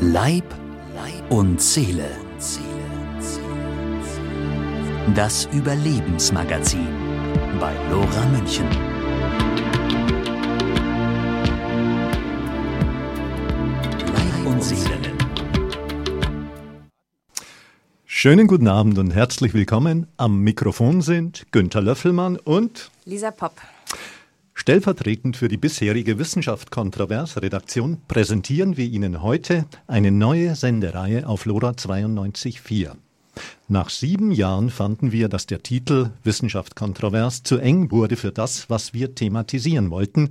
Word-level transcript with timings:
Leib 0.00 0.44
und 1.30 1.58
Seele. 1.58 2.10
Das 5.14 5.48
Überlebensmagazin 5.52 6.86
bei 7.58 7.72
Lora 7.90 8.26
München. 8.26 8.66
Leib 14.12 14.46
und 14.46 14.62
Seele. 14.62 15.00
Schönen 18.04 18.46
guten 18.46 18.68
Abend 18.68 18.98
und 18.98 19.12
herzlich 19.12 19.54
willkommen. 19.54 20.08
Am 20.18 20.40
Mikrofon 20.40 21.00
sind 21.00 21.46
Günter 21.52 21.80
Löffelmann 21.80 22.36
und 22.36 22.90
Lisa 23.06 23.30
Popp. 23.30 23.54
Stellvertretend 24.58 25.36
für 25.36 25.48
die 25.48 25.58
bisherige 25.58 26.18
Wissenschaft 26.18 26.70
Kontrovers 26.70 27.40
Redaktion 27.40 27.98
präsentieren 28.08 28.78
wir 28.78 28.86
Ihnen 28.86 29.22
heute 29.22 29.66
eine 29.86 30.10
neue 30.10 30.56
Sendereihe 30.56 31.28
auf 31.28 31.44
LoRa 31.44 31.72
92.4. 31.72 32.92
Nach 33.68 33.90
sieben 33.90 34.32
Jahren 34.32 34.70
fanden 34.70 35.12
wir, 35.12 35.28
dass 35.28 35.44
der 35.44 35.62
Titel 35.62 36.10
Wissenschaft 36.24 36.74
Kontrovers 36.74 37.42
zu 37.42 37.58
eng 37.58 37.90
wurde 37.90 38.16
für 38.16 38.32
das, 38.32 38.70
was 38.70 38.94
wir 38.94 39.14
thematisieren 39.14 39.90
wollten 39.90 40.30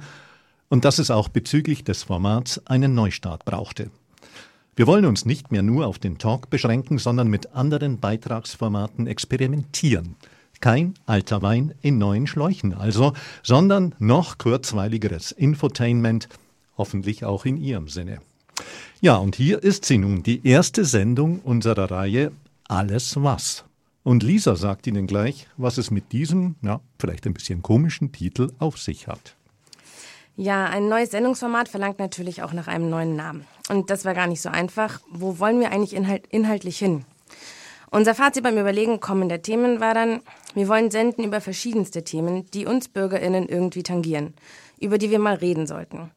und 0.70 0.86
dass 0.86 0.98
es 0.98 1.12
auch 1.12 1.30
bezüglich 1.30 1.84
des 1.84 2.02
Formats 2.02 2.66
einen 2.66 2.96
Neustart 2.96 3.46
brauchte. 3.46 3.92
Wir 4.76 4.88
wollen 4.88 5.06
uns 5.06 5.26
nicht 5.26 5.52
mehr 5.52 5.62
nur 5.62 5.86
auf 5.86 6.00
den 6.00 6.18
Talk 6.18 6.50
beschränken, 6.50 6.98
sondern 6.98 7.28
mit 7.28 7.54
anderen 7.54 8.00
Beitragsformaten 8.00 9.06
experimentieren. 9.06 10.16
Kein 10.62 10.96
alter 11.06 11.42
Wein 11.42 11.74
in 11.82 11.98
neuen 11.98 12.28
Schläuchen 12.28 12.74
also, 12.74 13.14
sondern 13.44 13.96
noch 14.00 14.38
kurzweiligeres 14.38 15.32
Infotainment, 15.32 16.30
hoffentlich 16.78 17.26
auch 17.26 17.46
in 17.46 17.58
Ihrem 17.58 17.88
Sinne. 17.88 18.20
Ja, 19.02 19.18
und 19.18 19.36
hier 19.36 19.62
ist 19.62 19.86
sie 19.86 19.98
nun, 19.98 20.24
die 20.24 20.48
erste 20.48 20.86
Sendung 20.86 21.40
unserer 21.40 21.92
Reihe 21.92 22.32
Alles 22.68 23.22
was. 23.22 23.66
Und 24.04 24.24
Lisa 24.24 24.56
sagt 24.56 24.88
Ihnen 24.88 25.08
gleich, 25.08 25.48
was 25.58 25.78
es 25.78 25.92
mit 25.92 26.12
diesem, 26.12 26.56
ja, 26.62 26.80
vielleicht 27.00 27.26
ein 27.26 27.34
bisschen 27.34 27.62
komischen 27.62 28.12
Titel 28.12 28.52
auf 28.60 28.78
sich 28.78 29.08
hat. 29.08 29.36
Ja, 30.38 30.66
ein 30.66 30.90
neues 30.90 31.12
Sendungsformat 31.12 31.70
verlangt 31.70 31.98
natürlich 32.00 32.44
auch 32.44 32.52
nach 32.52 32.68
einem 32.68 32.90
neuen 32.90 33.16
Namen. 33.16 33.46
Und 33.70 33.90
das 33.90 34.06
war 34.06 34.14
gar 34.14 34.28
nicht 34.28 34.42
so 34.42 34.50
einfach. 34.50 35.00
Wo 35.10 35.40
wollen 35.40 35.60
wir 35.60 35.72
eigentlich 35.72 35.96
inhalt 35.96 36.28
inhaltlich 36.28 36.78
hin? 36.78 37.06
Unser 37.90 38.14
Fazit 38.14 38.44
beim 38.44 38.58
Überlegen 38.58 39.00
kommender 39.00 39.42
Themen 39.42 39.80
war 39.80 39.94
dann, 39.94 40.22
wir 40.56 40.68
wollen 40.68 40.90
senden 40.90 41.24
über 41.24 41.42
verschiedenste 41.42 42.04
Themen, 42.04 42.50
die 42.52 42.66
uns 42.66 42.88
BürgerInnen 42.88 43.48
irgendwie 43.48 43.84
tangieren, 43.84 44.34
über 44.80 44.98
die 44.98 45.12
wir 45.12 45.20
mal 45.20 45.36
reden 45.36 45.68
sollten. 45.68 46.12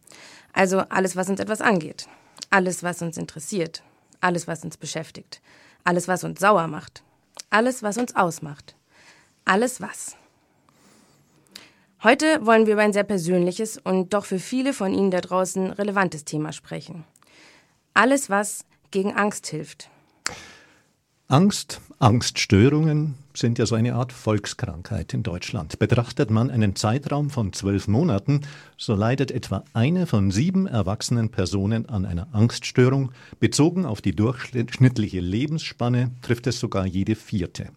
Also 0.53 0.80
alles, 0.89 1.17
was 1.17 1.28
uns 1.28 1.41
etwas 1.41 1.61
angeht. 1.61 2.08
Alles, 2.50 2.83
was 2.83 3.03
uns 3.03 3.17
interessiert. 3.19 3.83
Alles, 4.20 4.47
was 4.47 4.64
uns 4.64 4.77
beschäftigt. 4.77 5.41
Alles, 5.84 6.08
was 6.08 6.25
uns 6.25 6.41
sauer 6.41 6.67
macht. 6.67 7.03
Alles, 7.50 7.83
was 7.83 7.98
uns 7.98 8.17
ausmacht. 8.17 8.75
Alles, 9.45 9.80
was. 9.80 10.17
Heute 12.02 12.47
wollen 12.47 12.67
wir 12.67 12.75
über 12.75 12.83
ein 12.83 12.92
sehr 12.92 13.05
persönliches 13.05 13.77
und 13.77 14.14
doch 14.14 14.25
für 14.25 14.39
viele 14.39 14.73
von 14.73 14.95
Ihnen 14.95 15.11
da 15.11 15.20
draußen 15.20 15.73
relevantes 15.73 16.25
Thema 16.25 16.52
sprechen. 16.52 17.05
Alles, 17.92 18.30
was 18.30 18.64
gegen 18.91 19.14
Angst 19.14 19.48
hilft. 19.48 19.91
Angst, 21.30 21.82
Angststörungen 21.98 23.14
sind 23.34 23.58
ja 23.58 23.66
so 23.66 23.74
eine 23.74 23.96
Art 23.96 24.14
Volkskrankheit 24.14 25.12
in 25.12 25.22
Deutschland. 25.22 25.78
Betrachtet 25.78 26.30
man 26.30 26.50
einen 26.50 26.74
Zeitraum 26.74 27.28
von 27.28 27.52
zwölf 27.52 27.86
Monaten, 27.86 28.40
so 28.78 28.94
leidet 28.94 29.30
etwa 29.30 29.62
eine 29.74 30.06
von 30.06 30.30
sieben 30.30 30.66
erwachsenen 30.66 31.28
Personen 31.28 31.86
an 31.86 32.06
einer 32.06 32.28
Angststörung. 32.32 33.12
Bezogen 33.40 33.84
auf 33.84 34.00
die 34.00 34.16
durchschnittliche 34.16 35.20
Lebensspanne 35.20 36.12
trifft 36.22 36.46
es 36.46 36.60
sogar 36.60 36.86
jede 36.86 37.14
vierte. 37.14 37.72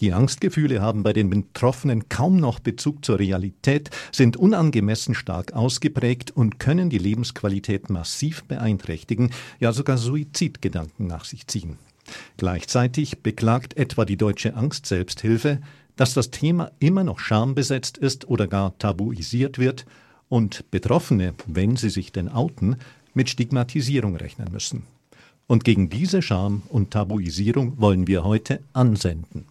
Die 0.00 0.14
Angstgefühle 0.14 0.80
haben 0.80 1.02
bei 1.02 1.12
den 1.12 1.28
Betroffenen 1.28 2.08
kaum 2.08 2.38
noch 2.38 2.60
Bezug 2.60 3.04
zur 3.04 3.18
Realität, 3.18 3.90
sind 4.10 4.38
unangemessen 4.38 5.14
stark 5.14 5.52
ausgeprägt 5.52 6.30
und 6.30 6.58
können 6.58 6.88
die 6.88 6.96
Lebensqualität 6.96 7.90
massiv 7.90 8.44
beeinträchtigen, 8.44 9.32
ja 9.60 9.74
sogar 9.74 9.98
Suizidgedanken 9.98 11.06
nach 11.06 11.26
sich 11.26 11.46
ziehen. 11.46 11.76
Gleichzeitig 12.36 13.22
beklagt 13.22 13.76
etwa 13.76 14.04
die 14.04 14.16
Deutsche 14.16 14.54
Angst-Selbsthilfe, 14.54 15.60
dass 15.96 16.14
das 16.14 16.30
Thema 16.30 16.70
immer 16.78 17.04
noch 17.04 17.18
schambesetzt 17.18 17.98
ist 17.98 18.28
oder 18.28 18.46
gar 18.46 18.78
tabuisiert 18.78 19.58
wird 19.58 19.84
und 20.28 20.70
Betroffene, 20.70 21.34
wenn 21.46 21.76
sie 21.76 21.90
sich 21.90 22.12
denn 22.12 22.28
outen, 22.28 22.76
mit 23.14 23.28
Stigmatisierung 23.28 24.16
rechnen 24.16 24.52
müssen. 24.52 24.84
Und 25.46 25.64
gegen 25.64 25.88
diese 25.88 26.22
Scham 26.22 26.62
und 26.68 26.90
Tabuisierung 26.90 27.80
wollen 27.80 28.06
wir 28.06 28.22
heute 28.22 28.60
ansenden. 28.74 29.46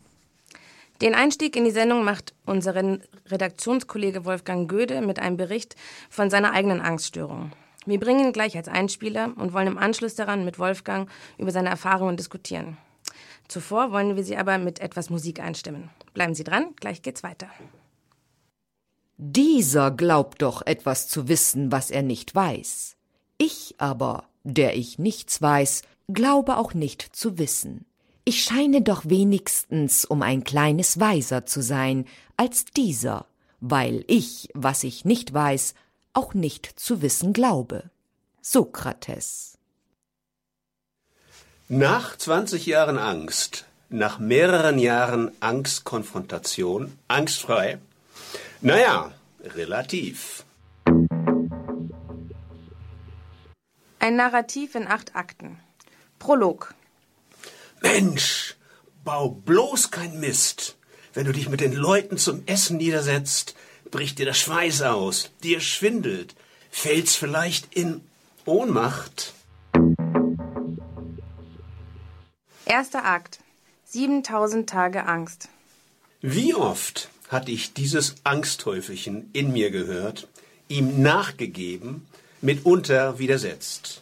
Den 1.01 1.13
Einstieg 1.13 1.55
in 1.55 1.65
die 1.65 1.71
Sendung 1.71 2.03
macht 2.03 2.33
unseren 2.45 3.01
Redaktionskollege 3.27 4.25
Wolfgang 4.25 4.69
Göde 4.69 5.01
mit 5.01 5.19
einem 5.19 5.37
Bericht 5.37 5.75
von 6.09 6.29
seiner 6.29 6.53
eigenen 6.53 6.81
Angststörung. 6.81 7.51
Wir 7.87 8.01
bringen 8.01 8.25
ihn 8.25 8.33
gleich 8.33 8.57
als 8.57 8.67
Einspieler 8.67 9.31
und 9.37 9.53
wollen 9.53 9.67
im 9.67 9.77
Anschluss 9.77 10.13
daran 10.13 10.43
mit 10.43 10.59
Wolfgang 10.59 11.09
über 11.37 11.51
seine 11.51 11.69
Erfahrungen 11.69 12.17
diskutieren. 12.17 12.77
Zuvor 13.47 13.93
wollen 13.93 14.17
wir 14.17 14.25
Sie 14.25 14.35
aber 14.35 14.57
mit 14.57 14.79
etwas 14.79 15.09
Musik 15.09 15.39
einstimmen. 15.39 15.89
Bleiben 16.13 16.35
Sie 16.35 16.43
dran, 16.43 16.75
gleich 16.75 17.01
geht's 17.01 17.23
weiter. 17.23 17.47
Dieser 19.15 19.89
glaubt 19.89 20.41
doch 20.41 20.65
etwas 20.65 21.07
zu 21.07 21.29
wissen, 21.29 21.71
was 21.71 21.89
er 21.89 22.03
nicht 22.03 22.35
weiß. 22.35 22.97
Ich 23.37 23.75
aber, 23.77 24.25
der 24.43 24.75
ich 24.75 24.99
nichts 24.99 25.41
weiß, 25.41 25.83
glaube 26.09 26.57
auch 26.57 26.73
nicht 26.73 27.15
zu 27.15 27.37
wissen. 27.37 27.85
Ich 28.25 28.43
scheine 28.43 28.81
doch 28.81 29.05
wenigstens 29.05 30.03
um 30.03 30.21
ein 30.21 30.43
kleines 30.43 30.99
weiser 30.99 31.45
zu 31.45 31.61
sein 31.61 32.03
als 32.35 32.65
dieser, 32.65 33.27
weil 33.61 34.03
ich, 34.07 34.49
was 34.53 34.83
ich 34.83 35.05
nicht 35.05 35.33
weiß, 35.33 35.73
auch 36.17 36.33
nicht 36.33 36.79
zu 36.79 37.03
wissen 37.03 37.31
glaube. 37.31 37.91
Sokrates. 38.41 39.59
Nach 41.69 42.17
20 42.17 42.65
Jahren 42.65 42.97
Angst, 42.97 43.65
nach 43.89 44.17
mehreren 44.17 44.79
Jahren 44.79 45.31
Angstkonfrontation, 45.41 46.97
angstfrei, 47.07 47.77
naja, 48.61 49.11
relativ. 49.43 50.43
Ein 53.99 54.15
Narrativ 54.15 54.73
in 54.73 54.87
acht 54.87 55.15
Akten. 55.15 55.59
Prolog. 56.17 56.73
Mensch, 57.81 58.55
bau 59.03 59.29
bloß 59.29 59.91
kein 59.91 60.19
Mist. 60.19 60.77
Wenn 61.13 61.25
du 61.25 61.31
dich 61.31 61.47
mit 61.47 61.61
den 61.61 61.73
Leuten 61.73 62.17
zum 62.17 62.41
Essen 62.47 62.77
niedersetzt, 62.77 63.55
bricht 63.91 64.19
dir 64.19 64.25
der 64.25 64.33
Schweiß 64.33 64.81
aus, 64.83 65.31
dir 65.43 65.59
schwindelt, 65.59 66.35
fällst 66.71 67.17
vielleicht 67.17 67.73
in 67.73 68.01
Ohnmacht. 68.45 69.33
Erster 72.65 73.05
Akt. 73.05 73.39
7000 73.85 74.69
Tage 74.69 75.05
Angst. 75.05 75.47
Wie 76.21 76.53
oft 76.53 77.09
hatte 77.29 77.51
ich 77.51 77.73
dieses 77.73 78.15
Angsthäufelchen 78.23 79.29
in 79.33 79.53
mir 79.53 79.71
gehört, 79.71 80.27
ihm 80.67 81.01
nachgegeben, 81.01 82.05
mitunter 82.41 83.19
widersetzt. 83.19 84.01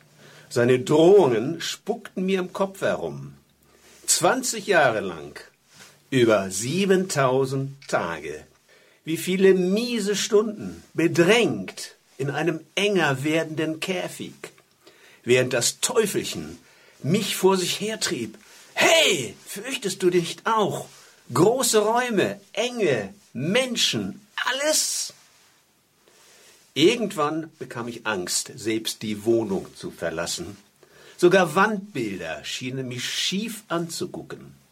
Seine 0.50 0.80
Drohungen 0.80 1.62
spuckten 1.62 2.26
mir 2.26 2.40
im 2.40 2.54
Kopf 2.54 2.82
herum. 2.82 3.34
20 4.08 4.68
Jahre 4.68 5.02
lang, 5.02 5.40
über 6.10 6.50
7000 6.50 7.88
Tage 7.88 8.46
wie 9.06 9.18
viele 9.18 9.54
miese 9.54 10.16
Stunden, 10.16 10.84
bedrängt 10.94 11.96
in 12.18 12.30
einem 12.30 12.60
enger 12.76 13.24
werdenden 13.24 13.80
Käfig, 13.80 14.34
während 15.24 15.54
das 15.54 15.80
Teufelchen 15.80 16.58
mich 17.04 17.36
vor 17.36 17.56
sich 17.56 17.80
hertrieb. 17.80 18.38
Hey, 18.74 19.36
fürchtest 19.46 20.02
du 20.04 20.10
dich 20.10 20.38
auch? 20.44 20.88
Große 21.34 21.80
Räume, 21.80 22.40
enge 22.54 23.14
Menschen, 23.34 24.22
alles. 24.46 25.14
Irgendwann 26.74 27.52
bekam 27.58 27.88
ich 27.88 28.06
Angst, 28.06 28.52
selbst 28.56 29.02
die 29.02 29.24
Wohnung 29.24 29.68
zu 29.76 29.92
verlassen. 29.92 30.58
Sogar 31.16 31.56
Wandbilder 31.56 32.44
schienen 32.44 32.88
mich 32.88 33.08
schief 33.08 33.64
anzugucken. 33.70 34.65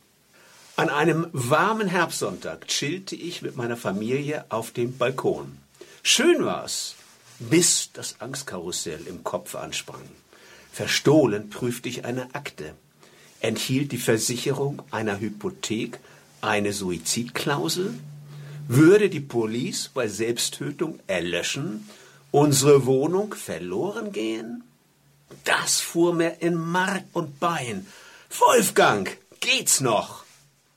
An 0.75 0.89
einem 0.89 1.27
warmen 1.33 1.87
Herbstsonntag 1.87 2.67
chillte 2.67 3.15
ich 3.15 3.43
mit 3.43 3.55
meiner 3.55 3.77
Familie 3.77 4.45
auf 4.49 4.71
dem 4.71 4.97
Balkon. 4.97 5.59
Schön 6.01 6.45
war's, 6.45 6.95
bis 7.37 7.91
das 7.93 8.15
Angstkarussell 8.19 9.05
im 9.05 9.23
Kopf 9.23 9.53
ansprang. 9.53 10.01
Verstohlen 10.71 11.51
prüfte 11.51 11.89
ich 11.89 12.05
eine 12.05 12.33
Akte. 12.33 12.73
Enthielt 13.39 13.91
die 13.91 13.99
Versicherung 13.99 14.81
einer 14.89 15.19
Hypothek 15.19 15.99
eine 16.41 16.73
Suizidklausel? 16.73 17.93
Würde 18.67 19.09
die 19.09 19.19
Police 19.19 19.91
bei 19.93 20.07
Selbsttötung 20.07 20.99
erlöschen? 21.05 21.87
Unsere 22.31 22.87
Wohnung 22.87 23.35
verloren 23.35 24.11
gehen? 24.11 24.63
Das 25.43 25.79
fuhr 25.79 26.15
mir 26.15 26.41
in 26.41 26.55
Mark 26.55 27.03
und 27.13 27.39
Bein. 27.39 27.85
Wolfgang, 28.31 29.15
geht's 29.39 29.79
noch? 29.79 30.22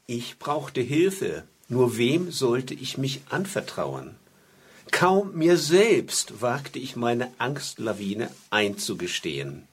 Ich 0.08 0.38
brauchte 0.38 0.80
Hilfe. 0.80 1.42
Nur 1.68 1.96
wem 1.96 2.30
sollte 2.30 2.74
ich 2.74 2.96
mich 2.96 3.22
anvertrauen? 3.28 4.14
Kaum 4.92 5.34
mir 5.34 5.56
selbst 5.56 6.40
wagte 6.40 6.78
ich 6.78 6.94
meine 6.94 7.32
Angstlawine 7.38 8.30
einzugestehen. 8.50 9.66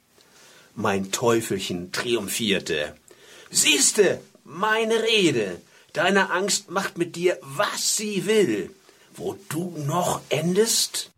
Mein 0.73 1.11
Teufelchen 1.11 1.91
triumphierte. 1.91 2.95
Siehste, 3.51 4.21
meine 4.43 5.03
Rede. 5.03 5.61
Deine 5.93 6.31
Angst 6.31 6.71
macht 6.71 6.97
mit 6.97 7.15
dir, 7.15 7.37
was 7.41 7.95
sie 7.95 8.25
will. 8.25 8.71
Wo 9.15 9.37
du 9.49 9.75
noch 9.85 10.21
endest? 10.29 11.11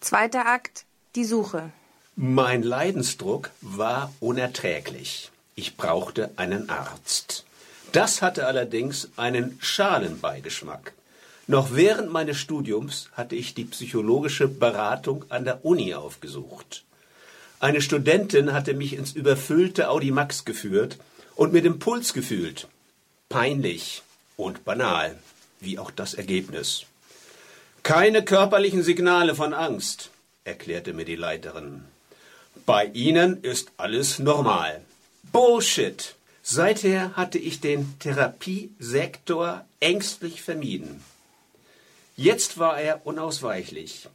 Zweiter 0.00 0.46
Akt, 0.46 0.86
die 1.14 1.26
Suche. 1.26 1.72
Mein 2.14 2.62
Leidensdruck 2.62 3.50
war 3.60 4.14
unerträglich. 4.20 5.30
Ich 5.58 5.78
brauchte 5.78 6.30
einen 6.36 6.68
Arzt. 6.68 7.44
Das 7.92 8.20
hatte 8.20 8.46
allerdings 8.46 9.08
einen 9.16 9.58
Schalenbeigeschmack. 9.62 10.92
Noch 11.46 11.74
während 11.74 12.12
meines 12.12 12.36
Studiums 12.36 13.08
hatte 13.12 13.36
ich 13.36 13.54
die 13.54 13.64
psychologische 13.64 14.48
Beratung 14.48 15.24
an 15.30 15.46
der 15.46 15.64
Uni 15.64 15.94
aufgesucht. 15.94 16.84
Eine 17.58 17.80
Studentin 17.80 18.52
hatte 18.52 18.74
mich 18.74 18.92
ins 18.92 19.12
überfüllte 19.12 19.88
Audimax 19.88 20.44
geführt 20.44 20.98
und 21.36 21.54
mit 21.54 21.64
dem 21.64 21.78
Puls 21.78 22.12
gefühlt. 22.12 22.68
Peinlich 23.30 24.02
und 24.36 24.66
banal, 24.66 25.18
wie 25.60 25.78
auch 25.78 25.90
das 25.90 26.12
Ergebnis. 26.12 26.84
Keine 27.82 28.22
körperlichen 28.22 28.82
Signale 28.82 29.34
von 29.34 29.54
Angst, 29.54 30.10
erklärte 30.44 30.92
mir 30.92 31.06
die 31.06 31.16
Leiterin. 31.16 31.84
Bei 32.66 32.84
Ihnen 32.84 33.42
ist 33.42 33.70
alles 33.78 34.18
normal. 34.18 34.82
Bullshit. 35.32 36.14
Seither 36.42 37.16
hatte 37.16 37.38
ich 37.38 37.60
den 37.60 37.98
Therapiesektor 37.98 39.64
ängstlich 39.80 40.42
vermieden. 40.42 41.02
Jetzt 42.16 42.58
war 42.58 42.80
er 42.80 43.06
unausweichlich. 43.06 44.08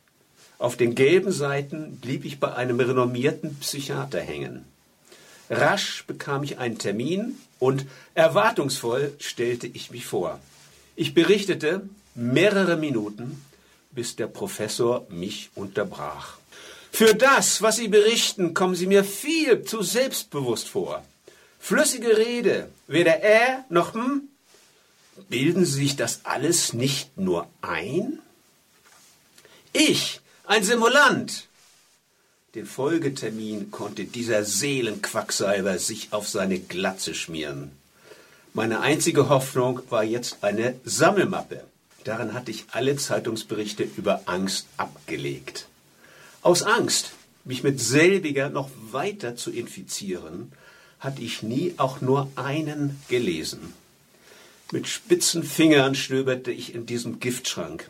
Auf 0.58 0.78
den 0.78 0.96
gelben 0.96 1.32
Seiten 1.32 1.98
blieb 1.98 2.24
ich 2.26 2.40
bei 2.40 2.54
einem 2.54 2.80
renommierten 2.80 3.58
Psychiater 3.60 4.22
hängen. 4.22 4.66
Rasch 5.50 6.06
bekam 6.08 6.44
ich 6.44 6.58
einen 6.60 6.78
Termin 6.78 7.38
und 7.60 7.86
erwartungsvoll 8.14 9.14
stellte 9.20 9.68
ich 9.68 9.92
mich 9.92 10.06
vor. 10.06 10.40
Ich 10.96 11.14
berichtete 11.14 11.82
mehrere 12.16 12.78
Minuten 12.78 13.42
bis 13.92 14.16
der 14.16 14.28
Professor 14.28 15.06
mich 15.10 15.50
unterbrach. 15.56 16.38
Für 16.92 17.16
das, 17.16 17.62
was 17.62 17.78
Sie 17.78 17.88
berichten, 17.88 18.54
kommen 18.54 18.76
Sie 18.76 18.88
mir 18.88 19.04
viel 19.04 19.64
zu 19.64 19.82
selbstbewusst 19.82 20.68
vor. 20.68 21.04
Flüssige 21.60 22.18
Rede, 22.18 22.70
weder 22.88 23.22
er 23.22 23.66
noch 23.70 23.94
hm. 23.94 24.28
Bilden 25.30 25.66
Sie 25.66 25.82
sich 25.84 25.96
das 25.96 26.22
alles 26.24 26.74
nicht 26.74 27.18
nur 27.18 27.48
ein? 27.62 28.20
Ich, 29.74 30.20
ein 30.46 30.64
Simulant. 30.64 31.48
Den 32.56 32.66
Folgetermin 32.66 33.72
konnte 33.72 34.04
dieser 34.04 34.44
Seelenquacksalber 34.44 35.80
sich 35.80 36.12
auf 36.12 36.28
seine 36.28 36.60
Glatze 36.60 37.14
schmieren. 37.14 37.72
Meine 38.54 38.82
einzige 38.82 39.30
Hoffnung 39.30 39.80
war 39.90 40.04
jetzt 40.04 40.44
eine 40.44 40.76
Sammelmappe. 40.84 41.64
Darin 42.04 42.34
hatte 42.34 42.52
ich 42.52 42.66
alle 42.72 42.98
Zeitungsberichte 42.98 43.88
über 43.96 44.24
Angst 44.26 44.66
abgelegt. 44.76 45.68
Aus 46.44 46.64
Angst, 46.64 47.12
mich 47.44 47.62
mit 47.62 47.80
selbiger 47.80 48.50
noch 48.50 48.70
weiter 48.92 49.36
zu 49.36 49.52
infizieren, 49.52 50.52
hatte 51.00 51.22
ich 51.22 51.44
nie 51.44 51.76
auch 51.78 52.02
nur 52.02 52.32
einen 52.36 53.00
gelesen. 53.10 53.74
Mit 54.72 54.88
spitzen 54.88 55.44
Fingern 55.44 55.94
stöberte 55.94 56.52
ich 56.52 56.74
in 56.74 56.86
diesem 56.88 57.20
Giftschrank. 57.20 57.90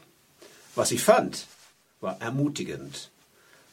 Was 0.75 0.91
ich 0.91 1.01
fand, 1.01 1.47
war 2.01 2.19
ermutigend. 2.21 3.09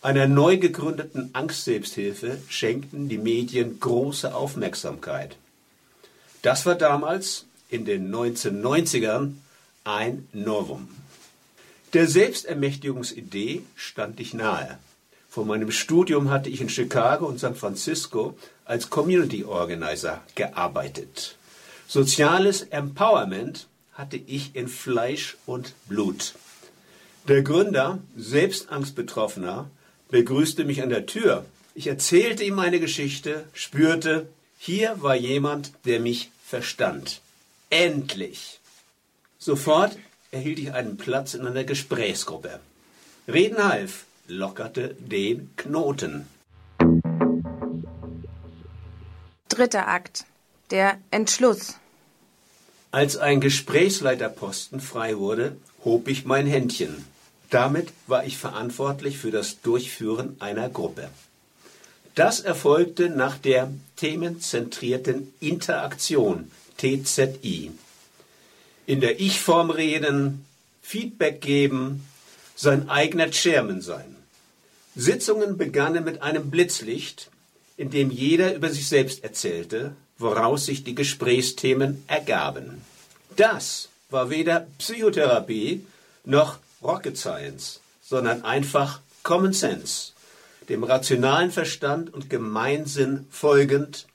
Einer 0.01 0.29
neu 0.29 0.59
gegründeten 0.59 1.31
Angstselbsthilfe 1.33 2.39
schenkten 2.49 3.09
die 3.09 3.19
Medien 3.19 3.81
große 3.81 4.33
Aufmerksamkeit. 4.33 5.37
Das 6.43 6.67
war 6.67 6.77
damals 6.77 7.47
in 7.69 7.85
den 7.85 8.15
1990ern 8.15 9.33
ein 9.83 10.29
Novum. 10.33 10.89
Der 11.95 12.07
Selbstermächtigungsidee 12.07 13.63
stand 13.75 14.21
ich 14.21 14.35
nahe. 14.35 14.79
Vor 15.31 15.47
meinem 15.47 15.71
Studium 15.71 16.31
hatte 16.31 16.51
ich 16.51 16.61
in 16.61 16.69
Chicago 16.69 17.27
und 17.27 17.41
San 17.41 17.55
Francisco 17.55 18.37
als 18.67 18.91
Community 18.91 19.45
Organizer 19.45 20.23
gearbeitet. 20.35 21.37
Soziales 21.87 22.63
Empowerment 22.63 23.69
hatte 23.95 24.19
ich 24.19 24.55
in 24.55 24.69
Fleisch 24.69 25.39
und 25.47 25.75
Blut. 25.89 26.35
Der 27.27 27.43
Gründer, 27.43 27.99
selbst 28.17 28.71
Angstbetroffener, 28.71 29.71
begrüßte 30.11 30.65
mich 30.65 30.83
an 30.83 30.91
der 30.91 31.07
Tür. 31.07 31.47
Ich 31.75 31.87
erzählte 31.87 32.45
ihm 32.45 32.55
meine 32.55 32.81
Geschichte, 32.81 33.45
spürte, 33.55 34.29
hier 34.59 35.01
war 35.01 35.15
jemand, 35.15 35.73
der 35.87 36.01
mich 36.01 36.31
verstand. 36.45 37.23
Endlich! 37.71 38.61
Sofort 39.39 39.97
erhielt 40.31 40.59
ich 40.59 40.73
einen 40.73 40.97
Platz 40.97 41.35
in 41.35 41.47
einer 41.47 41.65
Gesprächsgruppe. 41.65 42.61
Reden 43.27 43.63
half, 43.63 44.05
lockerte 44.27 44.95
den 44.99 45.51
Knoten. 45.57 46.27
Dritter 49.49 49.89
Akt. 49.89 50.25
Der 50.71 50.99
Entschluss. 51.11 51.77
Als 52.91 53.17
ein 53.17 53.41
Gesprächsleiterposten 53.41 54.81
frei 54.81 55.17
wurde, 55.17 55.57
hob 55.85 56.09
ich 56.09 56.27
mein 56.27 56.47
Händchen. 56.47 57.07
Damit 57.51 57.89
war 58.07 58.25
ich 58.27 58.37
verantwortlich 58.37 59.17
für 59.17 59.31
das 59.31 59.63
Durchführen 59.63 60.37
einer 60.41 60.69
Gruppe. 60.69 61.09
Das 62.15 62.41
erfolgte 62.41 63.09
nach 63.09 63.39
der 63.39 63.73
themenzentrierten 63.97 65.33
Interaktion 65.41 66.51
TZI 66.77 67.73
in 68.89 69.03
der 69.03 69.21
Ich-Form 69.21 69.69
reden, 69.69 70.47
Feedback 70.81 71.43
geben, 71.43 72.09
sein 72.57 72.89
eigener 72.89 73.31
Chairman 73.31 73.83
sein. 73.83 74.17
Sitzungen 74.97 75.59
begannen 75.59 76.05
mit 76.05 76.23
einem 76.23 76.51
Blitzlicht, 76.51 77.31
in 77.77 77.91
dem 77.91 78.11
jeder 78.11 78.55
über 78.55 78.71
sich 78.71 78.89
selbst 78.89 79.23
erzählte, 79.23 79.93
woraus 80.17 80.65
sich 80.65 80.85
die 80.85 80.95
Gesprächsthemen 80.95 82.03
ergaben. 82.07 82.81
Das 83.37 83.91
war 84.09 84.31
weder 84.31 84.67
Psychotherapie 84.79 85.85
noch 86.25 86.59
Rocket 86.83 87.19
Science, 87.19 87.81
sondern 88.03 88.43
einfach 88.43 89.01
Common 89.23 89.53
Sense, 89.53 90.13
dem 90.71 90.83
rationalen 90.83 91.51
Verstand 91.51 92.15
und 92.15 92.31
Gemeinsinn 92.31 93.27
folgend, 93.31 94.07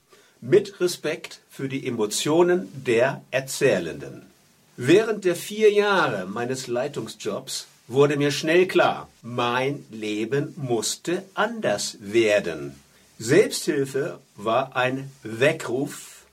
mit 0.42 0.80
Respekt 0.82 1.42
für 1.52 1.70
die 1.70 1.86
Emotionen 1.86 2.70
der 2.74 3.22
Erzählenden. 3.30 4.33
Während 4.76 5.24
der 5.24 5.36
vier 5.36 5.72
Jahre 5.72 6.26
meines 6.26 6.66
Leitungsjobs 6.66 7.68
wurde 7.88 8.18
mir 8.18 8.32
schnell 8.32 8.68
klar, 8.68 9.08
mein 9.22 9.86
Leben 9.92 10.54
musste 10.58 11.24
anders 11.36 11.98
werden. 12.00 12.76
Selbsthilfe 13.20 14.20
war 14.36 14.76
ein 14.76 15.12
Weckruf 15.22 16.26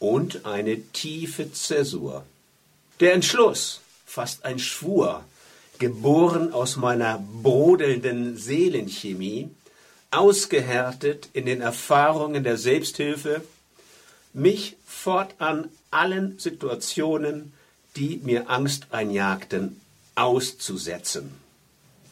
und 0.00 0.44
eine 0.44 0.82
tiefe 0.92 1.52
Zäsur. 1.52 2.24
Der 2.98 3.12
Entschluss, 3.14 3.80
fast 4.04 4.44
ein 4.44 4.58
Schwur, 4.58 5.24
geboren 5.78 6.52
aus 6.52 6.76
meiner 6.76 7.24
brodelnden 7.42 8.36
Seelenchemie, 8.36 9.50
ausgehärtet 10.10 11.28
in 11.32 11.46
den 11.46 11.60
Erfahrungen 11.60 12.42
der 12.42 12.56
Selbsthilfe, 12.56 13.42
mich 14.32 14.76
fortan 14.84 15.68
allen 15.92 16.40
Situationen 16.40 17.52
die 17.98 18.20
mir 18.22 18.48
Angst 18.48 18.86
einjagten, 18.90 19.80
auszusetzen. 20.14 21.30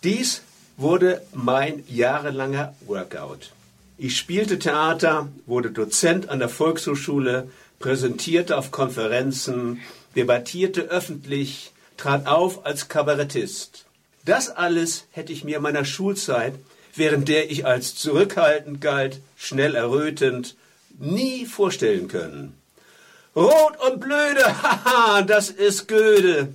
Dies 0.03 0.43
wurde 0.77 1.23
mein 1.33 1.85
jahrelanger 1.89 2.75
Workout. 2.87 3.53
Ich 3.99 4.17
spielte 4.17 4.59
Theater, 4.59 5.29
wurde 5.47 5.71
Dozent 5.71 6.29
an 6.29 6.39
der 6.39 6.51
Volkshochschule, 6.51 7.49
präsentierte 7.79 8.59
auf 8.59 8.71
Konferenzen, 8.71 9.81
debattierte 10.15 10.83
öffentlich, 10.83 11.73
trat 11.97 12.27
auf 12.27 12.67
als 12.67 12.89
Kabarettist. 12.89 13.87
Das 14.25 14.51
alles 14.51 15.05
hätte 15.13 15.33
ich 15.33 15.45
mir 15.45 15.61
meiner 15.61 15.85
Schulzeit, 15.85 16.55
während 16.95 17.29
der 17.29 17.51
ich 17.51 17.65
als 17.65 17.95
zurückhaltend 17.95 18.81
galt, 18.81 19.21
schnell 19.37 19.75
errötend, 19.75 20.57
nie 20.99 21.47
vorstellen 21.47 22.09
können. 22.09 22.55
Rot 23.37 23.77
und 23.87 24.01
blöde, 24.01 24.45
haha, 24.63 25.21
das 25.21 25.51
ist 25.51 25.89
Göde, 25.89 26.55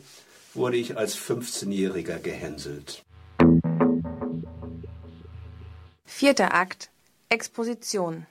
wurde 0.55 0.77
ich 0.77 0.97
als 0.97 1.15
15-Jähriger 1.15 2.17
gehänselt. 2.17 3.03
Vierter 6.05 6.55
Akt 6.55 6.89
Exposition. 7.29 8.25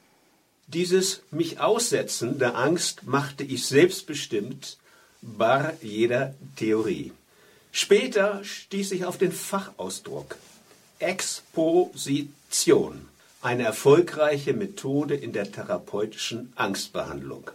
Dieses 0.67 1.23
mich 1.31 1.61
aussetzen 1.61 2.41
der 2.41 2.57
Angst 2.57 3.05
machte 3.05 3.45
ich 3.45 3.67
selbstbestimmt 3.67 4.79
bar 5.23 5.75
jeder 5.81 6.35
Theorie. 6.57 7.13
Später 7.71 8.43
stieß 8.43 8.91
ich 8.93 9.05
auf 9.05 9.17
den 9.17 9.31
Fachausdruck 9.33 10.37
Exposition, 10.99 12.29
eine 13.43 13.63
erfolgreiche 13.63 14.55
Methode 14.55 15.15
in 15.15 15.33
der 15.33 15.53
therapeutischen 15.53 16.53
Angstbehandlung. 16.57 17.51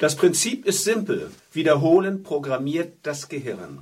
Das 0.00 0.16
Prinzip 0.16 0.64
ist 0.64 0.84
simpel. 0.84 1.30
Wiederholen 1.52 2.22
programmiert 2.22 2.94
das 3.02 3.28
Gehirn. 3.28 3.80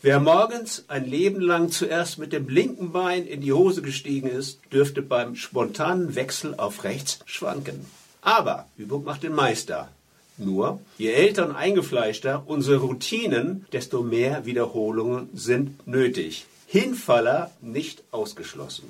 Wer 0.00 0.20
morgens 0.20 0.84
ein 0.86 1.04
Leben 1.04 1.40
lang 1.40 1.72
zuerst 1.72 2.18
mit 2.18 2.32
dem 2.32 2.48
linken 2.48 2.92
Bein 2.92 3.26
in 3.26 3.40
die 3.40 3.52
Hose 3.52 3.82
gestiegen 3.82 4.28
ist, 4.28 4.60
dürfte 4.72 5.02
beim 5.02 5.34
spontanen 5.34 6.14
Wechsel 6.14 6.54
auf 6.56 6.84
rechts 6.84 7.18
schwanken. 7.26 7.86
Aber 8.20 8.68
Übung 8.76 9.02
macht 9.02 9.24
den 9.24 9.34
Meister. 9.34 9.90
Nur, 10.38 10.80
je 10.96 11.10
älter 11.10 11.48
und 11.48 11.56
eingefleischter 11.56 12.44
unsere 12.46 12.76
Routinen, 12.76 13.66
desto 13.72 14.04
mehr 14.04 14.46
Wiederholungen 14.46 15.28
sind 15.34 15.88
nötig. 15.88 16.46
Hinfaller 16.68 17.50
nicht 17.60 18.04
ausgeschlossen. 18.12 18.84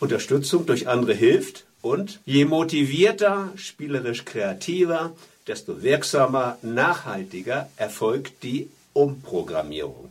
Unterstützung 0.00 0.64
durch 0.64 0.88
andere 0.88 1.12
hilft 1.12 1.66
und 1.82 2.20
je 2.24 2.46
motivierter, 2.46 3.52
spielerisch 3.56 4.24
kreativer, 4.24 5.12
desto 5.48 5.82
wirksamer, 5.82 6.58
nachhaltiger 6.62 7.68
erfolgt 7.76 8.42
die 8.42 8.68
Umprogrammierung. 8.92 10.10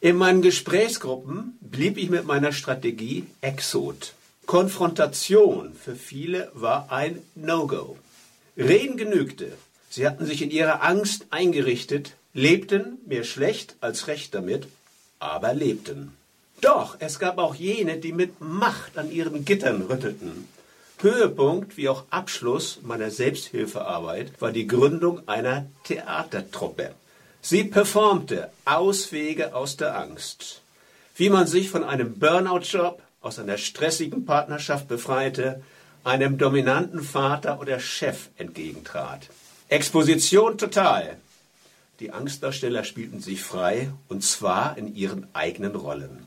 In 0.00 0.16
meinen 0.16 0.42
Gesprächsgruppen 0.42 1.58
blieb 1.60 1.96
ich 1.96 2.10
mit 2.10 2.26
meiner 2.26 2.52
Strategie 2.52 3.26
Exot. 3.40 4.14
Konfrontation 4.46 5.72
für 5.74 5.96
viele 5.96 6.50
war 6.54 6.92
ein 6.92 7.22
No-Go. 7.34 7.96
Reden 8.56 8.96
genügte. 8.96 9.52
Sie 9.88 10.06
hatten 10.06 10.26
sich 10.26 10.42
in 10.42 10.50
ihrer 10.50 10.82
Angst 10.82 11.26
eingerichtet, 11.30 12.12
lebten 12.34 12.98
mehr 13.06 13.24
schlecht 13.24 13.76
als 13.80 14.06
recht 14.06 14.34
damit, 14.34 14.66
aber 15.18 15.54
lebten. 15.54 16.12
Doch 16.60 16.96
es 16.98 17.18
gab 17.18 17.38
auch 17.38 17.54
jene, 17.54 17.96
die 17.96 18.12
mit 18.12 18.40
Macht 18.40 18.98
an 18.98 19.10
ihren 19.10 19.44
Gittern 19.44 19.82
rüttelten. 19.82 20.46
Höhepunkt 21.04 21.76
wie 21.76 21.88
auch 21.88 22.04
Abschluss 22.10 22.80
meiner 22.82 23.10
Selbsthilfearbeit 23.10 24.40
war 24.40 24.50
die 24.50 24.66
Gründung 24.66 25.28
einer 25.28 25.66
Theatertruppe. 25.84 26.94
Sie 27.42 27.64
performte 27.64 28.50
Auswege 28.64 29.54
aus 29.54 29.76
der 29.76 29.96
Angst. 29.96 30.62
Wie 31.14 31.28
man 31.28 31.46
sich 31.46 31.70
von 31.70 31.84
einem 31.84 32.18
Burnout-Job, 32.18 33.02
aus 33.20 33.38
einer 33.38 33.58
stressigen 33.58 34.24
Partnerschaft 34.24 34.88
befreite, 34.88 35.62
einem 36.04 36.38
dominanten 36.38 37.02
Vater 37.02 37.60
oder 37.60 37.78
Chef 37.80 38.28
entgegentrat. 38.36 39.28
Exposition 39.68 40.58
total. 40.58 41.16
Die 42.00 42.10
Angstdarsteller 42.10 42.82
spielten 42.82 43.20
sich 43.20 43.42
frei, 43.42 43.90
und 44.08 44.24
zwar 44.24 44.76
in 44.76 44.94
ihren 44.94 45.28
eigenen 45.34 45.74
Rollen. 45.74 46.26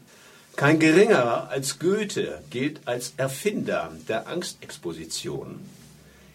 Kein 0.57 0.79
geringerer 0.79 1.49
als 1.51 1.77
Goethe 1.77 2.41
gilt 2.49 2.79
als 2.85 3.13
Erfinder 3.15 3.91
der 4.07 4.27
Angstexposition. 4.27 5.59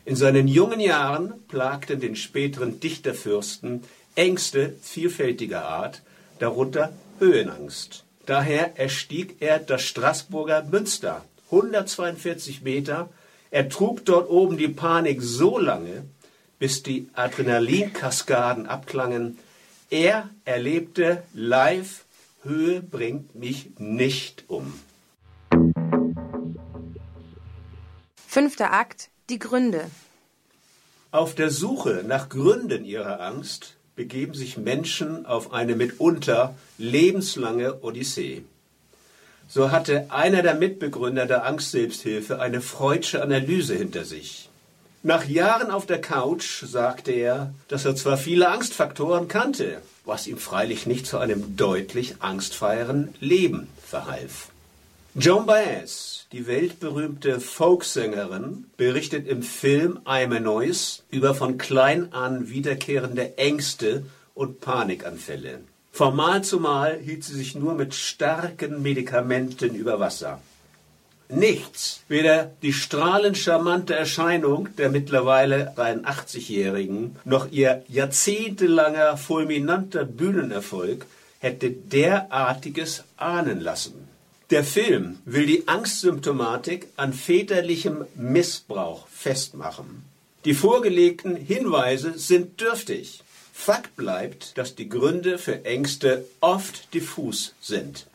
In 0.05 0.15
seinen 0.15 0.47
jungen 0.47 0.79
Jahren 0.79 1.33
plagten 1.49 1.99
den 1.99 2.15
späteren 2.15 2.79
Dichterfürsten 2.79 3.83
Ängste 4.15 4.77
vielfältiger 4.81 5.65
Art, 5.65 6.03
darunter 6.39 6.93
Höhenangst. 7.19 8.05
Daher 8.25 8.79
erstieg 8.79 9.39
er 9.41 9.59
das 9.59 9.83
Straßburger 9.83 10.63
Münster, 10.71 11.25
142 11.47 12.63
Meter. 12.63 13.09
Er 13.51 13.69
trug 13.69 14.05
dort 14.05 14.31
oben 14.31 14.57
die 14.57 14.69
Panik 14.69 15.21
so 15.21 15.59
lange, 15.59 16.05
bis 16.61 16.85
die 16.85 17.09
Adrenalinkaskaden 17.15 18.69
abklangen. 18.69 19.37
Er 19.91 20.31
erlebte 20.45 21.25
live, 21.35 22.05
Höhe 22.45 22.83
bringt 22.83 23.37
mich 23.37 23.71
nicht 23.79 24.45
um. 24.49 24.73
Fünfter 28.27 28.73
Akt 28.73 29.11
Die 29.31 29.39
Gründe. 29.39 29.85
Auf 31.13 31.37
der 31.37 31.51
Suche 31.51 32.03
nach 32.05 32.29
Gründen 32.29 32.85
ihrer 32.85 33.21
Angst 33.21 33.77
begeben 33.95 34.35
sich 34.35 34.57
Menschen 34.57 35.25
auf 35.25 35.53
eine 35.53 35.77
mitunter 35.77 36.57
lebenslange 36.79 37.81
Odyssee. 37.83 38.43
So 39.47 39.71
hatte 39.71 40.07
einer 40.11 40.43
der 40.43 40.55
Mitbegründer 40.55 41.27
der 41.27 41.45
Angstselbsthilfe 41.47 42.41
eine 42.41 42.61
freudsche 42.61 43.23
Analyse 43.23 43.77
hinter 43.77 44.05
sich. 44.05 44.49
Nach 45.05 45.25
Jahren 45.25 45.73
auf 45.73 45.85
der 45.85 46.01
Couch 46.01 46.63
sagte 46.65 47.11
er, 47.11 47.53
dass 47.67 47.85
er 47.85 47.97
zwar 47.97 48.17
viele 48.17 48.49
Angstfaktoren 48.49 49.27
kannte, 49.27 49.83
was 50.05 50.29
ihm 50.29 50.39
freilich 50.39 50.87
nicht 50.87 51.09
zu 51.09 51.19
einem 51.19 51.57
deutlich 51.57 52.17
angstfreieren 52.21 53.13
Leben 53.19 53.67
verhalf. 53.85 54.51
Joan 55.17 55.45
Baez, 55.45 56.27
die 56.31 56.47
weltberühmte 56.47 57.41
Folksängerin, 57.41 58.67
berichtet 58.77 59.27
im 59.27 59.43
Film 59.43 59.99
I'm 60.05 60.37
a 60.37 60.39
Noise 60.39 61.03
über 61.11 61.35
von 61.35 61.59
klein 61.59 62.13
an 62.13 62.49
wiederkehrende 62.49 63.37
Ängste 63.39 64.07
und 64.35 64.61
Panikanfälle. 64.61 65.63
Von 65.91 66.15
Mal 66.15 66.45
zu 66.45 66.61
Mal 66.61 67.01
hielt 67.01 67.25
sie 67.25 67.35
sich 67.35 67.57
nur 67.57 67.75
mit 67.75 67.93
starken 67.95 68.83
Medikamenten 68.83 69.75
über 69.75 69.99
Wasser. 69.99 70.41
Nichts, 71.35 72.03
weder 72.09 72.53
die 72.61 72.75
strahlend 72.75 73.39
charmante 73.39 73.95
Erscheinung 73.95 74.69
der 74.77 74.91
mittlerweile 74.91 75.73
83-Jährigen 75.75 77.17
noch 77.25 77.51
ihr 77.51 77.83
jahrzehntelanger 77.89 79.17
fulminanter 79.17 80.05
Bühnenerfolg 80.05 81.07
hätte 81.39 81.71
derartiges 81.71 83.05
ahnen 83.17 83.61
lassen. 83.61 83.95
Der 84.51 84.63
Film 84.63 85.21
will 85.25 85.47
die 85.47 85.67
Angstsymptomatik 85.69 86.89
an 86.97 87.15
väterlichem 87.15 88.05
Missbrauch 88.15 89.09
festmachen. 89.09 90.05
Die 90.45 90.53
vorgelegten 90.53 91.35
Hinweise 91.35 92.19
sind 92.19 92.61
dürftig. 92.61 93.23
Fakt 93.55 93.97
bleibt, 93.97 94.59
dass 94.59 94.75
die 94.75 94.91
Gründe 94.91 95.39
für 95.39 95.65
Ängste 95.65 96.27
oft 96.41 96.93
diffus 96.93 97.55
sind. 97.63 98.07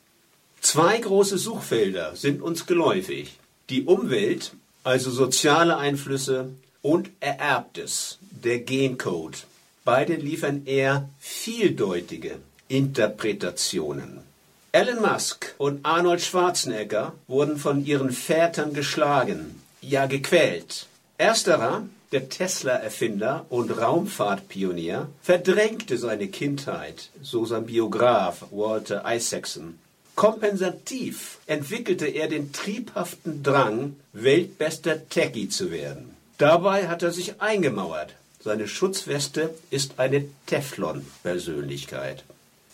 Zwei 0.69 0.97
große 0.97 1.37
Suchfelder 1.37 2.17
sind 2.17 2.41
uns 2.41 2.65
geläufig. 2.65 3.37
Die 3.69 3.85
Umwelt, 3.85 4.51
also 4.83 5.09
soziale 5.11 5.77
Einflüsse, 5.77 6.49
und 6.81 7.09
Ererbtes, 7.21 8.17
der 8.31 8.59
Gencode. 8.59 9.45
Beide 9.85 10.15
liefern 10.15 10.65
eher 10.65 11.07
vieldeutige 11.19 12.39
Interpretationen. 12.67 14.19
Elon 14.73 15.01
Musk 15.01 15.55
und 15.57 15.85
Arnold 15.85 16.19
Schwarzenegger 16.19 17.13
wurden 17.27 17.55
von 17.55 17.85
ihren 17.85 18.11
Vätern 18.11 18.73
geschlagen, 18.73 19.61
ja 19.79 20.05
gequält. 20.05 20.87
Ersterer, 21.17 21.83
der 22.11 22.27
Tesla-Erfinder 22.27 23.45
und 23.47 23.69
Raumfahrtpionier, 23.71 25.07
verdrängte 25.21 25.97
seine 25.97 26.27
Kindheit, 26.27 27.09
so 27.21 27.45
sein 27.45 27.67
Biograf 27.67 28.43
Walter 28.51 29.05
Isaacson. 29.07 29.79
Kompensativ 30.17 31.37
entwickelte 31.45 32.07
er 32.07 32.27
den 32.27 32.51
triebhaften 32.51 33.43
Drang, 33.43 33.95
weltbester 34.13 35.07
Techie 35.09 35.47
zu 35.47 35.69
werden. 35.69 36.15
Dabei 36.39 36.87
hat 36.87 37.03
er 37.03 37.11
sich 37.11 37.39
eingemauert. 37.39 38.15
Seine 38.43 38.67
Schutzweste 38.67 39.53
ist 39.69 39.99
eine 39.99 40.25
Teflon-Persönlichkeit. 40.47 42.23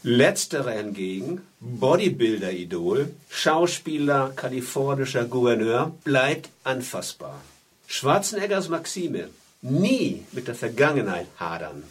Letzterer 0.04 0.72
hingegen, 0.72 1.42
Bodybuilder-Idol, 1.60 3.12
Schauspieler, 3.30 4.32
kalifornischer 4.38 5.26
Gouverneur, 5.26 5.92
bleibt 6.06 6.50
anfassbar. 6.64 7.42
Schwarzeneggers 7.88 8.70
Maxime, 8.70 9.28
nie 9.62 10.24
mit 10.32 10.48
der 10.48 10.56
Vergangenheit 10.56 11.28
hadern, 11.38 11.84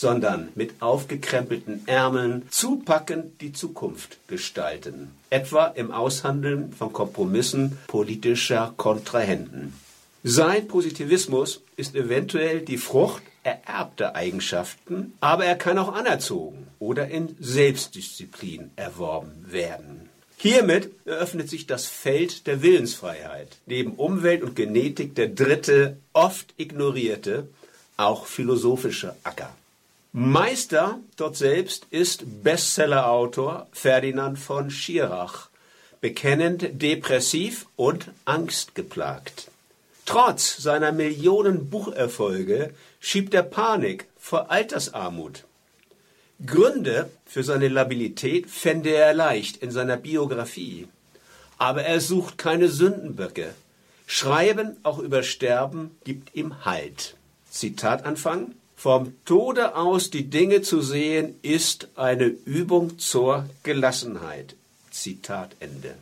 sondern 0.00 0.48
mit 0.54 0.80
aufgekrempelten 0.80 1.86
Ärmeln 1.86 2.44
zupackend 2.48 3.42
die 3.42 3.52
Zukunft 3.52 4.16
gestalten, 4.28 5.10
etwa 5.28 5.66
im 5.66 5.90
Aushandeln 5.90 6.72
von 6.72 6.94
Kompromissen 6.94 7.76
politischer 7.86 8.72
Kontrahenten. 8.78 9.74
Sein 10.22 10.66
Positivismus 10.68 11.60
ist 11.76 11.94
eventuell 11.94 12.62
die 12.62 12.78
Frucht 12.78 13.22
ererbter 13.42 14.16
Eigenschaften, 14.16 15.12
aber 15.20 15.44
er 15.44 15.56
kann 15.56 15.76
auch 15.76 15.92
anerzogen 15.92 16.66
oder 16.78 17.08
in 17.08 17.36
Selbstdisziplin 17.38 18.70
erworben 18.76 19.44
werden. 19.50 20.08
Hiermit 20.38 20.88
eröffnet 21.04 21.50
sich 21.50 21.66
das 21.66 21.84
Feld 21.84 22.46
der 22.46 22.62
Willensfreiheit, 22.62 23.58
neben 23.66 23.92
Umwelt 23.96 24.42
und 24.42 24.56
Genetik 24.56 25.14
der 25.14 25.28
dritte, 25.28 25.98
oft 26.14 26.54
ignorierte, 26.56 27.48
auch 27.98 28.24
philosophische 28.24 29.14
Acker. 29.24 29.54
Meister 30.12 30.98
dort 31.16 31.36
selbst 31.36 31.86
ist 31.90 32.42
Bestsellerautor 32.42 33.68
Ferdinand 33.70 34.40
von 34.40 34.68
Schirach, 34.70 35.50
bekennend 36.00 36.82
depressiv 36.82 37.66
und 37.76 38.10
angstgeplagt. 38.24 39.52
Trotz 40.06 40.56
seiner 40.56 40.90
Millionen 40.90 41.70
Bucherfolge 41.70 42.74
schiebt 42.98 43.34
er 43.34 43.44
Panik 43.44 44.06
vor 44.18 44.50
Altersarmut. 44.50 45.44
Gründe 46.44 47.08
für 47.24 47.44
seine 47.44 47.68
Labilität 47.68 48.50
fände 48.50 48.90
er 48.90 49.14
leicht 49.14 49.58
in 49.58 49.70
seiner 49.70 49.96
Biografie. 49.96 50.88
Aber 51.56 51.84
er 51.84 52.00
sucht 52.00 52.36
keine 52.36 52.68
Sündenböcke. 52.68 53.54
Schreiben 54.06 54.76
auch 54.82 54.98
über 54.98 55.22
Sterben 55.22 55.96
gibt 56.02 56.34
ihm 56.34 56.64
Halt. 56.64 57.14
Zitatanfang. 57.50 58.56
Vom 58.80 59.12
Tode 59.26 59.76
aus 59.76 60.08
die 60.08 60.30
Dinge 60.30 60.62
zu 60.62 60.80
sehen, 60.80 61.34
ist 61.42 61.88
eine 61.96 62.24
Übung 62.24 62.98
zur 62.98 63.44
Gelassenheit. 63.62 64.56
Zitat 64.90 65.54
Ende. 65.60 65.96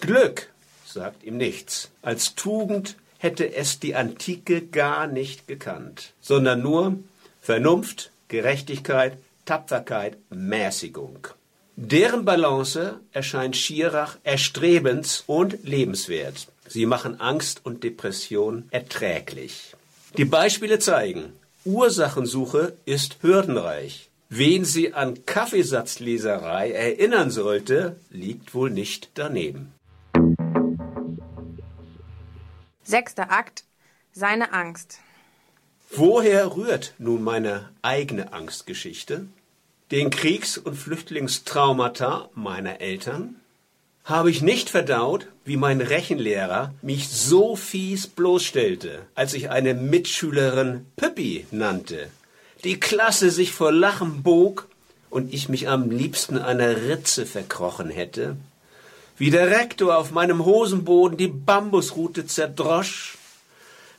Glück 0.00 0.48
sagt 0.84 1.22
ihm 1.22 1.36
nichts. 1.36 1.92
Als 2.02 2.34
Tugend 2.34 2.96
hätte 3.18 3.54
es 3.54 3.78
die 3.78 3.94
Antike 3.94 4.62
gar 4.62 5.06
nicht 5.06 5.46
gekannt, 5.46 6.12
sondern 6.20 6.60
nur 6.60 6.98
Vernunft, 7.40 8.10
Gerechtigkeit, 8.26 9.16
Tapferkeit, 9.44 10.16
Mäßigung. 10.30 11.28
Deren 11.76 12.24
Balance 12.24 12.98
erscheint 13.12 13.56
Schirach 13.56 14.18
erstrebens 14.24 15.22
und 15.28 15.62
lebenswert. 15.62 16.48
Sie 16.66 16.86
machen 16.86 17.20
Angst 17.20 17.60
und 17.62 17.84
Depression 17.84 18.64
erträglich. 18.72 19.76
Die 20.16 20.24
Beispiele 20.24 20.80
zeigen, 20.80 21.32
Ursachensuche 21.64 22.76
ist 22.84 23.22
hürdenreich. 23.22 24.10
Wen 24.28 24.64
sie 24.64 24.92
an 24.92 25.24
Kaffeesatzleserei 25.24 26.72
erinnern 26.72 27.30
sollte, 27.30 27.96
liegt 28.10 28.54
wohl 28.54 28.70
nicht 28.70 29.10
daneben. 29.14 29.72
Sechster 32.82 33.30
Akt. 33.30 33.64
Seine 34.12 34.52
Angst. 34.52 34.98
Woher 35.90 36.54
rührt 36.54 36.94
nun 36.98 37.22
meine 37.22 37.70
eigene 37.82 38.32
Angstgeschichte? 38.32 39.26
Den 39.90 40.10
Kriegs- 40.10 40.58
und 40.58 40.76
Flüchtlingstraumata 40.76 42.28
meiner 42.34 42.80
Eltern? 42.80 43.40
Habe 44.04 44.30
ich 44.30 44.42
nicht 44.42 44.68
verdaut, 44.68 45.26
wie 45.46 45.56
mein 45.56 45.80
Rechenlehrer 45.80 46.74
mich 46.82 47.08
so 47.08 47.56
fies 47.56 48.06
bloßstellte, 48.06 49.00
als 49.14 49.32
ich 49.32 49.50
eine 49.50 49.72
Mitschülerin 49.72 50.86
Püppi 50.96 51.46
nannte, 51.50 52.08
die 52.64 52.78
Klasse 52.78 53.30
sich 53.30 53.52
vor 53.52 53.72
Lachen 53.72 54.22
bog 54.22 54.68
und 55.08 55.32
ich 55.32 55.48
mich 55.48 55.68
am 55.68 55.90
liebsten 55.90 56.38
einer 56.38 56.82
Ritze 56.88 57.24
verkrochen 57.24 57.88
hätte, 57.88 58.36
wie 59.16 59.30
der 59.30 59.50
Rektor 59.50 59.96
auf 59.96 60.10
meinem 60.10 60.44
Hosenboden 60.44 61.16
die 61.16 61.28
Bambusrute 61.28 62.26
zerdrosch, 62.26 63.16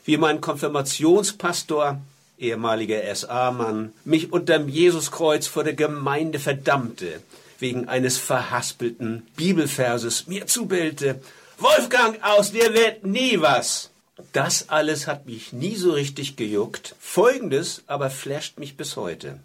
wie 0.04 0.18
mein 0.18 0.40
Konfirmationspastor, 0.40 2.00
ehemaliger 2.38 3.02
SA-Mann, 3.14 3.92
mich 4.04 4.32
unterm 4.32 4.68
Jesuskreuz 4.68 5.48
vor 5.48 5.64
der 5.64 5.72
Gemeinde 5.72 6.38
verdammte, 6.38 7.22
wegen 7.58 7.88
eines 7.88 8.18
verhaspelten 8.18 9.26
Bibelverses 9.36 10.26
mir 10.26 10.46
zubellte, 10.46 11.20
Wolfgang, 11.58 12.22
aus 12.22 12.52
dir 12.52 12.74
wird 12.74 13.04
nie 13.04 13.40
was. 13.40 13.90
Das 14.32 14.68
alles 14.68 15.06
hat 15.06 15.26
mich 15.26 15.52
nie 15.52 15.76
so 15.76 15.92
richtig 15.92 16.36
gejuckt. 16.36 16.94
Folgendes 16.98 17.82
aber 17.86 18.10
flasht 18.10 18.58
mich 18.58 18.76
bis 18.76 18.96
heute. 18.96 19.40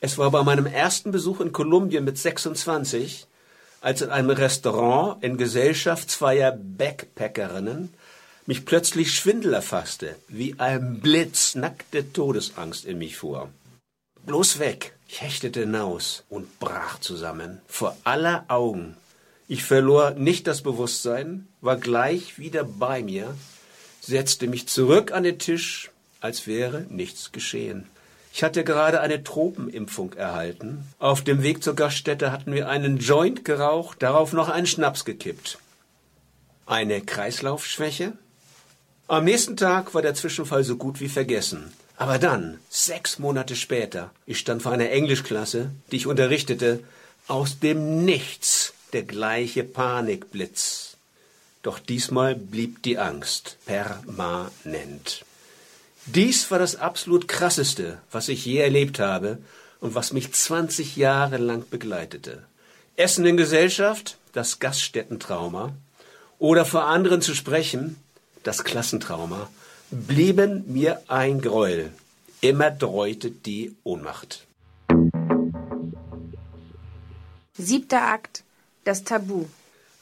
Es 0.00 0.18
war 0.18 0.30
bei 0.30 0.42
meinem 0.42 0.66
ersten 0.66 1.10
Besuch 1.10 1.40
in 1.40 1.52
Kolumbien 1.52 2.04
mit 2.04 2.18
26, 2.18 3.26
als 3.80 4.02
in 4.02 4.10
einem 4.10 4.30
Restaurant 4.30 5.22
in 5.22 5.36
Gesellschaft 5.36 6.10
zweier 6.10 6.52
Backpackerinnen 6.52 7.92
mich 8.46 8.64
plötzlich 8.64 9.14
Schwindel 9.14 9.54
erfasste, 9.54 10.16
wie 10.28 10.54
ein 10.58 11.00
Blitz 11.00 11.54
nackte 11.54 12.12
Todesangst 12.12 12.84
in 12.84 12.98
mich 12.98 13.16
fuhr. 13.16 13.48
Bloß 14.24 14.58
weg, 14.58 14.95
ich 15.08 15.20
hechtete 15.20 15.60
hinaus 15.60 16.24
und 16.28 16.58
brach 16.58 17.00
zusammen, 17.00 17.60
vor 17.66 17.96
aller 18.04 18.44
Augen. 18.48 18.96
Ich 19.48 19.62
verlor 19.62 20.10
nicht 20.10 20.46
das 20.46 20.62
Bewusstsein, 20.62 21.46
war 21.60 21.76
gleich 21.76 22.38
wieder 22.38 22.64
bei 22.64 23.02
mir, 23.02 23.34
setzte 24.00 24.48
mich 24.48 24.68
zurück 24.68 25.12
an 25.12 25.22
den 25.22 25.38
Tisch, 25.38 25.90
als 26.20 26.46
wäre 26.46 26.86
nichts 26.88 27.32
geschehen. 27.32 27.86
Ich 28.32 28.42
hatte 28.42 28.64
gerade 28.64 29.00
eine 29.00 29.24
Tropenimpfung 29.24 30.12
erhalten. 30.12 30.84
Auf 30.98 31.24
dem 31.24 31.42
Weg 31.42 31.62
zur 31.62 31.74
Gaststätte 31.74 32.32
hatten 32.32 32.52
wir 32.52 32.68
einen 32.68 32.98
Joint 32.98 33.44
geraucht, 33.44 34.02
darauf 34.02 34.32
noch 34.32 34.48
einen 34.48 34.66
Schnaps 34.66 35.04
gekippt. 35.04 35.58
Eine 36.66 37.00
Kreislaufschwäche? 37.00 38.12
Am 39.08 39.24
nächsten 39.24 39.56
Tag 39.56 39.94
war 39.94 40.02
der 40.02 40.14
Zwischenfall 40.14 40.64
so 40.64 40.76
gut 40.76 41.00
wie 41.00 41.08
vergessen. 41.08 41.72
Aber 41.96 42.18
dann, 42.18 42.58
sechs 42.68 43.18
Monate 43.18 43.56
später, 43.56 44.10
ich 44.26 44.38
stand 44.38 44.62
vor 44.62 44.72
einer 44.72 44.90
Englischklasse, 44.90 45.70
die 45.90 45.96
ich 45.96 46.06
unterrichtete, 46.06 46.84
aus 47.26 47.58
dem 47.58 48.04
Nichts 48.04 48.74
der 48.92 49.02
gleiche 49.02 49.64
Panikblitz. 49.64 50.96
Doch 51.62 51.78
diesmal 51.78 52.34
blieb 52.36 52.82
die 52.82 52.98
Angst 52.98 53.56
permanent. 53.66 55.24
Dies 56.06 56.50
war 56.50 56.60
das 56.60 56.76
absolut 56.76 57.26
krasseste, 57.26 57.98
was 58.12 58.28
ich 58.28 58.44
je 58.44 58.58
erlebt 58.58 59.00
habe 59.00 59.38
und 59.80 59.94
was 59.94 60.12
mich 60.12 60.32
20 60.32 60.96
Jahre 60.96 61.38
lang 61.38 61.64
begleitete. 61.68 62.44
Essen 62.94 63.26
in 63.26 63.36
Gesellschaft, 63.36 64.16
das 64.32 64.60
Gaststättentrauma, 64.60 65.72
oder 66.38 66.64
vor 66.64 66.84
anderen 66.84 67.22
zu 67.22 67.34
sprechen, 67.34 67.96
das 68.44 68.62
Klassentrauma, 68.62 69.48
blieben 69.90 70.64
mir 70.66 71.02
ein 71.08 71.40
Gräuel. 71.40 71.92
Immer 72.40 72.70
dreutet 72.70 73.46
die 73.46 73.74
Ohnmacht. 73.84 74.46
Siebter 77.54 78.02
Akt. 78.02 78.42
Das 78.84 79.02
Tabu. 79.02 79.46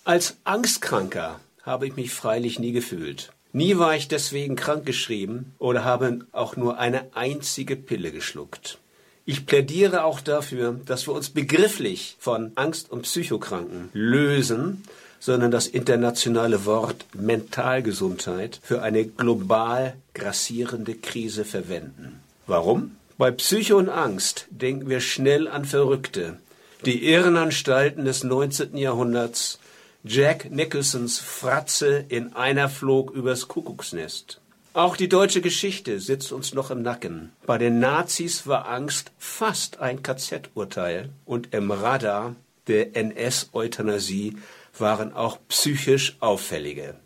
Als 0.04 0.36
Angstkranker 0.44 1.40
habe 1.62 1.86
ich 1.86 1.96
mich 1.96 2.12
freilich 2.12 2.58
nie 2.58 2.72
gefühlt. 2.72 3.32
Nie 3.52 3.78
war 3.78 3.94
ich 3.96 4.08
deswegen 4.08 4.56
krankgeschrieben 4.56 5.54
oder 5.58 5.84
habe 5.84 6.26
auch 6.32 6.56
nur 6.56 6.78
eine 6.78 7.14
einzige 7.14 7.76
Pille 7.76 8.10
geschluckt. 8.10 8.78
Ich 9.24 9.46
plädiere 9.46 10.04
auch 10.04 10.20
dafür, 10.20 10.78
dass 10.84 11.06
wir 11.06 11.14
uns 11.14 11.30
begrifflich 11.30 12.16
von 12.18 12.52
Angst- 12.56 12.90
und 12.90 13.02
Psychokranken 13.02 13.88
lösen 13.94 14.82
sondern 15.24 15.50
das 15.50 15.66
internationale 15.66 16.66
Wort 16.66 17.06
Mentalgesundheit 17.14 18.60
für 18.62 18.82
eine 18.82 19.06
global 19.06 19.94
grassierende 20.12 20.94
Krise 20.94 21.46
verwenden. 21.46 22.20
Warum? 22.46 22.96
Bei 23.16 23.30
Psycho 23.30 23.78
und 23.78 23.88
Angst 23.88 24.46
denken 24.50 24.90
wir 24.90 25.00
schnell 25.00 25.48
an 25.48 25.64
Verrückte. 25.64 26.36
Die 26.84 27.10
Irrenanstalten 27.10 28.04
des 28.04 28.22
19. 28.22 28.76
Jahrhunderts, 28.76 29.60
Jack 30.04 30.50
Nicholsons 30.50 31.20
Fratze 31.20 32.04
in 32.10 32.34
einer 32.34 32.68
flog 32.68 33.10
übers 33.10 33.48
Kuckucksnest. 33.48 34.42
Auch 34.74 34.94
die 34.94 35.08
deutsche 35.08 35.40
Geschichte 35.40 36.00
sitzt 36.00 36.32
uns 36.32 36.52
noch 36.52 36.70
im 36.70 36.82
Nacken. 36.82 37.32
Bei 37.46 37.56
den 37.56 37.78
Nazis 37.78 38.46
war 38.46 38.68
Angst 38.68 39.10
fast 39.16 39.80
ein 39.80 40.02
KZ-Urteil 40.02 41.08
und 41.24 41.54
im 41.54 41.70
Radar 41.70 42.36
der 42.66 42.94
NS-Euthanasie 42.94 44.36
waren 44.80 45.12
auch 45.12 45.38
psychisch 45.48 46.16
auffällige. 46.20 46.96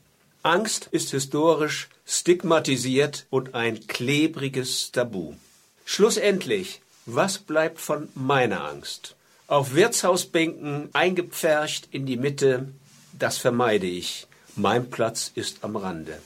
Angst 0.42 0.88
ist 0.92 1.10
historisch 1.10 1.88
stigmatisiert 2.06 3.26
und 3.30 3.54
ein 3.54 3.86
klebriges 3.86 4.92
Tabu. 4.92 5.34
Schlussendlich, 5.84 6.80
was 7.06 7.38
bleibt 7.38 7.80
von 7.80 8.08
meiner 8.14 8.64
Angst? 8.64 9.16
Auf 9.46 9.74
Wirtshausbänken 9.74 10.90
eingepfercht 10.92 11.88
in 11.90 12.06
die 12.06 12.16
Mitte, 12.16 12.68
das 13.18 13.38
vermeide 13.38 13.86
ich. 13.86 14.26
Mein 14.56 14.90
Platz 14.90 15.32
ist 15.34 15.64
am 15.64 15.76
Rande. 15.76 16.18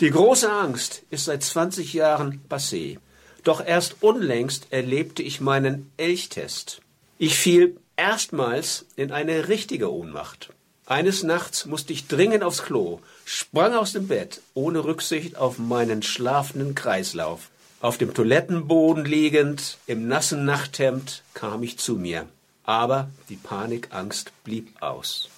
Die 0.00 0.10
große 0.10 0.50
Angst 0.50 1.02
ist 1.10 1.26
seit 1.26 1.42
20 1.42 1.92
Jahren 1.92 2.40
passé. 2.48 2.98
Doch 3.44 3.64
erst 3.64 3.96
unlängst 4.02 4.68
erlebte 4.70 5.22
ich 5.22 5.40
meinen 5.40 5.92
Elchtest. 5.96 6.80
Ich 7.18 7.36
fiel 7.36 7.76
erstmals 7.96 8.86
in 8.96 9.12
eine 9.12 9.48
richtige 9.48 9.92
Ohnmacht. 9.92 10.53
Eines 10.86 11.22
Nachts 11.22 11.64
musste 11.64 11.94
ich 11.94 12.08
dringend 12.08 12.44
aufs 12.44 12.62
Klo, 12.62 13.00
sprang 13.24 13.72
aus 13.72 13.94
dem 13.94 14.06
Bett, 14.06 14.42
ohne 14.52 14.84
Rücksicht 14.84 15.36
auf 15.38 15.58
meinen 15.58 16.02
schlafenden 16.02 16.74
Kreislauf. 16.74 17.48
Auf 17.80 17.96
dem 17.96 18.12
Toilettenboden 18.12 19.06
liegend, 19.06 19.78
im 19.86 20.08
nassen 20.08 20.44
Nachthemd, 20.44 21.22
kam 21.32 21.62
ich 21.62 21.78
zu 21.78 21.94
mir. 21.94 22.26
Aber 22.64 23.08
die 23.30 23.36
Panikangst 23.36 24.32
blieb 24.44 24.68
aus. 24.82 25.30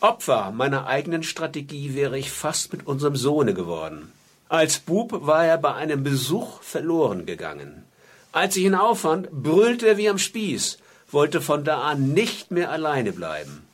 Opfer 0.00 0.50
meiner 0.50 0.88
eigenen 0.88 1.22
Strategie 1.22 1.94
wäre 1.94 2.18
ich 2.18 2.32
fast 2.32 2.72
mit 2.72 2.84
unserem 2.86 3.14
Sohne 3.14 3.54
geworden. 3.54 4.12
Als 4.48 4.80
Bub 4.80 5.26
war 5.26 5.44
er 5.44 5.58
bei 5.58 5.74
einem 5.74 6.02
Besuch 6.02 6.60
verloren 6.62 7.24
gegangen. 7.24 7.84
Als 8.32 8.56
ich 8.56 8.64
ihn 8.64 8.74
auffand, 8.74 9.30
brüllte 9.30 9.86
er 9.86 9.96
wie 9.96 10.08
am 10.08 10.18
Spieß, 10.18 10.78
wollte 11.12 11.40
von 11.40 11.62
da 11.62 11.82
an 11.82 12.12
nicht 12.14 12.50
mehr 12.50 12.72
alleine 12.72 13.12
bleiben. 13.12 13.67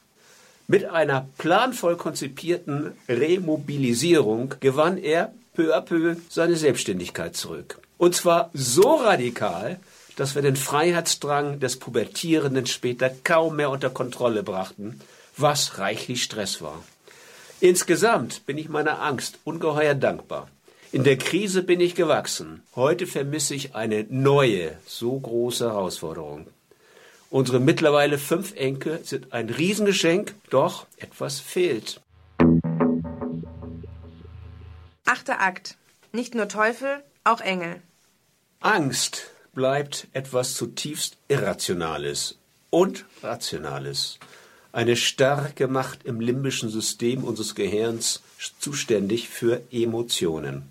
Mit 0.67 0.87
einer 0.87 1.29
planvoll 1.37 1.97
konzipierten 1.97 2.93
Remobilisierung 3.09 4.55
gewann 4.61 4.97
er 4.97 5.33
peu 5.55 5.75
à 5.75 5.83
peu 5.83 6.17
seine 6.31 6.57
Selbstständigkeit 6.57 7.37
zurück. 7.37 7.79
Und 7.99 8.15
zwar 8.15 8.51
so 8.55 8.95
radikal, 8.95 9.79
dass 10.17 10.35
wir 10.35 10.43
den 10.43 10.57
Freiheitsdrang 10.57 11.61
des 11.61 11.79
Pubertierenden 11.79 12.67
später 12.67 13.11
kaum 13.25 13.57
mehr 13.57 13.71
unter 13.71 13.91
Kontrolle 13.91 14.43
brachten, 14.43 15.01
was 15.37 15.79
reichlich 15.79 16.23
Stress 16.23 16.63
war. 16.63 16.83
Insgesamt 17.61 18.47
bin 18.47 18.59
ich 18.59 18.69
meiner 18.69 19.03
Angst 19.03 19.39
ungeheuer 19.45 19.95
dankbar. 19.95 20.49
In 20.93 21.05
der 21.05 21.19
Krise 21.19 21.63
bin 21.63 21.81
ich 21.81 21.95
gewachsen. 21.95 22.63
Heute 22.77 23.07
vermisse 23.07 23.55
ich 23.55 23.75
eine 23.75 24.07
neue, 24.09 24.79
so 24.87 25.19
große 25.19 25.67
Herausforderung. 25.67 26.47
Unsere 27.35 27.59
mittlerweile 27.59 28.17
fünf 28.19 28.55
Enkel 28.55 29.01
sind 29.03 29.33
ein 29.33 29.51
Riesengeschenk, 29.51 30.37
doch 30.51 30.87
etwas 30.99 31.41
fehlt. 31.41 32.01
Achter 35.05 35.41
Akt. 35.41 35.77
Nicht 36.13 36.37
nur 36.37 36.47
Teufel, 36.47 37.03
auch 37.25 37.41
Engel. 37.41 37.83
Angst 38.61 39.33
bleibt 39.53 40.07
etwas 40.13 40.55
zutiefst 40.55 41.17
Irrationales 41.27 42.39
und 42.71 43.05
Rationales. 43.21 44.21
Eine 44.71 44.95
starke 44.95 45.67
Macht 45.67 46.05
im 46.05 46.21
limbischen 46.21 46.69
System 46.69 47.25
unseres 47.25 47.57
Gehirns 47.57 48.23
zuständig 48.61 49.29
für 49.29 49.61
Emotionen. 49.73 50.69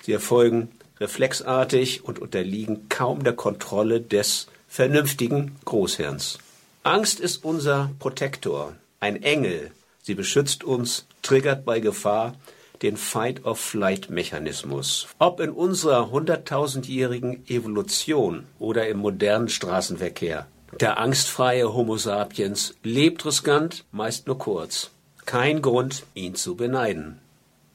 Sie 0.00 0.12
erfolgen 0.12 0.70
reflexartig 0.98 2.04
und 2.04 2.20
unterliegen 2.20 2.88
kaum 2.88 3.22
der 3.22 3.34
Kontrolle 3.34 4.00
des 4.00 4.46
vernünftigen 4.74 5.54
Großhirns. 5.66 6.38
Angst 6.82 7.20
ist 7.20 7.44
unser 7.44 7.92
Protektor, 8.00 8.74
ein 8.98 9.22
Engel. 9.22 9.70
Sie 10.02 10.16
beschützt 10.16 10.64
uns, 10.64 11.06
triggert 11.22 11.64
bei 11.64 11.78
Gefahr 11.78 12.34
den 12.82 12.96
Fight-of-Flight-Mechanismus. 12.96 15.06
Ob 15.20 15.38
in 15.38 15.50
unserer 15.50 16.10
hunderttausendjährigen 16.10 17.46
Evolution 17.46 18.46
oder 18.58 18.88
im 18.88 18.98
modernen 18.98 19.48
Straßenverkehr. 19.48 20.48
Der 20.80 20.98
angstfreie 20.98 21.72
Homo 21.72 21.96
sapiens 21.96 22.74
lebt 22.82 23.24
riskant, 23.24 23.84
meist 23.92 24.26
nur 24.26 24.38
kurz. 24.38 24.90
Kein 25.24 25.62
Grund, 25.62 26.02
ihn 26.14 26.34
zu 26.34 26.56
beneiden. 26.56 27.20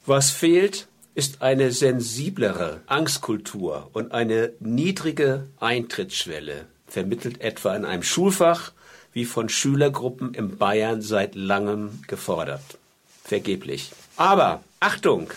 Was 0.05 0.31
fehlt, 0.31 0.89
ist 1.15 1.41
eine 1.41 1.71
sensiblere 1.71 2.81
Angstkultur 2.87 3.89
und 3.93 4.11
eine 4.11 4.51
niedrige 4.59 5.47
Eintrittsschwelle, 5.61 6.65
vermittelt 6.89 7.41
etwa 7.41 7.75
in 7.75 7.85
einem 7.85 8.03
Schulfach, 8.03 8.71
wie 9.13 9.25
von 9.25 9.49
Schülergruppen 9.49 10.33
in 10.33 10.57
Bayern 10.57 11.01
seit 11.01 11.35
langem 11.35 12.01
gefordert. 12.07 12.77
Vergeblich. 13.23 13.91
Aber 14.17 14.63
Achtung, 14.79 15.31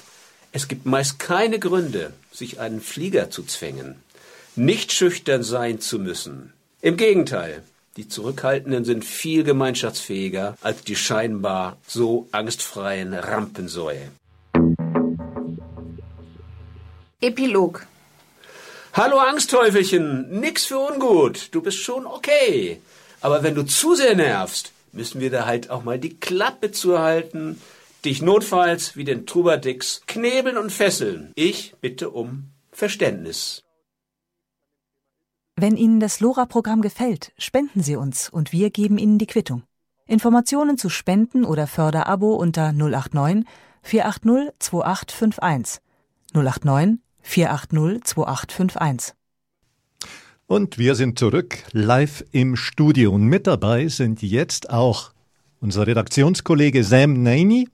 es 0.53 0.69
gibt 0.69 0.87
meist 0.87 1.19
keine 1.19 1.59
Gründe, 1.59 2.13
sich 2.31 2.61
einen 2.61 2.81
Flieger 2.81 3.31
zu 3.31 3.43
zwängen, 3.45 3.97
nicht 4.57 4.93
schüchtern 4.93 5.43
sein 5.43 5.81
zu 5.81 5.99
müssen. 5.99 6.53
Im 6.81 6.97
Gegenteil, 6.97 7.63
die 7.97 8.09
Zurückhaltenden 8.09 8.85
sind 8.85 9.05
viel 9.05 9.45
gemeinschaftsfähiger 9.45 10.57
als 10.63 10.83
die 10.83 10.97
scheinbar 10.97 11.77
so 11.87 12.29
angstfreien 12.33 13.13
Rampensäue. 13.15 14.11
Epilog. 17.21 17.87
Hallo 18.95 19.17
Angstteufelchen, 19.17 20.39
nix 20.39 20.67
für 20.67 20.79
ungut, 20.79 21.49
du 21.53 21.63
bist 21.63 21.79
schon 21.79 22.05
okay. 22.05 22.79
Aber 23.23 23.43
wenn 23.43 23.55
du 23.55 23.65
zu 23.65 23.95
sehr 23.95 24.15
nervst, 24.15 24.71
müssen 24.93 25.19
wir 25.23 25.31
da 25.31 25.47
halt 25.47 25.71
auch 25.71 25.83
mal 25.83 25.99
die 25.99 26.19
Klappe 26.21 26.73
zuhalten, 26.73 27.59
dich 28.05 28.21
notfalls 28.21 28.95
wie 28.95 29.05
den 29.05 29.25
Trubadix 29.25 30.03
knebeln 30.07 30.59
und 30.59 30.71
fesseln. 30.71 31.33
Ich 31.37 31.75
bitte 31.81 32.11
um 32.11 32.51
Verständnis. 32.71 33.63
Wenn 35.57 35.79
Ihnen 35.79 35.99
das 35.99 36.21
LoRa-Programm 36.21 36.83
gefällt, 36.83 37.33
spenden 37.39 37.83
Sie 37.83 37.97
uns 37.97 38.29
und 38.29 38.53
wir 38.53 38.69
geben 38.69 38.99
Ihnen 38.99 39.17
die 39.17 39.27
Quittung. 39.27 39.63
Informationen 40.07 40.77
zu 40.77 40.91
Spenden 40.91 41.47
oder 41.47 41.67
Förderabo 41.67 42.35
unter 42.35 42.73
089 42.73 43.47
480 43.81 44.53
2851. 44.59 45.81
089 46.35 46.99
480 47.23 48.05
2851. 48.05 49.15
Und 50.47 50.77
wir 50.77 50.95
sind 50.95 51.19
zurück 51.19 51.57
live 51.73 52.25
im 52.31 52.57
Studio. 52.57 53.13
Und 53.13 53.25
mit 53.25 53.47
dabei 53.47 53.89
sind 53.89 54.23
jetzt 54.23 54.71
auch 54.71 55.13
unser 55.61 55.87
Redaktionskollege 55.87 56.85
Sam 56.85 57.23
Naney. 57.23 57.69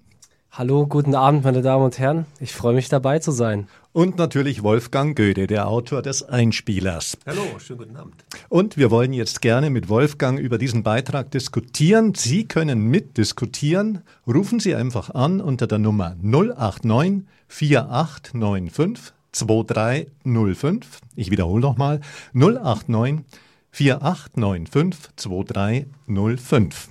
Hallo, 0.51 0.87
guten 0.87 1.15
Abend, 1.15 1.45
meine 1.45 1.63
Damen 1.63 1.85
und 1.85 1.99
Herren. 1.99 2.27
Ich 2.41 2.53
freue 2.53 2.75
mich 2.75 2.89
dabei 2.89 3.19
zu 3.19 3.33
sein. 3.33 3.69
Und 3.93 4.17
natürlich 4.17 4.63
Wolfgang 4.63 5.17
Goethe, 5.17 5.47
der 5.47 5.69
Autor 5.69 6.03
des 6.03 6.23
Einspielers. 6.23 7.17
Hallo, 7.27 7.43
schönen 7.59 7.79
guten 7.81 7.97
Abend. 7.97 8.25
Und 8.49 8.77
wir 8.77 8.91
wollen 8.91 9.13
jetzt 9.13 9.43
gerne 9.43 9.71
mit 9.71 9.89
Wolfgang 9.89 10.39
über 10.39 10.59
diesen 10.59 10.83
Beitrag 10.83 11.31
diskutieren. 11.31 12.15
Sie 12.15 12.47
können 12.47 12.81
mitdiskutieren. 12.81 14.03
Rufen 14.27 14.61
Sie 14.61 14.75
einfach 14.75 15.11
an 15.11 15.41
unter 15.41 15.67
der 15.67 15.79
Nummer 15.79 16.17
089 16.23 17.25
4895 17.49 19.18
2305. 19.39 21.01
Ich 21.17 21.31
wiederhole 21.31 21.61
nochmal 21.61 22.01
089 22.33 23.25
4895 23.71 25.11
2305. 25.17 26.89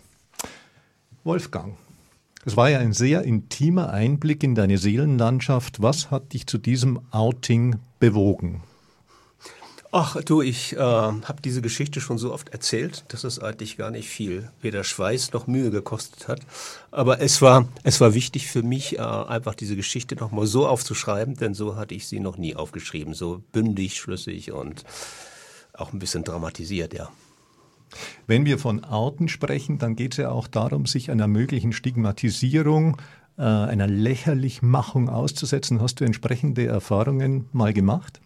Wolfgang, 1.24 1.76
es 2.46 2.56
war 2.56 2.70
ja 2.70 2.80
ein 2.80 2.94
sehr 2.94 3.24
intimer 3.24 3.90
Einblick 3.90 4.42
in 4.44 4.56
deine 4.56 4.78
Seelenlandschaft. 4.78 5.82
Was 5.82 6.12
hat 6.12 6.32
dich 6.32 6.48
zu 6.48 6.58
diesem 6.58 7.02
Outing 7.12 7.76
bewogen? 8.00 8.64
Ach 9.92 10.22
du, 10.22 10.42
ich 10.42 10.74
äh, 10.74 10.80
habe 10.80 11.42
diese 11.44 11.62
Geschichte 11.62 12.02
schon 12.02 12.18
so 12.18 12.34
oft 12.34 12.50
erzählt, 12.50 13.06
dass 13.08 13.24
es 13.24 13.40
eigentlich 13.40 13.78
gar 13.78 13.90
nicht 13.90 14.10
viel 14.10 14.50
weder 14.62 14.84
Schweiß 14.84 15.32
noch 15.32 15.48
Mühe 15.48 15.72
gekostet 15.72 16.28
hat. 16.28 16.42
Aber 16.92 17.22
es 17.22 17.42
war, 17.42 17.70
es 17.84 18.02
war 18.02 18.14
wichtig 18.14 18.48
für 18.48 18.64
mich, 18.64 18.98
äh, 18.98 19.02
einfach 19.02 19.56
diese 19.56 19.78
Geschichte 19.78 20.16
nochmal 20.16 20.46
so 20.46 20.68
aufzuschreiben, 20.68 21.36
denn 21.36 21.54
so 21.54 21.78
hatte 21.78 21.96
ich 21.96 22.08
sie 22.08 22.20
noch 22.20 22.38
nie 22.38 22.56
aufgeschrieben. 22.56 23.14
So 23.14 23.42
bündig, 23.54 23.96
schlüssig 23.96 24.52
und 24.52 24.84
auch 25.74 25.94
ein 25.94 26.00
bisschen 26.00 26.24
dramatisiert, 26.24 26.94
ja. 26.94 27.10
Wenn 28.26 28.46
wir 28.46 28.60
von 28.60 28.84
Outen 28.84 29.30
sprechen, 29.30 29.78
dann 29.78 29.96
geht 29.96 30.14
es 30.14 30.18
ja 30.18 30.32
auch 30.32 30.48
darum, 30.48 30.86
sich 30.86 31.12
einer 31.12 31.28
möglichen 31.28 31.72
Stigmatisierung, 31.72 32.98
äh, 33.38 33.44
einer 33.44 33.88
Lächerlichmachung 33.88 35.08
auszusetzen. 35.08 35.82
Hast 35.82 36.02
du 36.02 36.04
entsprechende 36.04 36.66
Erfahrungen 36.66 37.48
mal 37.54 37.72
gemacht? 37.72 38.20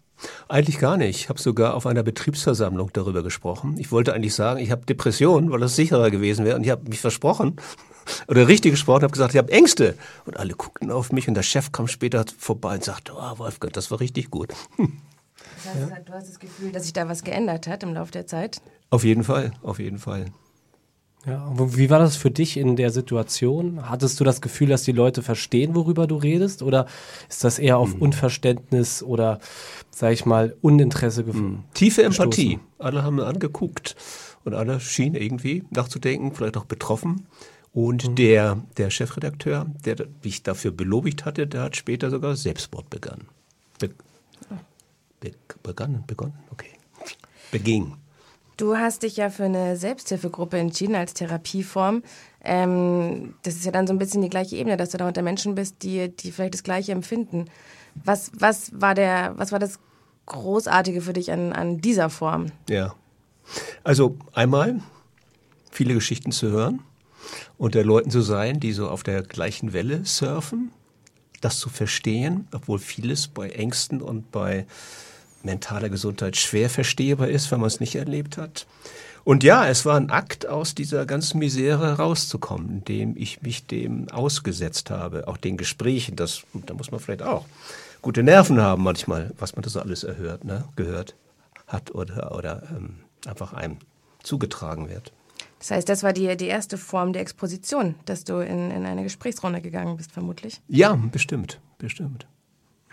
Eigentlich 0.48 0.78
gar 0.78 0.96
nicht. 0.96 1.16
Ich 1.16 1.28
habe 1.28 1.40
sogar 1.40 1.74
auf 1.74 1.86
einer 1.86 2.02
Betriebsversammlung 2.02 2.90
darüber 2.92 3.22
gesprochen. 3.22 3.76
Ich 3.78 3.90
wollte 3.92 4.14
eigentlich 4.14 4.34
sagen, 4.34 4.60
ich 4.60 4.70
habe 4.70 4.84
Depressionen, 4.86 5.50
weil 5.50 5.60
das 5.60 5.76
sicherer 5.76 6.10
gewesen 6.10 6.44
wäre. 6.44 6.56
Und 6.56 6.64
ich 6.64 6.70
habe 6.70 6.88
mich 6.88 7.00
versprochen 7.00 7.56
oder 8.28 8.48
richtig 8.48 8.72
gesprochen, 8.72 9.02
habe 9.02 9.12
gesagt, 9.12 9.34
ich 9.34 9.38
habe 9.38 9.52
Ängste. 9.52 9.96
Und 10.24 10.36
alle 10.36 10.54
guckten 10.54 10.90
auf 10.90 11.12
mich 11.12 11.28
und 11.28 11.34
der 11.34 11.42
Chef 11.42 11.72
kam 11.72 11.88
später 11.88 12.24
vorbei 12.38 12.74
und 12.74 12.84
sagte, 12.84 13.12
oh, 13.16 13.38
Wolfgang, 13.38 13.72
das 13.72 13.90
war 13.90 14.00
richtig 14.00 14.30
gut. 14.30 14.52
Das 15.64 15.74
heißt, 15.74 15.90
ja. 15.90 16.00
du 16.00 16.12
hast 16.12 16.28
das 16.28 16.38
Gefühl, 16.38 16.72
dass 16.72 16.84
sich 16.84 16.92
da 16.92 17.08
was 17.08 17.22
geändert 17.24 17.66
hat 17.66 17.82
im 17.82 17.94
Laufe 17.94 18.12
der 18.12 18.26
Zeit? 18.26 18.60
Auf 18.90 19.04
jeden 19.04 19.24
Fall, 19.24 19.52
auf 19.62 19.78
jeden 19.78 19.98
Fall. 19.98 20.26
Ja, 21.24 21.52
wie 21.56 21.88
war 21.88 22.00
das 22.00 22.16
für 22.16 22.32
dich 22.32 22.56
in 22.56 22.74
der 22.74 22.90
Situation? 22.90 23.88
Hattest 23.88 24.18
du 24.18 24.24
das 24.24 24.40
Gefühl, 24.40 24.68
dass 24.68 24.82
die 24.82 24.92
Leute 24.92 25.22
verstehen, 25.22 25.76
worüber 25.76 26.08
du 26.08 26.16
redest? 26.16 26.62
Oder 26.62 26.86
ist 27.28 27.44
das 27.44 27.60
eher 27.60 27.78
auf 27.78 27.94
mhm. 27.94 28.02
Unverständnis 28.02 29.04
oder, 29.04 29.38
sag 29.90 30.12
ich 30.12 30.26
mal, 30.26 30.56
Uninteresse 30.62 31.22
gefunden? 31.22 31.64
Mhm. 31.68 31.74
Tiefe 31.74 32.02
Empathie. 32.02 32.58
Alle 32.78 33.04
haben 33.04 33.20
angeguckt 33.20 33.94
und 34.44 34.54
alle 34.54 34.80
schienen 34.80 35.14
irgendwie 35.14 35.64
nachzudenken, 35.70 36.34
vielleicht 36.34 36.56
auch 36.56 36.64
betroffen. 36.64 37.26
Und 37.72 38.08
mhm. 38.08 38.14
der, 38.16 38.62
der 38.76 38.90
Chefredakteur, 38.90 39.66
der 39.84 40.06
mich 40.24 40.42
dafür 40.42 40.72
belobigt 40.72 41.24
hatte, 41.24 41.46
der 41.46 41.62
hat 41.62 41.76
später 41.76 42.10
sogar 42.10 42.34
Selbstmord 42.34 42.90
begangen. 42.90 43.28
Be 43.78 43.90
be 45.20 45.30
begonnen, 45.62 46.02
begonnen, 46.08 46.34
okay. 46.50 46.70
Beging. 47.52 47.94
Du 48.62 48.76
hast 48.76 49.02
dich 49.02 49.16
ja 49.16 49.28
für 49.28 49.42
eine 49.42 49.76
Selbsthilfegruppe 49.76 50.56
entschieden 50.56 50.94
als 50.94 51.14
Therapieform. 51.14 52.04
Ähm, 52.44 53.34
das 53.42 53.56
ist 53.56 53.64
ja 53.64 53.72
dann 53.72 53.88
so 53.88 53.92
ein 53.92 53.98
bisschen 53.98 54.22
die 54.22 54.28
gleiche 54.28 54.54
Ebene, 54.54 54.76
dass 54.76 54.90
du 54.90 54.98
da 54.98 55.08
unter 55.08 55.22
Menschen 55.22 55.56
bist, 55.56 55.82
die, 55.82 56.10
die 56.10 56.30
vielleicht 56.30 56.54
das 56.54 56.62
Gleiche 56.62 56.92
empfinden. 56.92 57.46
Was, 57.96 58.30
was, 58.38 58.70
war, 58.72 58.94
der, 58.94 59.32
was 59.36 59.50
war 59.50 59.58
das 59.58 59.80
Großartige 60.26 61.00
für 61.02 61.12
dich 61.12 61.32
an, 61.32 61.52
an 61.52 61.80
dieser 61.80 62.08
Form? 62.08 62.52
Ja. 62.70 62.94
Also 63.82 64.16
einmal 64.32 64.80
viele 65.72 65.94
Geschichten 65.94 66.30
zu 66.30 66.52
hören, 66.52 66.82
unter 67.58 67.82
Leuten 67.82 68.12
zu 68.12 68.20
sein, 68.20 68.60
die 68.60 68.70
so 68.70 68.88
auf 68.88 69.02
der 69.02 69.24
gleichen 69.24 69.72
Welle 69.72 70.04
surfen, 70.04 70.70
das 71.40 71.58
zu 71.58 71.68
verstehen, 71.68 72.46
obwohl 72.52 72.78
vieles 72.78 73.26
bei 73.26 73.48
Ängsten 73.48 74.00
und 74.00 74.30
bei 74.30 74.66
mentaler 75.44 75.88
Gesundheit 75.88 76.36
schwer 76.36 76.70
verstehbar 76.70 77.28
ist, 77.28 77.50
wenn 77.50 77.60
man 77.60 77.68
es 77.68 77.80
nicht 77.80 77.94
erlebt 77.94 78.38
hat. 78.38 78.66
Und 79.24 79.44
ja, 79.44 79.68
es 79.68 79.84
war 79.86 79.96
ein 79.96 80.10
Akt, 80.10 80.48
aus 80.48 80.74
dieser 80.74 81.06
ganzen 81.06 81.38
Misere 81.38 81.96
rauszukommen, 81.96 82.68
indem 82.68 83.16
ich 83.16 83.42
mich 83.42 83.66
dem 83.66 84.08
ausgesetzt 84.08 84.90
habe, 84.90 85.28
auch 85.28 85.36
den 85.36 85.56
Gesprächen. 85.56 86.16
Das, 86.16 86.42
da 86.52 86.74
muss 86.74 86.90
man 86.90 86.98
vielleicht 86.98 87.22
auch 87.22 87.44
gute 88.02 88.22
Nerven 88.22 88.60
haben 88.60 88.82
manchmal, 88.82 89.32
was 89.38 89.54
man 89.54 89.62
das 89.62 89.76
alles 89.76 90.04
erhört, 90.04 90.44
ne, 90.44 90.64
gehört 90.76 91.14
hat 91.68 91.94
oder, 91.94 92.36
oder 92.36 92.64
ähm, 92.76 92.96
einfach 93.26 93.52
einem 93.52 93.78
zugetragen 94.22 94.88
wird. 94.88 95.12
Das 95.60 95.70
heißt, 95.70 95.88
das 95.88 96.02
war 96.02 96.12
die, 96.12 96.36
die 96.36 96.46
erste 96.46 96.76
Form 96.76 97.12
der 97.12 97.22
Exposition, 97.22 97.94
dass 98.04 98.24
du 98.24 98.40
in, 98.40 98.72
in 98.72 98.84
eine 98.84 99.04
Gesprächsrunde 99.04 99.60
gegangen 99.60 99.96
bist, 99.96 100.10
vermutlich? 100.10 100.60
Ja, 100.66 100.94
bestimmt, 100.94 101.60
bestimmt. 101.78 102.26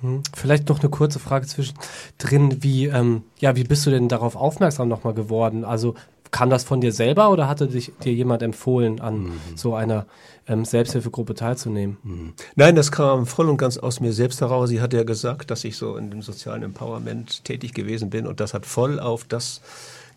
Hm. 0.02 0.24
Vielleicht 0.36 0.70
noch 0.70 0.80
eine 0.80 0.90
kurze 0.90 1.20
Frage 1.20 1.48
zwischendrin. 1.48 2.64
Wie, 2.64 2.86
ähm, 2.86 3.24
ja, 3.40 3.56
wie 3.56 3.64
bist 3.64 3.86
du 3.86 3.90
denn 3.90 4.08
darauf 4.08 4.36
aufmerksam 4.36 4.88
nochmal 4.88 5.14
geworden? 5.14 5.66
Also 5.66 5.96
kam 6.32 6.50
das 6.50 6.64
von 6.64 6.82
dir 6.82 6.92
selber 6.92 7.32
oder 7.32 7.48
hatte 7.48 7.68
dich, 7.68 7.92
dir 8.04 8.14
jemand 8.14 8.44
empfohlen, 8.44 9.02
an 9.02 9.24
mhm. 9.24 9.40
so 9.56 9.76
einer 9.76 10.06
ähm, 10.48 10.66
Selbsthilfegruppe 10.66 11.34
teilzunehmen? 11.34 11.98
Mhm. 12.04 12.34
Nein, 12.56 12.76
das 12.76 12.92
kam 12.92 13.26
voll 13.26 13.50
und 13.50 13.58
ganz 13.58 13.78
aus 13.78 14.00
mir 14.00 14.14
selbst 14.14 14.42
heraus. 14.42 14.70
Sie 14.70 14.82
hat 14.82 14.94
ja 14.94 15.04
gesagt, 15.04 15.52
dass 15.52 15.64
ich 15.64 15.78
so 15.78 15.98
in 15.98 16.12
dem 16.12 16.22
sozialen 16.22 16.64
Empowerment 16.64 17.44
tätig 17.46 17.74
gewesen 17.74 18.10
bin 18.10 18.28
und 18.28 18.40
das 18.40 18.54
hat 18.54 18.66
voll 18.66 19.00
auf 19.00 19.24
das 19.24 19.62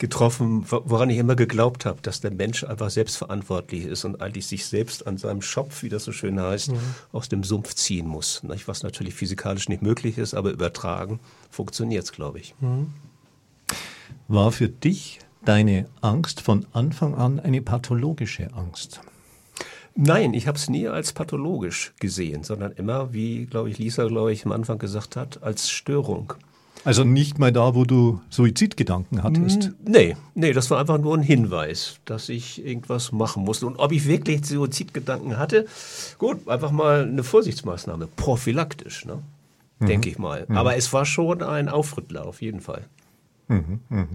getroffen, 0.03 0.67
woran 0.69 1.11
ich 1.11 1.19
immer 1.19 1.37
geglaubt 1.37 1.87
habe, 1.87 2.03
dass 2.03 2.21
der 2.21 2.33
Mensch 2.33 2.65
einfach 2.65 2.91
selbstverantwortlich 2.91 3.85
ist 3.85 4.05
und 4.05 4.21
eigentlich 4.21 4.49
sich 4.49 4.67
selbst 4.67 5.07
an 5.07 5.17
seinem 5.17 5.43
Schopf, 5.43 5.85
wie 5.85 5.89
das 5.89 6.03
so 6.03 6.11
schön 6.11 6.41
heißt, 6.41 6.73
mhm. 6.73 6.79
aus 7.13 7.29
dem 7.29 7.45
Sumpf 7.45 7.75
ziehen 7.75 8.09
muss. 8.09 8.43
Was 8.67 8.83
natürlich 8.83 9.15
physikalisch 9.15 9.69
nicht 9.69 9.81
möglich 9.81 10.19
ist, 10.19 10.35
aber 10.35 10.51
übertragen 10.51 11.21
funktioniert 11.51 12.03
es, 12.03 12.11
glaube 12.11 12.41
ich. 12.41 12.57
Mhm. 12.61 12.89
War 14.27 14.51
für 14.51 14.69
dich 14.69 15.21
deine 15.45 15.89
Angst 16.01 16.41
von 16.41 16.67
Anfang 16.73 17.15
an 17.15 17.39
eine 17.39 17.63
pathologische 17.63 18.53
Angst? 18.55 19.03
Nein, 19.95 20.35
ich 20.35 20.49
habe 20.49 20.59
es 20.59 20.69
nie 20.69 20.89
als 20.89 21.13
pathologisch 21.13 21.95
gesehen, 22.01 22.43
sondern 22.43 22.73
immer, 22.73 23.13
wie, 23.13 23.47
glaube 23.47 23.71
ich, 23.71 23.79
Lisa, 23.79 24.09
glaube 24.09 24.33
ich, 24.33 24.45
am 24.45 24.51
Anfang 24.51 24.79
gesagt 24.79 25.15
hat, 25.15 25.45
als 25.45 25.71
Störung. 25.71 26.35
Also 26.85 27.05
nicht 27.05 27.39
mal 27.39 27.53
da, 27.53 27.75
wo 27.75 27.85
du 27.85 28.21
Suizidgedanken 28.29 29.23
hattest? 29.23 29.71
Nee, 29.87 30.17
nee, 30.35 30.53
das 30.53 30.71
war 30.71 30.81
einfach 30.81 30.99
nur 30.99 31.17
ein 31.17 31.23
Hinweis, 31.23 32.01
dass 32.05 32.29
ich 32.29 32.65
irgendwas 32.65 33.13
machen 33.13 33.45
musste. 33.45 33.67
Und 33.67 33.79
ob 33.79 33.93
ich 33.93 34.07
wirklich 34.07 34.45
Suizidgedanken 34.45 35.39
hatte, 35.39 35.67
gut, 36.19 36.49
einfach 36.49 36.73
mal 36.73 37.03
eine 37.03 37.23
Vorsichtsmaßnahme, 37.23 38.09
prophylaktisch, 38.17 39.05
ne? 39.05 39.23
Mhm. 39.79 39.87
denke 39.87 40.09
ich 40.09 40.19
mal. 40.19 40.47
Mhm. 40.49 40.57
Aber 40.57 40.77
es 40.77 40.93
war 40.93 41.05
schon 41.05 41.43
ein 41.43 41.69
Aufrittler, 41.69 42.27
auf 42.27 42.43
jeden 42.43 42.61
Fall. 42.61 42.85
Mhm, 43.49 43.81
mh. 43.89 44.07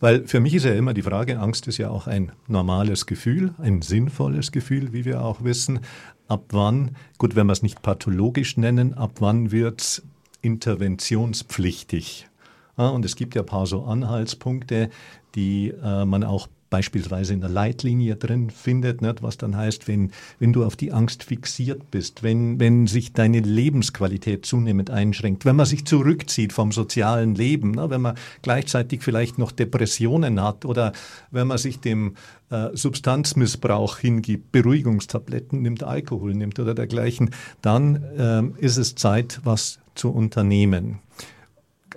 Weil 0.00 0.26
für 0.26 0.40
mich 0.40 0.54
ist 0.54 0.64
ja 0.64 0.74
immer 0.74 0.94
die 0.94 1.02
Frage, 1.02 1.38
Angst 1.38 1.68
ist 1.68 1.78
ja 1.78 1.90
auch 1.90 2.06
ein 2.06 2.32
normales 2.48 3.06
Gefühl, 3.06 3.54
ein 3.58 3.82
sinnvolles 3.82 4.50
Gefühl, 4.50 4.92
wie 4.92 5.04
wir 5.04 5.22
auch 5.22 5.44
wissen. 5.44 5.80
Ab 6.26 6.46
wann, 6.50 6.96
gut, 7.18 7.36
wenn 7.36 7.46
wir 7.46 7.52
es 7.52 7.62
nicht 7.62 7.82
pathologisch 7.82 8.56
nennen, 8.56 8.94
ab 8.94 9.12
wann 9.20 9.52
wird 9.52 9.80
es 9.80 10.02
interventionspflichtig. 10.42 12.28
Ja, 12.76 12.88
und 12.88 13.04
es 13.04 13.16
gibt 13.16 13.34
ja 13.34 13.42
ein 13.42 13.46
paar 13.46 13.66
so 13.66 13.84
Anhaltspunkte, 13.84 14.90
die 15.34 15.68
äh, 15.82 16.04
man 16.04 16.24
auch 16.24 16.48
beispielsweise 16.70 17.34
in 17.34 17.40
der 17.40 17.50
Leitlinie 17.50 18.16
drin 18.16 18.48
findet, 18.48 19.02
nicht? 19.02 19.22
was 19.22 19.36
dann 19.36 19.56
heißt, 19.56 19.88
wenn, 19.88 20.12
wenn 20.38 20.52
du 20.52 20.64
auf 20.64 20.76
die 20.76 20.92
Angst 20.92 21.24
fixiert 21.24 21.90
bist, 21.90 22.22
wenn, 22.22 22.58
wenn 22.60 22.86
sich 22.86 23.12
deine 23.12 23.40
Lebensqualität 23.40 24.46
zunehmend 24.46 24.88
einschränkt, 24.88 25.44
wenn 25.44 25.56
man 25.56 25.66
sich 25.66 25.84
zurückzieht 25.84 26.52
vom 26.52 26.72
sozialen 26.72 27.34
Leben, 27.34 27.72
ne? 27.72 27.90
wenn 27.90 28.00
man 28.00 28.14
gleichzeitig 28.42 29.02
vielleicht 29.02 29.36
noch 29.36 29.52
Depressionen 29.52 30.42
hat 30.42 30.64
oder 30.64 30.92
wenn 31.32 31.48
man 31.48 31.58
sich 31.58 31.80
dem 31.80 32.14
äh, 32.50 32.68
Substanzmissbrauch 32.72 33.98
hingibt, 33.98 34.52
Beruhigungstabletten 34.52 35.60
nimmt, 35.60 35.82
Alkohol 35.82 36.34
nimmt 36.34 36.58
oder 36.60 36.74
dergleichen, 36.74 37.30
dann 37.62 38.04
ähm, 38.16 38.54
ist 38.58 38.76
es 38.76 38.94
Zeit, 38.94 39.40
was 39.42 39.79
zu 39.94 40.10
unternehmen. 40.10 41.00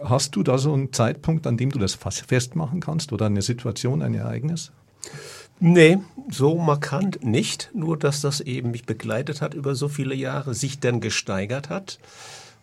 Hast 0.04 0.36
du 0.36 0.44
da 0.44 0.58
so 0.58 0.74
einen 0.74 0.92
Zeitpunkt, 0.92 1.48
an 1.48 1.58
dem 1.58 1.72
du 1.72 1.80
das 1.80 1.96
festmachen 1.96 2.80
kannst 2.80 3.14
oder 3.14 3.28
eine 3.28 3.42
Situation, 3.42 4.02
ein 4.02 4.14
Ereignis? 4.14 4.72
Nee, 5.60 6.00
so 6.30 6.58
markant 6.58 7.24
nicht. 7.24 7.70
Nur, 7.74 7.98
dass 7.98 8.22
das 8.22 8.42
eben 8.42 8.72
mich 8.72 8.86
begleitet 8.86 9.42
hat 9.42 9.54
über 9.54 9.76
so 9.76 9.88
viele 9.88 10.16
Jahre, 10.16 10.54
sich 10.54 10.80
dann 10.80 11.00
gesteigert 11.00 11.70
hat 11.70 12.00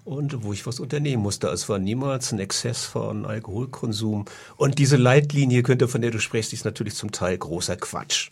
und 0.04 0.42
wo 0.42 0.52
ich 0.52 0.66
was 0.66 0.80
unternehmen 0.80 1.22
musste. 1.22 1.48
Es 1.48 1.68
war 1.68 1.78
niemals 1.78 2.32
ein 2.32 2.38
Exzess 2.38 2.84
von 2.84 3.26
Alkoholkonsum. 3.26 4.24
Und 4.56 4.78
diese 4.78 4.96
Leitlinie, 4.96 5.62
könnte, 5.62 5.88
von 5.88 6.00
der 6.00 6.10
du 6.10 6.18
sprichst, 6.18 6.52
ist 6.52 6.64
natürlich 6.64 6.94
zum 6.94 7.12
Teil 7.12 7.36
großer 7.38 7.76
Quatsch. 7.76 8.30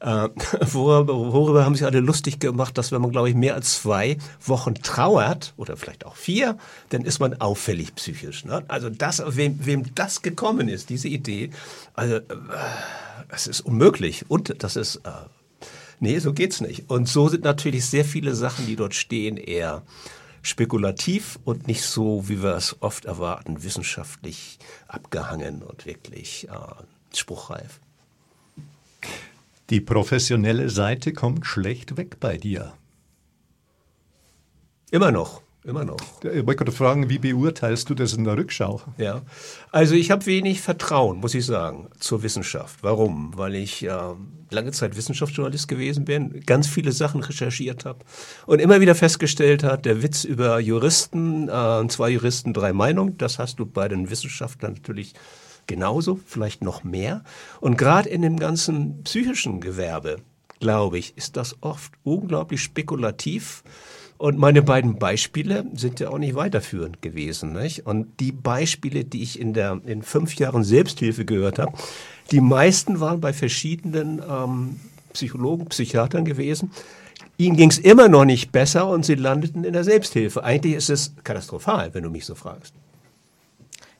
Äh, 0.00 0.28
worüber, 0.72 1.14
worüber 1.14 1.64
haben 1.64 1.74
sich 1.74 1.84
alle 1.84 2.00
lustig 2.00 2.38
gemacht, 2.38 2.76
dass 2.78 2.90
wenn 2.92 3.02
man, 3.02 3.10
glaube 3.10 3.28
ich, 3.28 3.34
mehr 3.34 3.54
als 3.54 3.82
zwei 3.82 4.16
Wochen 4.44 4.74
trauert 4.74 5.54
oder 5.56 5.76
vielleicht 5.76 6.06
auch 6.06 6.16
vier, 6.16 6.56
dann 6.88 7.04
ist 7.04 7.18
man 7.18 7.34
auffällig 7.40 7.94
psychisch. 7.94 8.44
Ne? 8.44 8.64
Also 8.68 8.88
das, 8.88 9.22
wem, 9.36 9.64
wem 9.64 9.94
das 9.94 10.22
gekommen 10.22 10.68
ist, 10.68 10.88
diese 10.88 11.08
Idee, 11.08 11.50
also 11.94 12.16
äh, 12.16 12.20
ist 13.34 13.60
unmöglich 13.60 14.24
und 14.28 14.62
das 14.62 14.76
ist 14.76 14.96
äh, 14.96 15.10
nee, 16.00 16.18
so 16.18 16.32
geht's 16.32 16.60
nicht. 16.60 16.90
Und 16.90 17.08
so 17.08 17.28
sind 17.28 17.44
natürlich 17.44 17.86
sehr 17.86 18.04
viele 18.04 18.34
Sachen, 18.34 18.66
die 18.66 18.76
dort 18.76 18.94
stehen, 18.94 19.36
eher 19.36 19.82
spekulativ 20.42 21.38
und 21.44 21.66
nicht 21.66 21.82
so, 21.82 22.28
wie 22.28 22.42
wir 22.42 22.54
es 22.54 22.76
oft 22.80 23.04
erwarten, 23.04 23.62
wissenschaftlich 23.62 24.58
abgehangen 24.88 25.62
und 25.62 25.86
wirklich 25.86 26.48
äh, 26.48 27.16
spruchreif. 27.16 27.80
Die 29.70 29.80
professionelle 29.80 30.68
Seite 30.68 31.12
kommt 31.12 31.46
schlecht 31.46 31.96
weg 31.96 32.18
bei 32.18 32.36
dir. 32.36 32.72
Immer 34.90 35.12
noch. 35.12 35.42
Immer 35.62 35.84
noch. 35.84 35.98
Ich 36.22 36.46
wollte 36.46 36.72
fragen, 36.72 37.10
wie 37.10 37.18
beurteilst 37.18 37.90
du 37.90 37.94
das 37.94 38.14
in 38.14 38.24
der 38.24 38.36
Rückschau? 38.36 38.80
Ja, 38.96 39.20
also 39.70 39.94
ich 39.94 40.10
habe 40.10 40.24
wenig 40.24 40.62
Vertrauen, 40.62 41.18
muss 41.18 41.34
ich 41.34 41.44
sagen, 41.44 41.90
zur 41.98 42.22
Wissenschaft. 42.22 42.78
Warum? 42.82 43.36
Weil 43.36 43.54
ich 43.56 43.84
äh, 43.84 44.14
lange 44.48 44.72
Zeit 44.72 44.96
Wissenschaftsjournalist 44.96 45.68
gewesen 45.68 46.06
bin, 46.06 46.40
ganz 46.46 46.66
viele 46.66 46.92
Sachen 46.92 47.22
recherchiert 47.22 47.84
habe 47.84 47.98
und 48.46 48.58
immer 48.58 48.80
wieder 48.80 48.94
festgestellt 48.94 49.62
hat, 49.62 49.84
der 49.84 50.02
Witz 50.02 50.24
über 50.24 50.60
Juristen, 50.60 51.50
äh, 51.50 51.86
zwei 51.88 52.08
Juristen, 52.08 52.54
drei 52.54 52.72
Meinungen, 52.72 53.18
das 53.18 53.38
hast 53.38 53.58
du 53.58 53.66
bei 53.66 53.86
den 53.86 54.08
Wissenschaftlern 54.08 54.74
natürlich 54.74 55.12
genauso, 55.66 56.18
vielleicht 56.24 56.64
noch 56.64 56.84
mehr. 56.84 57.22
Und 57.60 57.76
gerade 57.76 58.08
in 58.08 58.22
dem 58.22 58.38
ganzen 58.38 59.04
psychischen 59.04 59.60
Gewerbe, 59.60 60.16
glaube 60.58 60.98
ich, 60.98 61.16
ist 61.16 61.36
das 61.36 61.56
oft 61.60 61.92
unglaublich 62.02 62.62
spekulativ. 62.62 63.62
Und 64.20 64.36
meine 64.36 64.60
beiden 64.60 64.98
Beispiele 64.98 65.64
sind 65.72 65.98
ja 65.98 66.10
auch 66.10 66.18
nicht 66.18 66.34
weiterführend 66.34 67.00
gewesen. 67.00 67.54
Nicht? 67.54 67.86
Und 67.86 68.20
die 68.20 68.32
Beispiele, 68.32 69.02
die 69.02 69.22
ich 69.22 69.40
in, 69.40 69.54
der, 69.54 69.80
in 69.86 70.02
fünf 70.02 70.34
Jahren 70.34 70.62
Selbsthilfe 70.62 71.24
gehört 71.24 71.58
habe, 71.58 71.72
die 72.30 72.42
meisten 72.42 73.00
waren 73.00 73.22
bei 73.22 73.32
verschiedenen 73.32 74.22
ähm, 74.28 74.78
Psychologen, 75.14 75.68
Psychiatern 75.70 76.26
gewesen. 76.26 76.70
Ihnen 77.38 77.56
ging 77.56 77.70
es 77.70 77.78
immer 77.78 78.08
noch 78.08 78.26
nicht 78.26 78.52
besser 78.52 78.88
und 78.88 79.06
sie 79.06 79.14
landeten 79.14 79.64
in 79.64 79.72
der 79.72 79.84
Selbsthilfe. 79.84 80.44
Eigentlich 80.44 80.74
ist 80.74 80.90
es 80.90 81.14
katastrophal, 81.24 81.94
wenn 81.94 82.02
du 82.02 82.10
mich 82.10 82.26
so 82.26 82.34
fragst. 82.34 82.74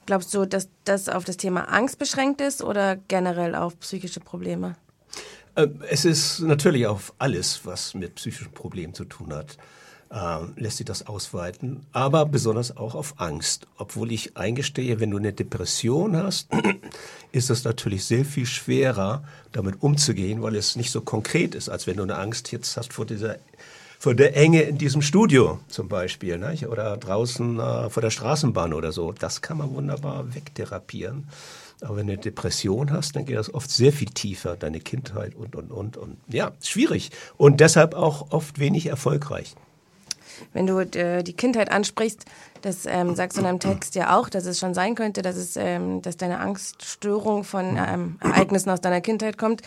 Glaubst 0.05 0.35
du, 0.35 0.45
dass 0.45 0.69
das 0.85 1.09
auf 1.09 1.25
das 1.25 1.39
Thema 1.39 1.63
Angst 1.73 1.99
beschränkt 1.99 2.43
ist 2.43 2.63
oder 2.63 2.97
generell 3.09 3.55
auf 3.55 3.81
psychische 3.81 4.21
Probleme? 4.21 4.77
Äh, 5.55 5.69
es 5.89 6.05
ist 6.05 6.41
natürlich 6.41 6.87
auf 6.87 7.15
alles, 7.17 7.63
was 7.65 7.95
mit 7.95 8.17
psychischen 8.17 8.53
Problemen 8.53 8.93
zu 8.93 9.07
tun 9.07 9.33
hat, 9.33 9.57
äh, 10.11 10.39
lässt 10.57 10.79
sich 10.79 10.87
das 10.87 11.07
ausweiten, 11.07 11.87
aber 11.93 12.27
besonders 12.27 12.77
auch 12.77 12.95
auf 12.95 13.15
Angst. 13.19 13.67
Obwohl 13.79 14.13
ich 14.13 14.37
eingestehe, 14.37 15.01
wenn 15.01 15.11
du 15.11 15.19
eine 15.19 15.33
Depression 15.33 16.17
hast, 16.17 16.49
ist 17.33 17.51
es 17.51 17.65
natürlich 17.65 18.05
sehr 18.05 18.25
viel 18.25 18.47
schwerer, 18.47 19.23
damit 19.53 19.83
umzugehen, 19.83 20.43
weil 20.43 20.57
es 20.57 20.77
nicht 20.77 20.91
so 20.91 21.01
konkret 21.01 21.55
ist, 21.55 21.69
als 21.69 21.87
wenn 21.87 21.97
du 21.97 22.03
eine 22.03 22.17
Angst 22.19 22.53
jetzt 22.53 22.77
hast 22.77 22.93
vor 22.93 23.07
dieser 23.07 23.37
vor 24.01 24.15
der 24.15 24.35
Enge 24.35 24.63
in 24.63 24.79
diesem 24.79 25.03
Studio 25.03 25.61
zum 25.69 25.89
Beispiel 25.89 26.39
nicht? 26.39 26.67
oder 26.67 26.97
draußen 26.97 27.61
äh, 27.61 27.91
vor 27.91 28.01
der 28.01 28.09
Straßenbahn 28.09 28.73
oder 28.73 28.93
so. 28.93 29.13
Das 29.13 29.43
kann 29.43 29.59
man 29.59 29.75
wunderbar 29.75 30.35
wegtherapieren. 30.35 31.29
Aber 31.83 31.97
wenn 31.97 32.07
du 32.07 32.15
eine 32.15 32.23
Depression 32.23 32.93
hast, 32.93 33.15
dann 33.15 33.27
geht 33.27 33.37
das 33.37 33.53
oft 33.53 33.71
sehr 33.71 33.93
viel 33.93 34.09
tiefer, 34.09 34.57
deine 34.57 34.81
Kindheit 34.81 35.35
und, 35.35 35.55
und, 35.55 35.71
und. 35.71 35.99
Und 35.99 36.17
ja, 36.29 36.53
schwierig. 36.63 37.11
Und 37.37 37.61
deshalb 37.61 37.95
auch 37.95 38.31
oft 38.33 38.59
wenig 38.59 38.87
erfolgreich. 38.87 39.55
Wenn 40.53 40.67
du 40.67 40.81
äh, 40.81 41.23
die 41.23 41.33
Kindheit 41.33 41.71
ansprichst, 41.71 42.25
das 42.63 42.87
ähm, 42.87 43.15
sagst 43.15 43.37
du 43.37 43.41
in 43.41 43.47
deinem 43.47 43.61
Text 43.61 43.95
ja 43.95 44.17
auch, 44.19 44.29
dass 44.29 44.47
es 44.47 44.59
schon 44.59 44.75
sein 44.75 44.95
könnte, 44.95 45.23
dass, 45.23 45.37
es, 45.37 45.57
ähm, 45.57 46.03
dass 46.03 46.17
deine 46.17 46.41
Angststörung 46.41 47.45
von 47.45 47.77
ähm, 47.77 48.17
Ereignissen 48.21 48.71
aus 48.71 48.81
deiner 48.81 49.01
Kindheit 49.01 49.39
kommt 49.39 49.63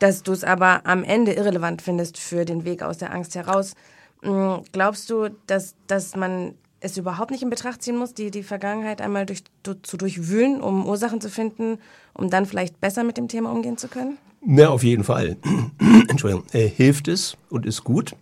dass 0.00 0.22
du 0.22 0.32
es 0.32 0.44
aber 0.44 0.86
am 0.86 1.04
Ende 1.04 1.32
irrelevant 1.34 1.82
findest 1.82 2.18
für 2.18 2.44
den 2.44 2.64
Weg 2.64 2.82
aus 2.82 2.98
der 2.98 3.12
Angst 3.14 3.34
heraus. 3.36 3.74
Mm, 4.22 4.56
glaubst 4.72 5.08
du, 5.10 5.28
dass, 5.46 5.74
dass 5.86 6.16
man 6.16 6.54
es 6.80 6.96
überhaupt 6.96 7.30
nicht 7.30 7.42
in 7.42 7.50
Betracht 7.50 7.82
ziehen 7.82 7.96
muss, 7.96 8.14
die, 8.14 8.30
die 8.30 8.42
Vergangenheit 8.42 9.00
einmal 9.00 9.26
durch, 9.26 9.44
du, 9.62 9.74
zu 9.74 9.96
durchwühlen, 9.96 10.60
um 10.60 10.86
Ursachen 10.86 11.20
zu 11.20 11.28
finden, 11.28 11.78
um 12.14 12.30
dann 12.30 12.46
vielleicht 12.46 12.80
besser 12.80 13.04
mit 13.04 13.18
dem 13.18 13.28
Thema 13.28 13.52
umgehen 13.52 13.76
zu 13.76 13.88
können? 13.88 14.16
Na, 14.40 14.68
auf 14.68 14.82
jeden 14.82 15.04
Fall. 15.04 15.36
Entschuldigung. 16.08 16.46
Äh, 16.52 16.66
hilft 16.66 17.08
es 17.08 17.36
und 17.50 17.66
ist 17.66 17.84
gut. 17.84 18.16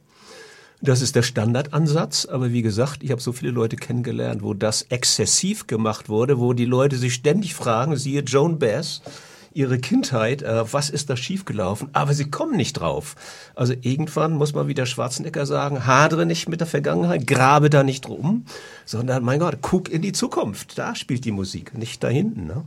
Das 0.81 1.03
ist 1.03 1.17
der 1.17 1.23
Standardansatz, 1.23 2.27
aber 2.27 2.53
wie 2.53 2.63
gesagt, 2.63 3.03
ich 3.03 3.11
habe 3.11 3.21
so 3.21 3.33
viele 3.33 3.51
Leute 3.51 3.75
kennengelernt, 3.75 4.43
wo 4.43 4.55
das 4.55 4.83
exzessiv 4.83 5.67
gemacht 5.67 6.09
wurde, 6.09 6.39
wo 6.39 6.53
die 6.53 6.67
Leute 6.67 6.97
sich 6.97 7.15
ständig 7.15 7.55
fragen, 7.55 7.97
siehe 7.97 8.23
Joan 8.23 8.61
Bass, 8.61 9.03
ihre 9.53 9.79
Kindheit, 9.81 10.43
äh, 10.43 10.73
was 10.73 10.89
ist 10.89 11.11
da 11.11 11.17
schiefgelaufen, 11.17 11.89
aber 11.95 12.15
sie 12.15 12.31
kommen 12.31 12.57
nicht 12.57 12.75
drauf. 12.75 13.17
Also 13.57 13.75
irgendwann 13.81 14.35
muss 14.35 14.55
man 14.55 14.69
wieder 14.69 14.87
Schwarzenegger 14.87 15.47
sagen, 15.47 15.85
hadere 15.85 16.27
nicht 16.27 16.49
mit 16.49 16.61
der 16.61 16.69
Vergangenheit, 16.69 17.27
grabe 17.27 17.71
da 17.71 17.83
nicht 17.83 18.09
rum, 18.09 18.45
sondern 18.85 19.25
mein 19.25 19.41
Gott, 19.41 19.59
guck 19.61 19.89
in 19.89 20.03
die 20.03 20.13
Zukunft, 20.13 20.79
da 20.79 20.95
spielt 20.95 21.25
die 21.25 21.33
Musik, 21.33 21.77
nicht 21.77 22.05
da 22.05 22.09
hinten. 22.09 22.47
Ne? 22.47 22.65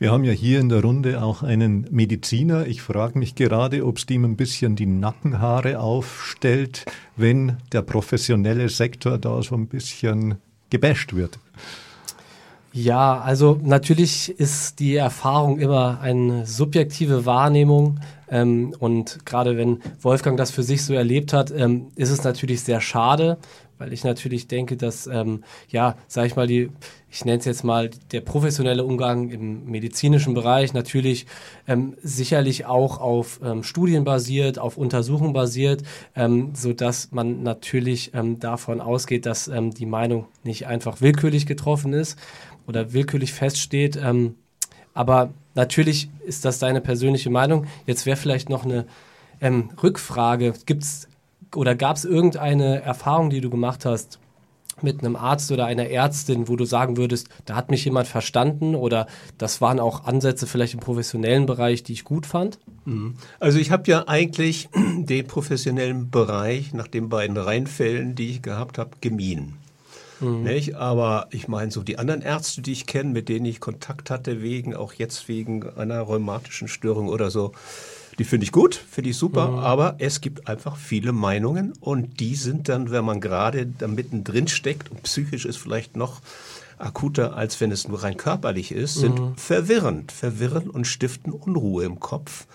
Wir 0.00 0.10
haben 0.10 0.24
ja 0.24 0.32
hier 0.32 0.58
in 0.58 0.68
der 0.68 0.82
Runde 0.82 1.22
auch 1.22 1.44
einen 1.44 1.86
Mediziner. 1.92 2.66
Ich 2.66 2.82
frage 2.82 3.16
mich 3.16 3.36
gerade, 3.36 3.86
ob 3.86 3.98
es 3.98 4.06
ihm 4.10 4.24
ein 4.24 4.36
bisschen 4.36 4.74
die 4.74 4.86
Nackenhaare 4.86 5.78
aufstellt, 5.78 6.84
wenn 7.16 7.58
der 7.70 7.82
professionelle 7.82 8.68
Sektor 8.68 9.18
da 9.18 9.40
so 9.40 9.54
ein 9.54 9.68
bisschen 9.68 10.38
gebasht 10.68 11.14
wird. 11.14 11.38
Ja, 12.72 13.20
also 13.20 13.60
natürlich 13.62 14.36
ist 14.40 14.80
die 14.80 14.96
Erfahrung 14.96 15.60
immer 15.60 16.00
eine 16.00 16.44
subjektive 16.44 17.24
Wahrnehmung. 17.24 18.00
Ähm, 18.28 18.74
und 18.80 19.24
gerade 19.24 19.56
wenn 19.56 19.78
Wolfgang 20.00 20.36
das 20.36 20.50
für 20.50 20.64
sich 20.64 20.84
so 20.84 20.92
erlebt 20.92 21.32
hat, 21.32 21.52
ähm, 21.52 21.92
ist 21.94 22.10
es 22.10 22.24
natürlich 22.24 22.62
sehr 22.62 22.80
schade, 22.80 23.38
weil 23.78 23.92
ich 23.92 24.02
natürlich 24.02 24.48
denke, 24.48 24.76
dass, 24.76 25.06
ähm, 25.06 25.44
ja, 25.68 25.94
sag 26.08 26.26
ich 26.26 26.34
mal, 26.34 26.48
die, 26.48 26.70
ich 27.14 27.24
nenne 27.24 27.38
es 27.38 27.44
jetzt 27.44 27.62
mal, 27.62 27.90
der 28.10 28.22
professionelle 28.22 28.82
Umgang 28.82 29.30
im 29.30 29.66
medizinischen 29.66 30.34
Bereich 30.34 30.74
natürlich 30.74 31.26
ähm, 31.68 31.94
sicherlich 32.02 32.66
auch 32.66 33.00
auf 33.00 33.38
ähm, 33.44 33.62
Studien 33.62 34.02
basiert, 34.02 34.58
auf 34.58 34.76
Untersuchungen 34.76 35.32
basiert, 35.32 35.84
ähm, 36.16 36.50
so 36.54 36.72
dass 36.72 37.12
man 37.12 37.44
natürlich 37.44 38.12
ähm, 38.14 38.40
davon 38.40 38.80
ausgeht, 38.80 39.26
dass 39.26 39.46
ähm, 39.46 39.72
die 39.72 39.86
Meinung 39.86 40.26
nicht 40.42 40.66
einfach 40.66 41.00
willkürlich 41.00 41.46
getroffen 41.46 41.92
ist 41.92 42.18
oder 42.66 42.92
willkürlich 42.92 43.32
feststeht. 43.32 43.96
Ähm, 43.96 44.34
aber 44.92 45.30
natürlich 45.54 46.08
ist 46.26 46.44
das 46.44 46.58
deine 46.58 46.80
persönliche 46.80 47.30
Meinung. 47.30 47.68
Jetzt 47.86 48.06
wäre 48.06 48.16
vielleicht 48.16 48.48
noch 48.48 48.64
eine 48.64 48.86
ähm, 49.40 49.70
Rückfrage. 49.80 50.52
Gibt's 50.66 51.06
oder 51.54 51.76
gab 51.76 51.96
es 51.96 52.04
irgendeine 52.04 52.82
Erfahrung, 52.82 53.30
die 53.30 53.40
du 53.40 53.50
gemacht 53.50 53.84
hast 53.84 54.18
mit 54.84 55.00
einem 55.00 55.16
Arzt 55.16 55.50
oder 55.50 55.66
einer 55.66 55.88
Ärztin, 55.88 56.48
wo 56.48 56.56
du 56.56 56.64
sagen 56.64 56.96
würdest, 56.96 57.28
da 57.46 57.56
hat 57.56 57.70
mich 57.70 57.84
jemand 57.84 58.06
verstanden 58.06 58.74
oder 58.74 59.06
das 59.38 59.60
waren 59.60 59.80
auch 59.80 60.04
Ansätze 60.04 60.46
vielleicht 60.46 60.74
im 60.74 60.80
professionellen 60.80 61.46
Bereich, 61.46 61.82
die 61.82 61.94
ich 61.94 62.04
gut 62.04 62.26
fand? 62.26 62.58
Mhm. 62.84 63.14
Also 63.40 63.58
ich 63.58 63.70
habe 63.70 63.90
ja 63.90 64.06
eigentlich 64.06 64.68
den 64.98 65.26
professionellen 65.26 66.10
Bereich 66.10 66.72
nach 66.72 66.86
den 66.86 67.08
beiden 67.08 67.36
Reinfällen, 67.36 68.14
die 68.14 68.30
ich 68.30 68.42
gehabt 68.42 68.78
habe, 68.78 68.90
gemieden. 69.00 69.56
Mhm. 70.20 70.42
Nicht? 70.42 70.74
Aber 70.76 71.28
ich 71.30 71.48
meine, 71.48 71.70
so 71.70 71.82
die 71.82 71.98
anderen 71.98 72.22
Ärzte, 72.22 72.62
die 72.62 72.72
ich 72.72 72.86
kenne, 72.86 73.10
mit 73.10 73.28
denen 73.28 73.46
ich 73.46 73.60
Kontakt 73.60 74.10
hatte, 74.10 74.42
wegen, 74.42 74.74
auch 74.74 74.92
jetzt 74.92 75.28
wegen 75.28 75.68
einer 75.76 76.00
rheumatischen 76.00 76.68
Störung 76.68 77.08
oder 77.08 77.30
so, 77.30 77.52
die 78.18 78.24
finde 78.24 78.44
ich 78.44 78.52
gut, 78.52 78.74
finde 78.74 79.10
ich 79.10 79.16
super, 79.16 79.48
mhm. 79.48 79.58
aber 79.58 79.96
es 79.98 80.20
gibt 80.20 80.48
einfach 80.48 80.76
viele 80.76 81.12
Meinungen 81.12 81.72
und 81.80 82.20
die 82.20 82.34
sind 82.34 82.68
dann, 82.68 82.90
wenn 82.90 83.04
man 83.04 83.20
gerade 83.20 83.66
da 83.66 83.88
mittendrin 83.88 84.48
steckt 84.48 84.90
und 84.90 85.02
psychisch 85.02 85.44
ist 85.44 85.56
vielleicht 85.56 85.96
noch 85.96 86.20
akuter, 86.78 87.36
als 87.36 87.60
wenn 87.60 87.70
es 87.70 87.88
nur 87.88 88.02
rein 88.02 88.16
körperlich 88.16 88.72
ist, 88.72 88.94
sind 88.94 89.18
mhm. 89.18 89.36
verwirrend, 89.36 90.12
verwirrend 90.12 90.68
und 90.68 90.86
stiften 90.86 91.32
Unruhe 91.32 91.84
im 91.84 92.00
Kopf. 92.00 92.46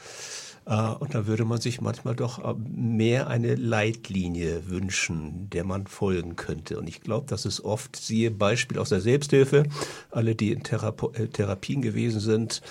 Äh, 0.66 0.92
und 1.00 1.16
da 1.16 1.28
würde 1.28 1.46
man 1.46 1.60
sich 1.60 1.82
manchmal 1.82 2.16
doch 2.16 2.44
äh, 2.44 2.56
mehr 2.70 3.28
eine 3.28 3.56
Leitlinie 3.56 4.70
wünschen, 4.70 5.50
der 5.50 5.64
man 5.64 5.88
folgen 5.88 6.36
könnte. 6.36 6.78
Und 6.80 6.88
ich 6.88 7.02
glaube, 7.02 7.26
das 7.28 7.46
ist 7.46 7.62
oft, 7.62 7.96
siehe 7.96 8.32
Beispiel 8.32 8.78
aus 8.78 8.90
der 8.90 9.02
Selbsthilfe, 9.02 9.64
alle, 10.12 10.36
die 10.36 10.52
in 10.52 10.64
Therapo 10.64 11.12
äh, 11.14 11.28
Therapien 11.28 11.82
gewesen 11.82 12.20
sind, 12.20 12.62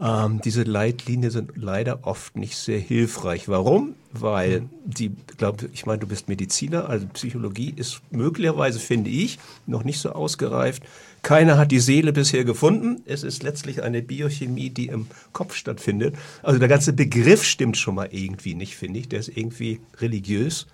ähm, 0.00 0.40
diese 0.42 0.62
Leitlinien 0.62 1.30
sind 1.30 1.52
leider 1.54 2.06
oft 2.06 2.36
nicht 2.36 2.56
sehr 2.56 2.78
hilfreich. 2.78 3.48
Warum? 3.48 3.94
Weil 4.12 4.68
die, 4.84 5.12
glaube 5.36 5.68
ich 5.72 5.86
meine, 5.86 5.98
du 5.98 6.06
bist 6.06 6.28
Mediziner, 6.28 6.88
also 6.88 7.06
Psychologie 7.12 7.72
ist 7.76 8.00
möglicherweise, 8.10 8.78
finde 8.78 9.10
ich, 9.10 9.38
noch 9.66 9.84
nicht 9.84 10.00
so 10.00 10.12
ausgereift. 10.12 10.82
Keiner 11.22 11.56
hat 11.56 11.70
die 11.70 11.78
Seele 11.78 12.12
bisher 12.12 12.44
gefunden. 12.44 13.02
Es 13.04 13.22
ist 13.22 13.42
letztlich 13.42 13.82
eine 13.82 14.02
Biochemie, 14.02 14.70
die 14.70 14.88
im 14.88 15.06
Kopf 15.32 15.54
stattfindet. 15.54 16.16
Also 16.42 16.58
der 16.58 16.68
ganze 16.68 16.92
Begriff 16.92 17.44
stimmt 17.44 17.76
schon 17.76 17.94
mal 17.94 18.08
irgendwie 18.10 18.54
nicht, 18.54 18.76
finde 18.76 18.98
ich. 18.98 19.08
Der 19.08 19.20
ist 19.20 19.28
irgendwie 19.36 19.80
religiös, 19.98 20.66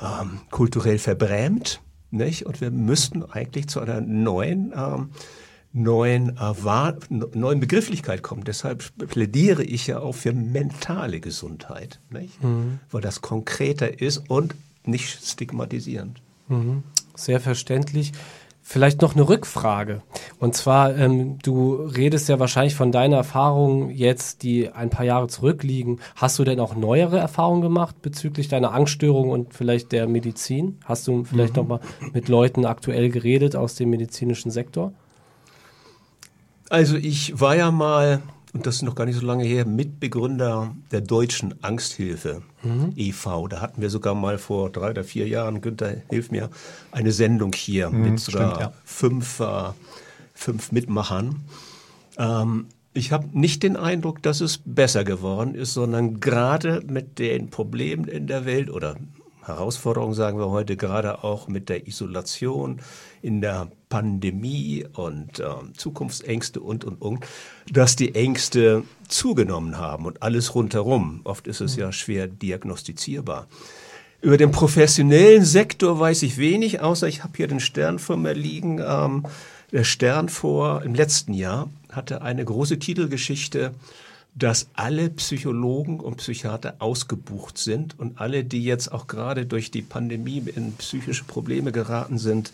ähm, 0.00 0.40
kulturell 0.50 0.98
verbrämt. 0.98 1.80
Nicht? 2.10 2.46
Und 2.46 2.60
wir 2.60 2.70
müssten 2.70 3.24
eigentlich 3.24 3.68
zu 3.68 3.80
einer 3.80 4.00
neuen 4.00 4.72
ähm, 4.74 5.10
neuen, 5.72 6.38
neuen 7.32 7.60
Begrifflichkeit 7.60 8.22
kommen. 8.22 8.44
Deshalb 8.44 8.92
plädiere 9.08 9.62
ich 9.64 9.86
ja 9.86 10.00
auch 10.00 10.14
für 10.14 10.32
mentale 10.32 11.20
Gesundheit? 11.20 12.00
Mhm. 12.10 12.80
weil 12.90 13.00
das 13.00 13.22
konkreter 13.22 14.00
ist 14.00 14.28
und 14.28 14.54
nicht 14.84 15.24
stigmatisierend. 15.24 16.20
Mhm. 16.48 16.82
Sehr 17.14 17.40
verständlich. 17.40 18.12
Vielleicht 18.64 19.02
noch 19.02 19.16
eine 19.16 19.28
Rückfrage. 19.28 20.02
Und 20.38 20.54
zwar, 20.54 20.96
ähm, 20.96 21.38
du 21.42 21.74
redest 21.74 22.28
ja 22.28 22.38
wahrscheinlich 22.38 22.76
von 22.76 22.92
deiner 22.92 23.16
Erfahrung 23.16 23.90
jetzt, 23.90 24.44
die 24.44 24.70
ein 24.70 24.88
paar 24.88 25.04
Jahre 25.04 25.26
zurückliegen. 25.26 25.98
Hast 26.14 26.38
du 26.38 26.44
denn 26.44 26.60
auch 26.60 26.76
neuere 26.76 27.18
Erfahrungen 27.18 27.60
gemacht 27.60 28.00
bezüglich 28.02 28.46
deiner 28.46 28.72
Angststörung 28.72 29.30
und 29.30 29.52
vielleicht 29.52 29.90
der 29.90 30.06
Medizin? 30.06 30.78
Hast 30.84 31.08
du 31.08 31.24
vielleicht 31.24 31.56
mhm. 31.56 31.62
noch 31.62 31.68
mal 31.68 31.80
mit 32.12 32.28
Leuten 32.28 32.64
aktuell 32.64 33.08
geredet 33.08 33.56
aus 33.56 33.74
dem 33.74 33.90
medizinischen 33.90 34.52
Sektor? 34.52 34.92
Also 36.72 36.96
ich 36.96 37.38
war 37.38 37.54
ja 37.54 37.70
mal, 37.70 38.22
und 38.54 38.64
das 38.64 38.76
ist 38.76 38.82
noch 38.82 38.94
gar 38.94 39.04
nicht 39.04 39.20
so 39.20 39.26
lange 39.26 39.44
her, 39.44 39.66
Mitbegründer 39.66 40.74
der 40.90 41.02
Deutschen 41.02 41.62
Angsthilfe 41.62 42.40
mhm. 42.62 42.94
e.V. 42.96 43.46
Da 43.48 43.60
hatten 43.60 43.82
wir 43.82 43.90
sogar 43.90 44.14
mal 44.14 44.38
vor 44.38 44.70
drei 44.70 44.88
oder 44.88 45.04
vier 45.04 45.28
Jahren, 45.28 45.60
Günther, 45.60 45.96
hilf 46.08 46.30
mir, 46.30 46.48
eine 46.90 47.12
Sendung 47.12 47.52
hier 47.52 47.90
mhm, 47.90 48.12
mit 48.12 48.20
sogar 48.20 48.58
ja. 48.58 48.72
fünf, 48.86 49.40
äh, 49.40 49.72
fünf 50.32 50.72
Mitmachern. 50.72 51.44
Ähm, 52.16 52.68
ich 52.94 53.12
habe 53.12 53.28
nicht 53.38 53.62
den 53.64 53.76
Eindruck, 53.76 54.22
dass 54.22 54.40
es 54.40 54.58
besser 54.64 55.04
geworden 55.04 55.54
ist, 55.54 55.74
sondern 55.74 56.20
gerade 56.20 56.80
mit 56.86 57.18
den 57.18 57.50
Problemen 57.50 58.06
in 58.06 58.26
der 58.26 58.46
Welt 58.46 58.70
oder 58.70 58.96
Herausforderungen, 59.44 60.14
sagen 60.14 60.38
wir 60.38 60.50
heute, 60.50 60.76
gerade 60.76 61.24
auch 61.24 61.48
mit 61.48 61.68
der 61.68 61.86
Isolation, 61.86 62.80
in 63.22 63.40
der 63.40 63.68
Pandemie 63.88 64.86
und 64.94 65.40
äh, 65.40 65.44
Zukunftsängste 65.76 66.60
und, 66.60 66.84
und, 66.84 67.00
und, 67.00 67.24
dass 67.70 67.96
die 67.96 68.14
Ängste 68.14 68.84
zugenommen 69.08 69.78
haben 69.78 70.06
und 70.06 70.22
alles 70.22 70.54
rundherum. 70.54 71.20
Oft 71.24 71.46
ist 71.46 71.60
es 71.60 71.76
ja 71.76 71.92
schwer 71.92 72.26
diagnostizierbar. 72.26 73.46
Über 74.20 74.36
den 74.36 74.52
professionellen 74.52 75.44
Sektor 75.44 75.98
weiß 75.98 76.22
ich 76.22 76.38
wenig, 76.38 76.80
außer 76.80 77.08
ich 77.08 77.24
habe 77.24 77.32
hier 77.36 77.48
den 77.48 77.60
Stern 77.60 77.98
vor 77.98 78.16
mir 78.16 78.34
liegen. 78.34 78.80
Ähm, 78.84 79.26
der 79.72 79.84
Stern 79.84 80.28
vor 80.28 80.82
im 80.82 80.94
letzten 80.94 81.34
Jahr 81.34 81.68
hatte 81.90 82.22
eine 82.22 82.44
große 82.44 82.78
Titelgeschichte 82.78 83.72
dass 84.34 84.68
alle 84.74 85.10
Psychologen 85.10 86.00
und 86.00 86.16
Psychiater 86.16 86.76
ausgebucht 86.78 87.58
sind 87.58 87.98
und 87.98 88.20
alle, 88.20 88.44
die 88.44 88.64
jetzt 88.64 88.90
auch 88.90 89.06
gerade 89.06 89.44
durch 89.46 89.70
die 89.70 89.82
Pandemie 89.82 90.42
in 90.54 90.72
psychische 90.74 91.24
Probleme 91.24 91.70
geraten 91.72 92.18
sind, 92.18 92.52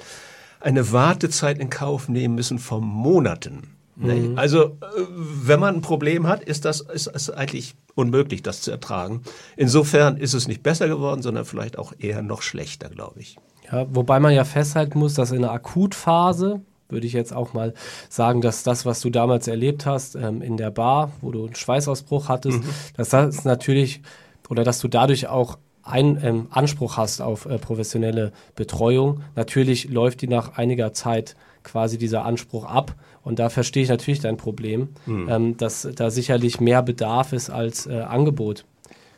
eine 0.60 0.92
Wartezeit 0.92 1.58
in 1.58 1.70
Kauf 1.70 2.08
nehmen 2.08 2.34
müssen 2.34 2.58
von 2.58 2.82
Monaten. 2.82 3.62
Mhm. 3.94 4.34
Also, 4.36 4.64
äh, 4.64 4.70
wenn 5.08 5.60
man 5.60 5.76
ein 5.76 5.82
Problem 5.82 6.26
hat, 6.26 6.42
ist 6.42 6.64
das 6.64 6.80
ist, 6.80 7.08
ist 7.08 7.30
eigentlich 7.30 7.74
unmöglich, 7.94 8.42
das 8.42 8.62
zu 8.62 8.70
ertragen. 8.70 9.22
Insofern 9.56 10.16
ist 10.16 10.34
es 10.34 10.46
nicht 10.46 10.62
besser 10.62 10.88
geworden, 10.88 11.22
sondern 11.22 11.44
vielleicht 11.44 11.78
auch 11.78 11.92
eher 11.98 12.22
noch 12.22 12.42
schlechter, 12.42 12.88
glaube 12.88 13.20
ich. 13.20 13.36
Ja, 13.70 13.86
wobei 13.94 14.20
man 14.20 14.32
ja 14.32 14.44
festhalten 14.44 14.98
muss, 14.98 15.14
dass 15.14 15.32
in 15.32 15.42
der 15.42 15.52
Akutphase, 15.52 16.62
würde 16.88 17.06
ich 17.06 17.12
jetzt 17.12 17.32
auch 17.32 17.52
mal 17.52 17.74
sagen, 18.08 18.40
dass 18.40 18.62
das, 18.62 18.86
was 18.86 19.00
du 19.00 19.10
damals 19.10 19.48
erlebt 19.48 19.86
hast 19.86 20.14
ähm, 20.14 20.42
in 20.42 20.56
der 20.56 20.70
Bar, 20.70 21.12
wo 21.20 21.30
du 21.30 21.46
einen 21.46 21.54
Schweißausbruch 21.54 22.28
hattest, 22.28 22.62
mhm. 22.62 22.68
dass 22.96 23.10
das 23.10 23.44
natürlich 23.44 24.02
oder 24.48 24.64
dass 24.64 24.78
du 24.80 24.88
dadurch 24.88 25.28
auch 25.28 25.58
einen 25.82 26.22
ähm, 26.22 26.46
Anspruch 26.50 26.96
hast 26.96 27.20
auf 27.20 27.46
äh, 27.46 27.58
professionelle 27.58 28.32
Betreuung. 28.54 29.22
Natürlich 29.36 29.88
läuft 29.88 30.20
die 30.20 30.28
nach 30.28 30.56
einiger 30.56 30.92
Zeit 30.92 31.34
quasi 31.62 31.98
dieser 31.98 32.24
Anspruch 32.24 32.64
ab. 32.64 32.94
Und 33.22 33.38
da 33.38 33.48
verstehe 33.48 33.82
ich 33.82 33.88
natürlich 33.88 34.20
dein 34.20 34.36
Problem, 34.36 34.88
mhm. 35.06 35.28
ähm, 35.28 35.56
dass 35.56 35.88
da 35.94 36.10
sicherlich 36.10 36.60
mehr 36.60 36.82
Bedarf 36.82 37.32
ist 37.32 37.50
als 37.50 37.86
äh, 37.86 38.00
Angebot. 38.00 38.64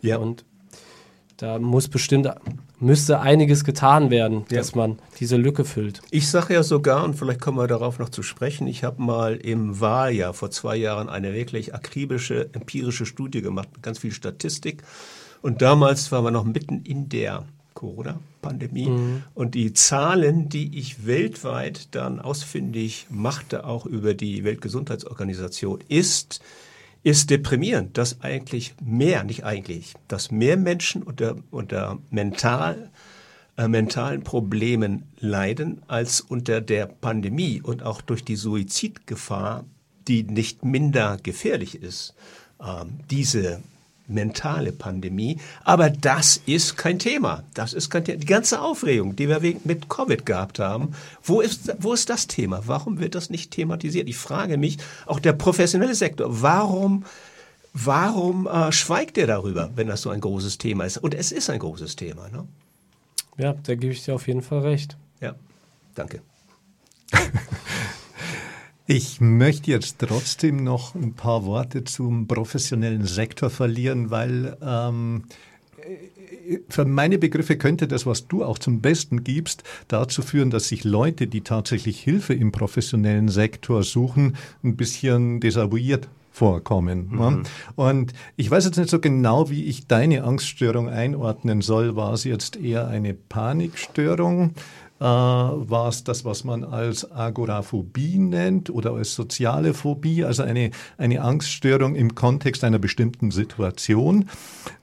Ja. 0.00 0.18
Und 0.18 0.44
da 1.36 1.58
muss 1.58 1.88
bestimmt, 1.88 2.28
müsste 2.80 3.20
einiges 3.20 3.64
getan 3.64 4.10
werden, 4.10 4.44
Ja. 4.50 4.58
dass 4.58 4.74
man 4.74 4.98
diese 5.20 5.36
Lücke 5.36 5.64
füllt. 5.64 6.00
Ich 6.10 6.28
sage 6.28 6.54
ja 6.54 6.62
sogar, 6.62 7.04
und 7.04 7.14
vielleicht 7.14 7.40
kommen 7.40 7.58
wir 7.58 7.66
darauf 7.66 7.98
noch 7.98 8.08
zu 8.08 8.22
sprechen, 8.22 8.66
ich 8.66 8.82
habe 8.84 9.02
mal 9.02 9.36
im 9.36 9.80
Wahljahr 9.80 10.34
vor 10.34 10.50
zwei 10.50 10.76
Jahren 10.76 11.08
eine 11.08 11.32
wirklich 11.34 11.74
akribische, 11.74 12.48
empirische 12.52 13.06
Studie 13.06 13.42
gemacht 13.42 13.68
mit 13.72 13.82
ganz 13.82 13.98
viel 13.98 14.12
Statistik. 14.12 14.82
Und 15.42 15.62
damals 15.62 16.10
waren 16.12 16.24
wir 16.24 16.30
noch 16.30 16.44
mitten 16.44 16.82
in 16.82 17.08
der 17.08 17.44
Corona-Pandemie. 17.74 18.90
Und 19.34 19.54
die 19.54 19.72
Zahlen, 19.72 20.48
die 20.48 20.78
ich 20.78 21.06
weltweit 21.06 21.94
dann 21.94 22.20
ausfindig 22.20 23.06
machte, 23.10 23.64
auch 23.64 23.86
über 23.86 24.12
die 24.14 24.44
Weltgesundheitsorganisation, 24.44 25.78
ist, 25.88 26.40
ist 27.02 27.30
deprimierend, 27.30 27.96
dass 27.96 28.20
eigentlich 28.20 28.74
mehr, 28.82 29.24
nicht 29.24 29.44
eigentlich, 29.44 29.94
dass 30.08 30.30
mehr 30.30 30.56
Menschen 30.56 31.02
unter, 31.02 31.36
unter 31.50 31.98
mental 32.10 32.90
äh, 33.56 33.68
mentalen 33.68 34.22
Problemen 34.22 35.04
leiden 35.18 35.82
als 35.86 36.20
unter 36.20 36.60
der 36.60 36.86
Pandemie 36.86 37.60
und 37.60 37.82
auch 37.82 38.00
durch 38.00 38.24
die 38.24 38.36
Suizidgefahr, 38.36 39.64
die 40.08 40.22
nicht 40.22 40.64
minder 40.64 41.18
gefährlich 41.22 41.82
ist, 41.82 42.14
ähm, 42.58 43.00
diese 43.10 43.60
mentale 44.10 44.72
Pandemie. 44.72 45.38
Aber 45.64 45.90
das 45.90 46.40
ist 46.46 46.76
kein 46.76 46.98
Thema. 46.98 47.44
Das 47.54 47.72
ist 47.72 47.90
kein 47.90 48.04
Thema. 48.04 48.18
Die 48.18 48.26
ganze 48.26 48.60
Aufregung, 48.60 49.16
die 49.16 49.28
wir 49.28 49.42
wegen- 49.42 49.60
mit 49.64 49.88
Covid 49.88 50.26
gehabt 50.26 50.58
haben, 50.58 50.92
wo 51.22 51.40
ist, 51.40 51.72
wo 51.78 51.92
ist 51.92 52.10
das 52.10 52.26
Thema? 52.26 52.62
Warum 52.66 52.98
wird 52.98 53.14
das 53.14 53.30
nicht 53.30 53.50
thematisiert? 53.50 54.08
Ich 54.08 54.16
frage 54.16 54.56
mich, 54.58 54.78
auch 55.06 55.20
der 55.20 55.32
professionelle 55.32 55.94
Sektor, 55.94 56.42
warum 56.42 57.04
Warum 57.72 58.48
äh, 58.48 58.72
schweigt 58.72 59.16
er 59.16 59.28
darüber, 59.28 59.70
wenn 59.76 59.86
das 59.86 60.02
so 60.02 60.10
ein 60.10 60.20
großes 60.20 60.58
Thema 60.58 60.86
ist? 60.86 60.98
Und 60.98 61.14
es 61.14 61.30
ist 61.30 61.48
ein 61.50 61.60
großes 61.60 61.94
Thema. 61.94 62.28
Ne? 62.28 62.44
Ja, 63.38 63.52
da 63.62 63.76
gebe 63.76 63.92
ich 63.92 64.04
dir 64.04 64.12
auf 64.16 64.26
jeden 64.26 64.42
Fall 64.42 64.58
recht. 64.62 64.96
Ja, 65.20 65.36
danke. 65.94 66.20
Ich 68.92 69.20
möchte 69.20 69.70
jetzt 69.70 70.00
trotzdem 70.00 70.64
noch 70.64 70.96
ein 70.96 71.14
paar 71.14 71.44
Worte 71.44 71.84
zum 71.84 72.26
professionellen 72.26 73.04
Sektor 73.04 73.48
verlieren, 73.48 74.10
weil 74.10 74.56
ähm, 74.60 75.26
für 76.68 76.84
meine 76.84 77.16
Begriffe 77.18 77.56
könnte 77.56 77.86
das, 77.86 78.04
was 78.04 78.26
du 78.26 78.42
auch 78.42 78.58
zum 78.58 78.80
Besten 78.80 79.22
gibst, 79.22 79.62
dazu 79.86 80.22
führen, 80.22 80.50
dass 80.50 80.66
sich 80.66 80.82
Leute, 80.82 81.28
die 81.28 81.42
tatsächlich 81.42 82.00
Hilfe 82.00 82.34
im 82.34 82.50
professionellen 82.50 83.28
Sektor 83.28 83.84
suchen, 83.84 84.34
ein 84.64 84.74
bisschen 84.74 85.38
desavouiert 85.38 86.08
vorkommen. 86.32 87.10
ne? 87.12 87.42
Und 87.76 88.12
ich 88.34 88.50
weiß 88.50 88.64
jetzt 88.64 88.76
nicht 88.76 88.90
so 88.90 88.98
genau, 88.98 89.50
wie 89.50 89.66
ich 89.66 89.86
deine 89.86 90.24
Angststörung 90.24 90.88
einordnen 90.88 91.60
soll. 91.60 91.94
War 91.94 92.12
es 92.14 92.24
jetzt 92.24 92.56
eher 92.56 92.88
eine 92.88 93.14
Panikstörung? 93.14 94.54
Äh, 95.00 95.04
war 95.04 95.88
es 95.88 96.04
das, 96.04 96.26
was 96.26 96.44
man 96.44 96.62
als 96.62 97.10
Agoraphobie 97.10 98.18
nennt 98.18 98.68
oder 98.68 98.92
als 98.92 99.14
soziale 99.14 99.72
Phobie, 99.72 100.24
also 100.24 100.42
eine, 100.42 100.72
eine 100.98 101.22
Angststörung 101.22 101.94
im 101.94 102.14
Kontext 102.14 102.64
einer 102.64 102.78
bestimmten 102.78 103.30
Situation, 103.30 104.28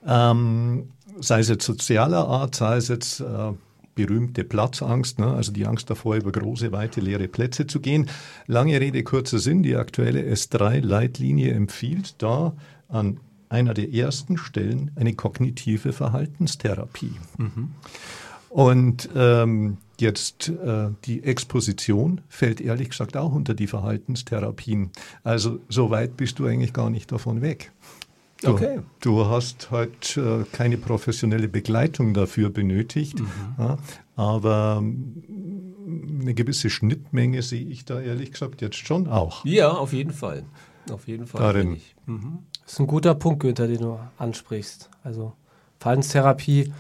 ähm, 0.08 0.90
sei 1.20 1.40
es 1.40 1.50
jetzt 1.50 1.66
sozialer 1.66 2.28
Art, 2.28 2.56
sei 2.56 2.78
es 2.78 2.88
jetzt 2.88 3.20
äh, 3.20 3.54
berühmte 3.94 4.44
Platzangst, 4.44 5.20
ne? 5.20 5.28
also 5.28 5.52
die 5.52 5.68
Angst 5.68 5.88
davor, 5.92 6.16
über 6.16 6.32
große, 6.32 6.72
weite, 6.72 7.00
leere 7.00 7.28
Plätze 7.28 7.68
zu 7.68 7.80
gehen. 7.80 8.10
Lange 8.48 8.82
Rede, 8.82 9.04
kurzer 9.04 9.38
Sinn, 9.38 9.62
die 9.62 9.76
aktuelle 9.76 10.22
S3-Leitlinie 10.22 11.54
empfiehlt 11.54 12.16
da 12.24 12.56
an 12.88 13.20
einer 13.50 13.76
der 13.76 13.94
ersten 13.94 14.38
Stellen 14.38 14.90
eine 14.96 15.14
kognitive 15.14 15.94
Verhaltenstherapie. 15.94 17.14
Und 18.50 19.10
ähm, 19.16 19.78
jetzt 20.02 20.50
äh, 20.50 20.90
die 21.06 21.24
Exposition 21.24 22.22
fällt 22.30 22.62
ehrlich 22.62 22.90
gesagt 22.90 23.18
auch 23.18 23.34
unter 23.34 23.54
die 23.54 23.68
Verhaltenstherapien. 23.68 24.92
Also 25.24 25.60
so 25.70 25.90
weit 25.90 26.18
bist 26.18 26.40
du 26.40 26.46
eigentlich 26.46 26.74
gar 26.74 26.90
nicht 26.90 27.12
davon 27.12 27.42
weg. 27.42 27.72
Du, 28.42 28.52
Okay. 28.52 28.80
du 29.02 29.26
hast 29.26 29.72
halt 29.72 30.16
äh, 30.18 30.44
keine 30.52 30.78
professionelle 30.78 31.48
Begleitung 31.48 32.14
dafür 32.14 32.52
benötigt, 32.52 33.20
ja, 33.58 33.78
aber 34.16 34.80
mm, 34.82 36.22
eine 36.22 36.34
gewisse 36.36 36.70
Schnittmenge 36.70 37.42
sehe 37.42 37.66
ich 37.66 37.86
da 37.86 38.00
ehrlich 38.00 38.32
gesagt 38.32 38.62
jetzt 38.62 38.76
schon 38.76 39.08
auch. 39.08 39.44
Ja, 39.44 39.72
auf 39.72 39.92
jeden 39.92 40.14
Fall. 40.14 40.44
Auf 40.92 41.08
jeden 41.08 41.26
Fall. 41.26 41.42
Darin. 41.42 41.82
Mhm. 42.06 42.40
Das 42.64 42.74
ist 42.74 42.80
ein 42.80 42.86
guter 42.88 43.16
Punkt, 43.16 43.40
Günther, 43.40 43.68
den 43.68 43.80
du 43.82 44.00
ansprichst. 44.20 44.90
Also 45.04 45.34
Verhaltenstherapie 45.80 46.72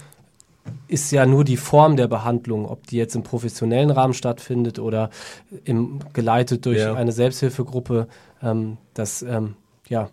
ist 0.88 1.12
ja 1.12 1.26
nur 1.26 1.44
die 1.44 1.58
Form 1.58 1.98
der 1.98 2.08
Behandlung, 2.08 2.66
ob 2.66 2.88
die 2.88 2.98
jetzt 2.98 3.16
im 3.16 3.24
professionellen 3.24 3.90
Rahmen 3.92 4.14
stattfindet 4.14 4.80
oder 4.80 5.10
im, 5.66 6.00
geleitet 6.14 6.66
durch 6.66 6.80
Ja. 6.80 6.94
eine 6.94 7.12
Selbsthilfegruppe. 7.12 8.08
Ähm, 8.42 8.78
das 8.94 9.22
ähm, 9.22 9.56
ja, 9.90 10.10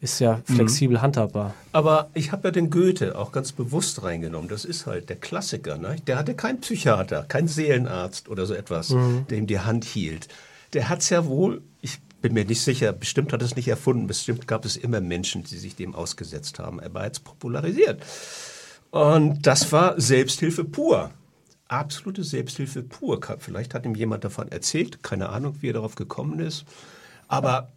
ist 0.00 0.20
ja 0.20 0.40
flexibel 0.44 1.00
handhabbar. 1.00 1.54
Aber 1.72 2.10
ich 2.14 2.30
habe 2.32 2.48
ja 2.48 2.52
den 2.52 2.70
Goethe 2.70 3.16
auch 3.18 3.32
ganz 3.32 3.52
bewusst 3.52 4.02
reingenommen. 4.02 4.48
Das 4.48 4.64
ist 4.64 4.86
halt 4.86 5.08
der 5.08 5.16
Klassiker. 5.16 5.78
Ne? 5.78 5.96
Der 6.06 6.18
hatte 6.18 6.34
keinen 6.34 6.60
Psychiater, 6.60 7.22
keinen 7.22 7.48
Seelenarzt 7.48 8.28
oder 8.28 8.46
so 8.46 8.54
etwas, 8.54 8.88
der 9.30 9.38
ihm 9.38 9.46
die 9.46 9.60
Hand 9.60 9.84
hielt. 9.84 10.28
Der 10.74 10.88
hat 10.88 11.00
es 11.00 11.10
ja 11.10 11.26
wohl, 11.26 11.62
ich 11.80 12.00
bin 12.20 12.34
mir 12.34 12.44
nicht 12.44 12.62
sicher, 12.62 12.92
bestimmt 12.92 13.32
hat 13.32 13.42
er 13.42 13.46
es 13.46 13.56
nicht 13.56 13.68
erfunden, 13.68 14.06
bestimmt 14.06 14.48
gab 14.48 14.64
es 14.64 14.76
immer 14.76 15.00
Menschen, 15.00 15.44
die 15.44 15.56
sich 15.56 15.76
dem 15.76 15.94
ausgesetzt 15.94 16.58
haben. 16.58 16.80
Er 16.80 16.92
war 16.92 17.04
jetzt 17.04 17.24
popularisiert. 17.24 18.02
Und 18.94 19.44
das 19.44 19.72
war 19.72 20.00
Selbsthilfe 20.00 20.62
pur. 20.62 21.10
Absolute 21.66 22.22
Selbsthilfe 22.22 22.84
pur. 22.84 23.18
Vielleicht 23.40 23.74
hat 23.74 23.84
ihm 23.86 23.96
jemand 23.96 24.22
davon 24.22 24.52
erzählt, 24.52 25.02
keine 25.02 25.30
Ahnung, 25.30 25.56
wie 25.62 25.70
er 25.70 25.72
darauf 25.72 25.96
gekommen 25.96 26.38
ist. 26.38 26.64
Aber 27.26 27.72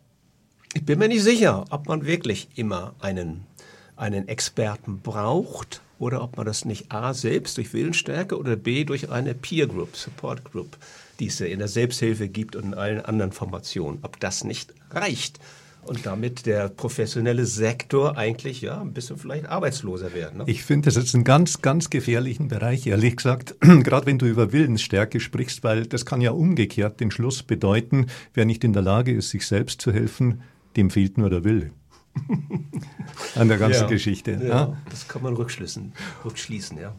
ich 0.76 0.86
bin 0.86 0.99
mir 0.99 1.07
nicht 1.07 1.24
sicher, 1.24 1.65
ob 1.72 1.88
man 1.88 2.05
wirklich 2.05 2.49
immer 2.53 2.93
einen, 2.99 3.47
einen 3.95 4.28
Experten 4.28 4.99
braucht 4.99 5.82
oder 5.97 6.22
ob 6.22 6.38
man 6.38 6.45
das 6.45 6.65
nicht 6.65 6.91
A 6.91 7.15
selbst 7.15 7.57
durch 7.57 7.74
Willensstärke 7.74 8.38
oder 8.38 8.55
B 8.55 8.84
durch 8.84 9.09
eine 9.09 9.34
Peer 9.34 9.65
Group, 9.65 9.95
Support 9.95 10.43
Group, 10.43 10.78
die 11.20 11.26
es 11.26 11.39
ja 11.39 11.47
in 11.47 11.57
der 11.57 11.68
Selbsthilfe 11.68 12.28
gibt 12.28 12.55
und 12.55 12.63
in 12.63 12.74
allen 12.76 13.03
anderen 13.03 13.32
Formationen, 13.32 13.97
ob 14.03 14.20
das 14.20 14.43
nicht 14.43 14.72
reicht. 14.91 15.39
Und 15.88 16.06
damit 16.06 16.46
der 16.46 16.70
professionelle 16.70 17.46
Sektor 17.46 18.18
eigentlich 18.18 18.62
ja 18.62 18.82
ein 18.82 18.94
bisschen 18.94 19.18
vielleicht 19.18 19.46
arbeitsloser 19.46 20.14
werden. 20.14 20.40
Ne? 20.40 20.44
Ich 20.48 20.64
finde 20.64 20.86
das 20.88 20.96
jetzt 20.96 21.16
einen 21.16 21.24
ganz, 21.24 21.62
ganz 21.62 21.90
gefährlichen 21.90 22.50
Bereich, 22.50 22.86
ehrlich 22.88 23.16
gesagt, 23.16 23.56
gerade 23.62 24.06
wenn 24.06 24.20
du 24.20 24.26
über 24.26 24.52
Willensstärke 24.52 25.20
sprichst, 25.20 25.64
weil 25.64 25.86
das 25.86 26.06
kann 26.06 26.20
ja 26.22 26.32
umgekehrt 26.32 27.00
den 27.00 27.12
Schluss 27.12 27.44
bedeuten, 27.44 28.08
wer 28.34 28.46
nicht 28.46 28.64
in 28.64 28.74
der 28.74 28.82
Lage 28.82 29.14
ist, 29.14 29.30
sich 29.30 29.48
selbst 29.48 29.82
zu 29.82 29.92
helfen, 29.94 30.42
dem 30.76 30.90
fehlt 30.90 31.18
nur 31.18 31.30
der 31.30 31.44
Wille. 31.44 31.72
An 33.36 33.48
der 33.48 33.58
ganzen 33.58 33.84
Ja. 33.84 33.88
Geschichte. 33.88 34.32
Ja, 34.32 34.48
Ja. 34.48 34.78
Das 34.90 35.08
kann 35.08 35.22
man 35.22 35.36
rückschließen, 35.36 35.94
rückschließen, 36.26 36.78
ja. 36.80 36.96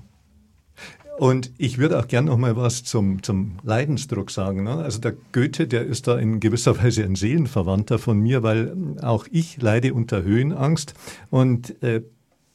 Und 1.18 1.50
ich 1.58 1.78
würde 1.78 1.98
auch 1.98 2.06
gern 2.06 2.26
noch 2.26 2.36
mal 2.36 2.56
was 2.56 2.84
zum, 2.84 3.24
zum 3.24 3.58
Leidensdruck 3.64 4.30
sagen. 4.30 4.62
Ne? 4.62 4.76
Also 4.76 5.00
der 5.00 5.14
Goethe, 5.32 5.66
der 5.66 5.84
ist 5.84 6.06
da 6.06 6.16
in 6.16 6.38
gewisser 6.38 6.78
Weise 6.82 7.02
ein 7.02 7.16
Seelenverwandter 7.16 7.98
von 7.98 8.20
mir, 8.20 8.44
weil 8.44 8.96
auch 9.02 9.26
ich 9.30 9.60
leide 9.60 9.94
unter 9.94 10.22
Höhenangst 10.22 10.94
und 11.30 11.82
äh, 11.82 12.02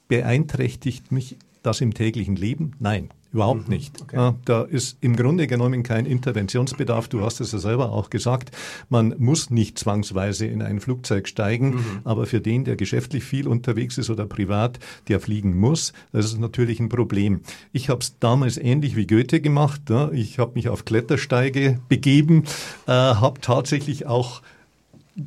beeinträchtigt 0.07 1.11
mich 1.11 1.37
das 1.61 1.81
im 1.81 1.93
täglichen 1.93 2.35
Leben? 2.37 2.71
Nein. 2.79 3.09
Überhaupt 3.33 3.67
nicht. 3.67 4.05
Ja, 4.13 4.35
da 4.45 4.61
ist 4.61 4.97
im 5.01 5.15
Grunde 5.15 5.47
genommen 5.47 5.81
kein 5.81 6.05
Interventionsbedarf. 6.05 7.07
Du 7.07 7.21
hast 7.21 7.41
es 7.41 7.51
ja 7.51 7.57
selber 7.57 7.91
auch 7.91 8.11
gesagt. 8.11 8.55
Man 8.89 9.15
muss 9.17 9.49
nicht 9.49 9.79
zwangsweise 9.79 10.45
in 10.45 10.61
ein 10.61 10.79
Flugzeug 10.79 11.27
steigen, 11.27 11.83
aber 12.03 12.27
für 12.27 12.41
den, 12.41 12.63
der 12.63 12.75
geschäftlich 12.75 13.23
viel 13.23 13.47
unterwegs 13.47 13.97
ist 13.97 14.11
oder 14.11 14.27
privat, 14.27 14.77
der 15.07 15.19
fliegen 15.19 15.57
muss, 15.57 15.93
das 16.11 16.25
ist 16.25 16.39
natürlich 16.39 16.79
ein 16.79 16.89
Problem. 16.89 17.41
Ich 17.71 17.89
habe 17.89 18.01
es 18.01 18.19
damals 18.19 18.57
ähnlich 18.57 18.95
wie 18.95 19.07
Goethe 19.07 19.41
gemacht. 19.41 19.81
Ich 20.11 20.37
habe 20.37 20.51
mich 20.53 20.69
auf 20.69 20.85
Klettersteige 20.85 21.79
begeben, 21.89 22.43
äh, 22.85 22.91
habe 22.91 23.41
tatsächlich 23.41 24.05
auch 24.05 24.43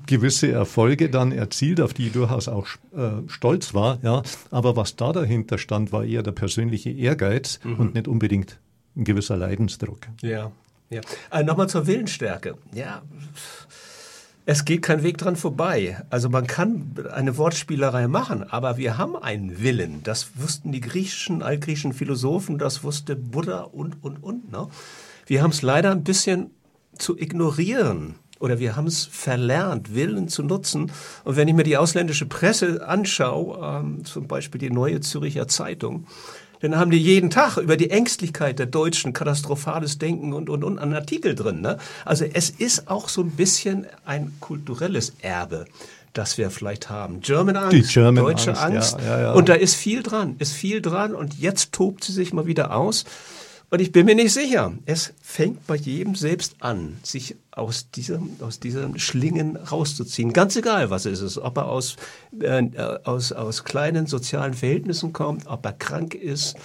gewisse 0.07 0.51
Erfolge 0.51 1.11
dann 1.11 1.33
erzielt, 1.33 1.81
auf 1.81 1.95
die 1.95 2.09
ich 2.09 2.13
durchaus 2.13 2.49
auch 2.49 2.67
äh, 2.97 3.29
stolz 3.29 3.75
war. 3.75 3.99
Ja. 4.03 4.23
Aber 4.51 4.77
was 4.77 4.97
da 4.97 5.13
dahinter 5.13 5.59
stand, 5.59 5.93
war 5.93 6.05
eher 6.05 6.23
der 6.23 6.33
persönliche 6.33 6.91
Ehrgeiz 6.91 7.61
und 7.65 7.95
nicht 7.95 8.09
unbedingt 8.09 8.59
ein 8.97 9.05
gewisser 9.05 9.37
Leidensdruck. 9.37 10.01
Ja, 10.23 10.51
ja. 10.91 11.01
Äh, 11.31 11.45
Nochmal 11.45 11.69
zur 11.69 11.87
Willensstärke. 11.87 12.57
Ja, 12.73 13.03
es 14.49 14.65
geht 14.65 14.83
kein 14.83 15.03
Weg 15.03 15.19
dran 15.19 15.35
vorbei. 15.35 16.01
Also 16.09 16.31
man 16.31 16.47
kann 16.47 16.95
eine 17.13 17.37
Wortspielerei 17.37 18.07
machen, 18.07 18.45
aber 18.49 18.77
wir 18.77 18.97
haben 18.97 19.17
einen 19.17 19.61
Willen. 19.61 20.05
Das 20.05 20.31
wussten 20.37 20.71
die 20.71 20.81
griechischen, 20.81 21.43
altgriechischen 21.43 21.93
Philosophen, 21.93 22.57
das 22.57 22.85
wusste 22.85 23.17
Buddha 23.17 23.63
und, 23.63 24.05
und, 24.05 24.23
und. 24.23 24.53
Ne? 24.53 24.69
Wir 25.27 25.43
haben 25.43 25.51
es 25.51 25.63
leider 25.63 25.91
ein 25.91 26.05
bisschen 26.05 26.53
zu 26.97 27.19
ignorieren. 27.19 28.15
Oder 28.39 28.59
wir 28.59 28.77
haben 28.77 28.87
es 28.87 29.07
verlernt, 29.07 29.95
Willen 29.95 30.29
zu 30.29 30.43
nutzen. 30.43 30.93
Und 31.25 31.37
wenn 31.37 31.49
ich 31.49 31.55
mir 31.55 31.63
die 31.63 31.77
ausländische 31.77 32.27
Presse 32.27 32.87
anschaue, 32.87 33.59
ähm, 33.63 34.05
zum 34.05 34.27
Beispiel 34.27 34.61
die 34.61 34.71
Neue 34.71 35.01
Züricher 35.01 35.49
Zeitung, 35.49 36.07
Dann 36.61 36.77
haben 36.77 36.91
die 36.91 36.99
jeden 36.99 37.29
Tag 37.31 37.59
über 37.59 37.77
die 37.77 37.91
Ängstlichkeit 37.91 38.59
der 38.59 38.67
Deutschen, 38.67 39.13
katastrophales 39.13 39.99
Denken 39.99 40.33
und, 40.33 40.49
und, 40.49 40.65
und 40.65 40.79
einen 40.79 40.95
Artikel 40.95 41.35
drin. 41.35 41.61
Ne? 41.61 41.77
Also 42.05 42.25
es 42.25 42.51
ist 42.51 42.89
auch 42.89 43.09
so 43.09 43.21
ein 43.23 43.33
bisschen 43.33 43.87
ein 44.05 44.33
kulturelles 44.41 45.13
Erbe 45.21 45.67
das 46.13 46.39
wir 46.39 46.51
vielleicht 46.51 46.89
haben. 46.89 47.21
German 47.21 47.57
Angst, 47.57 47.73
Die 47.75 47.83
German 47.83 48.25
deutsche 48.25 48.57
Angst, 48.59 48.95
Angst. 48.95 49.07
ja, 49.07 49.19
ja, 49.19 49.21
ja. 49.21 49.33
Und 49.33 49.51
da 49.51 49.53
ist 49.55 49.75
viel 49.75 50.03
dran, 50.03 50.37
ist 50.39 50.53
viel 50.55 50.81
dran. 50.81 51.15
Und 51.15 51.39
jetzt 51.39 51.73
tobt 51.73 52.05
sie 52.05 52.13
sich 52.13 52.33
mal 52.33 52.47
wieder 52.47 52.75
aus. 52.75 53.05
Und 53.69 53.81
ich 53.81 53.91
bin 53.91 54.07
mir 54.07 54.15
nicht 54.15 54.33
sicher. 54.33 54.73
Es 54.85 55.13
fängt 55.21 55.67
bei 55.67 55.75
jedem 55.75 56.15
selbst 56.15 56.55
an, 56.61 56.99
sich 57.03 57.35
aus 57.51 57.91
diesem, 57.91 58.37
aus 58.41 58.61
diesem 58.61 58.97
Schlingen 58.99 59.57
rauszuziehen. 59.57 60.33
Ganz 60.33 60.55
egal, 60.55 60.91
was 60.91 61.05
es 61.05 61.21
ist. 61.21 61.39
Ob 61.39 61.57
er 61.57 61.67
aus, 61.67 61.97
äh, 62.41 62.63
aus, 63.03 63.33
aus 63.33 63.65
kleinen 63.65 64.07
sozialen 64.07 64.55
Verhältnissen 64.55 65.13
kommt, 65.13 65.49
ob 65.49 65.67
er 65.67 65.73
krank 65.73 66.15
ist, 66.15 66.57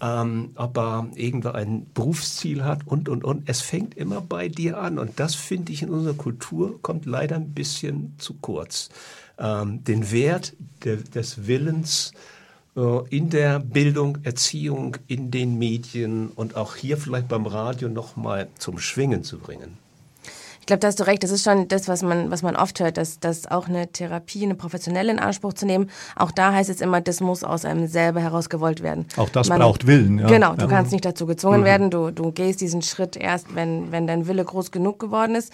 ähm, 0.00 0.52
ob 0.54 0.78
er 0.78 1.08
irgendwo 1.14 1.50
ein 1.50 1.86
Berufsziel 1.92 2.64
hat 2.64 2.86
und, 2.86 3.10
und, 3.10 3.22
und. 3.22 3.46
Es 3.46 3.60
fängt 3.60 3.98
immer 3.98 4.22
bei 4.22 4.48
dir 4.48 4.78
an. 4.78 4.98
Und 4.98 5.20
das 5.20 5.34
finde 5.34 5.72
ich 5.72 5.82
in 5.82 5.90
unserer 5.90 6.14
Kultur 6.14 6.80
kommt 6.80 7.04
leider 7.04 7.36
ein 7.36 7.52
bisschen 7.52 8.14
zu 8.16 8.34
kurz. 8.40 8.88
Ähm, 9.38 9.84
den 9.84 10.10
Wert 10.10 10.54
der, 10.84 10.96
des 10.96 11.46
Willens, 11.46 12.12
in 13.10 13.30
der 13.30 13.58
Bildung, 13.58 14.18
Erziehung, 14.22 14.96
in 15.08 15.30
den 15.30 15.58
Medien 15.58 16.28
und 16.34 16.56
auch 16.56 16.76
hier 16.76 16.96
vielleicht 16.96 17.28
beim 17.28 17.46
Radio 17.46 17.88
nochmal 17.88 18.48
zum 18.58 18.78
Schwingen 18.78 19.24
zu 19.24 19.38
bringen. 19.38 19.76
Ich 20.60 20.66
glaube, 20.66 20.80
da 20.80 20.86
hast 20.88 21.00
du 21.00 21.04
recht. 21.06 21.22
Das 21.24 21.32
ist 21.32 21.42
schon 21.42 21.66
das, 21.66 21.88
was 21.88 22.02
man, 22.02 22.30
was 22.30 22.42
man 22.42 22.54
oft 22.54 22.78
hört, 22.78 22.96
dass, 22.96 23.18
dass 23.18 23.50
auch 23.50 23.66
eine 23.66 23.88
Therapie, 23.90 24.44
eine 24.44 24.54
professionelle 24.54 25.10
in 25.10 25.18
Anspruch 25.18 25.54
zu 25.54 25.66
nehmen, 25.66 25.90
auch 26.14 26.30
da 26.30 26.52
heißt 26.52 26.70
es 26.70 26.80
immer, 26.80 27.00
das 27.00 27.20
muss 27.20 27.42
aus 27.42 27.64
einem 27.64 27.88
selber 27.88 28.20
herausgewollt 28.20 28.80
werden. 28.82 29.06
Auch 29.16 29.30
das 29.30 29.48
braucht 29.48 29.88
Willen, 29.88 30.20
ja. 30.20 30.28
Genau, 30.28 30.54
du 30.54 30.62
Ja. 30.62 30.66
kannst 30.68 30.92
nicht 30.92 31.04
dazu 31.04 31.26
gezwungen 31.26 31.64
werden. 31.64 31.90
Du, 31.90 32.12
du 32.12 32.30
gehst 32.30 32.60
diesen 32.60 32.82
Schritt 32.82 33.16
erst, 33.16 33.52
wenn, 33.56 33.90
wenn 33.90 34.06
dein 34.06 34.28
Wille 34.28 34.44
groß 34.44 34.70
genug 34.70 35.00
geworden 35.00 35.34
ist. 35.34 35.52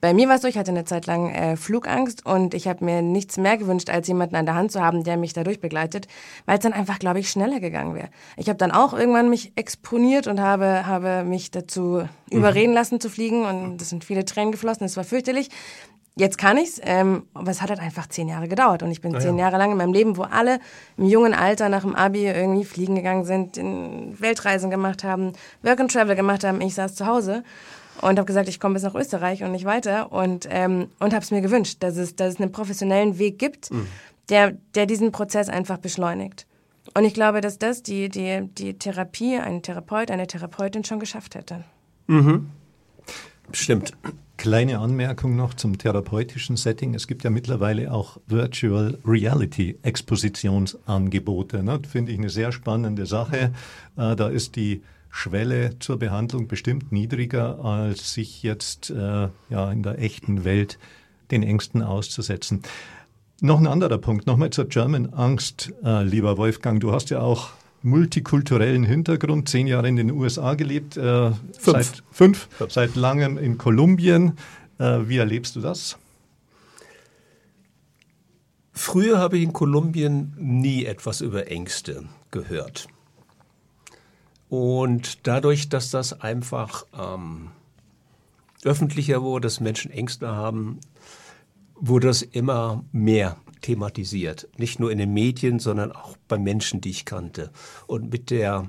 Bei 0.00 0.14
mir 0.14 0.28
war 0.28 0.36
es 0.36 0.42
so, 0.42 0.48
ich 0.48 0.56
hatte 0.56 0.70
eine 0.70 0.84
Zeit 0.84 1.06
lang 1.06 1.30
äh, 1.30 1.56
Flugangst 1.56 2.24
und 2.24 2.54
ich 2.54 2.68
habe 2.68 2.84
mir 2.84 3.02
nichts 3.02 3.36
mehr 3.36 3.56
gewünscht, 3.56 3.90
als 3.90 4.06
jemanden 4.06 4.36
an 4.36 4.46
der 4.46 4.54
Hand 4.54 4.70
zu 4.70 4.80
haben, 4.80 5.02
der 5.02 5.16
mich 5.16 5.32
dadurch 5.32 5.60
begleitet, 5.60 6.06
weil 6.46 6.58
es 6.58 6.62
dann 6.62 6.72
einfach, 6.72 7.00
glaube 7.00 7.18
ich, 7.18 7.30
schneller 7.30 7.58
gegangen 7.58 7.94
wäre. 7.94 8.08
Ich 8.36 8.48
habe 8.48 8.58
dann 8.58 8.70
auch 8.70 8.92
irgendwann 8.92 9.28
mich 9.28 9.52
exponiert 9.56 10.28
und 10.28 10.40
habe, 10.40 10.86
habe 10.86 11.24
mich 11.24 11.50
dazu 11.50 12.02
überreden 12.30 12.74
lassen 12.74 13.00
zu 13.00 13.10
fliegen 13.10 13.44
und 13.44 13.82
es 13.82 13.88
sind 13.88 14.04
viele 14.04 14.24
Tränen 14.24 14.52
geflossen, 14.52 14.84
es 14.84 14.96
war 14.96 15.04
fürchterlich. 15.04 15.50
Jetzt 16.14 16.36
kann 16.36 16.56
ich's, 16.56 16.80
ähm, 16.82 17.24
aber 17.32 17.52
es 17.52 17.62
hat 17.62 17.70
halt 17.70 17.78
einfach 17.78 18.08
zehn 18.08 18.28
Jahre 18.28 18.48
gedauert 18.48 18.82
und 18.82 18.90
ich 18.90 19.00
bin 19.00 19.20
zehn 19.20 19.38
Jahre 19.38 19.56
lang 19.56 19.70
in 19.70 19.76
meinem 19.76 19.92
Leben, 19.92 20.16
wo 20.16 20.22
alle 20.22 20.58
im 20.96 21.04
jungen 21.04 21.32
Alter 21.32 21.68
nach 21.68 21.82
dem 21.82 21.94
Abi 21.94 22.26
irgendwie 22.26 22.64
fliegen 22.64 22.96
gegangen 22.96 23.24
sind, 23.24 23.56
in 23.56 24.20
Weltreisen 24.20 24.68
gemacht 24.68 25.04
haben, 25.04 25.32
Work 25.62 25.78
and 25.78 25.92
Travel 25.92 26.16
gemacht 26.16 26.42
haben. 26.42 26.60
Ich 26.60 26.74
saß 26.74 26.96
zu 26.96 27.06
Hause 27.06 27.44
und 28.00 28.18
habe 28.18 28.24
gesagt, 28.24 28.48
ich 28.48 28.60
komme 28.60 28.74
bis 28.74 28.82
nach 28.82 28.94
Österreich 28.94 29.42
und 29.42 29.52
nicht 29.52 29.64
weiter 29.64 30.12
und 30.12 30.46
ähm, 30.50 30.88
und 30.98 31.12
habe 31.12 31.22
es 31.22 31.30
mir 31.30 31.40
gewünscht, 31.40 31.78
dass 31.80 31.96
es 31.96 32.16
dass 32.16 32.34
es 32.34 32.40
einen 32.40 32.52
professionellen 32.52 33.18
Weg 33.18 33.38
gibt, 33.38 33.70
der 34.28 34.52
der 34.74 34.86
diesen 34.86 35.12
Prozess 35.12 35.48
einfach 35.48 35.78
beschleunigt. 35.78 36.46
Und 36.94 37.04
ich 37.04 37.14
glaube, 37.14 37.40
dass 37.40 37.58
das 37.58 37.82
die 37.82 38.08
die 38.08 38.48
die 38.48 38.74
Therapie, 38.74 39.36
ein 39.36 39.62
Therapeut, 39.62 40.10
eine 40.10 40.26
Therapeutin 40.26 40.84
schon 40.84 41.00
geschafft 41.00 41.34
hätte. 41.34 41.64
Stimmt. 43.52 43.92
Kleine 44.36 44.78
Anmerkung 44.78 45.34
noch 45.34 45.54
zum 45.54 45.78
therapeutischen 45.78 46.56
Setting. 46.56 46.94
Es 46.94 47.08
gibt 47.08 47.24
ja 47.24 47.30
mittlerweile 47.30 47.92
auch 47.92 48.18
Virtual 48.28 48.96
Reality 49.04 49.78
Expositionsangebote. 49.82 51.64
Ne? 51.64 51.80
Finde 51.90 52.12
ich 52.12 52.18
eine 52.18 52.30
sehr 52.30 52.52
spannende 52.52 53.04
Sache. 53.06 53.52
Äh, 53.96 54.14
da 54.14 54.28
ist 54.28 54.54
die 54.54 54.82
Schwelle 55.10 55.78
zur 55.78 55.98
Behandlung 55.98 56.48
bestimmt 56.48 56.92
niedriger, 56.92 57.64
als 57.64 58.14
sich 58.14 58.42
jetzt 58.42 58.90
äh, 58.90 59.28
ja, 59.50 59.72
in 59.72 59.82
der 59.82 59.98
echten 59.98 60.44
Welt 60.44 60.78
den 61.30 61.42
Ängsten 61.42 61.82
auszusetzen. 61.82 62.62
Noch 63.40 63.58
ein 63.58 63.66
anderer 63.66 63.98
Punkt, 63.98 64.26
nochmal 64.26 64.50
zur 64.50 64.66
German 64.66 65.12
Angst, 65.12 65.72
äh, 65.84 66.02
lieber 66.02 66.36
Wolfgang. 66.36 66.80
Du 66.80 66.92
hast 66.92 67.10
ja 67.10 67.20
auch 67.20 67.50
multikulturellen 67.82 68.84
Hintergrund, 68.84 69.48
zehn 69.48 69.66
Jahre 69.66 69.88
in 69.88 69.96
den 69.96 70.10
USA 70.10 70.54
gelebt, 70.54 70.96
äh, 70.96 71.30
seit 71.58 72.02
fünf, 72.10 72.48
seit 72.68 72.96
langem 72.96 73.38
in 73.38 73.56
Kolumbien. 73.56 74.32
Äh, 74.78 75.00
wie 75.06 75.18
erlebst 75.18 75.56
du 75.56 75.60
das? 75.60 75.96
Früher 78.72 79.18
habe 79.18 79.38
ich 79.38 79.42
in 79.42 79.52
Kolumbien 79.52 80.34
nie 80.38 80.84
etwas 80.84 81.20
über 81.20 81.48
Ängste 81.48 82.04
gehört. 82.30 82.88
Und 84.48 85.26
dadurch, 85.26 85.68
dass 85.68 85.90
das 85.90 86.20
einfach 86.20 86.84
ähm, 86.98 87.50
öffentlicher 88.64 89.22
wurde, 89.22 89.46
dass 89.46 89.60
Menschen 89.60 89.90
Ängste 89.90 90.28
haben, 90.28 90.80
wurde 91.74 92.08
das 92.08 92.22
immer 92.22 92.84
mehr 92.92 93.36
thematisiert. 93.60 94.48
Nicht 94.56 94.80
nur 94.80 94.90
in 94.90 94.98
den 94.98 95.12
Medien, 95.12 95.58
sondern 95.58 95.92
auch 95.92 96.16
bei 96.28 96.38
Menschen, 96.38 96.80
die 96.80 96.90
ich 96.90 97.04
kannte. 97.04 97.50
Und 97.86 98.10
mit 98.10 98.30
der, 98.30 98.68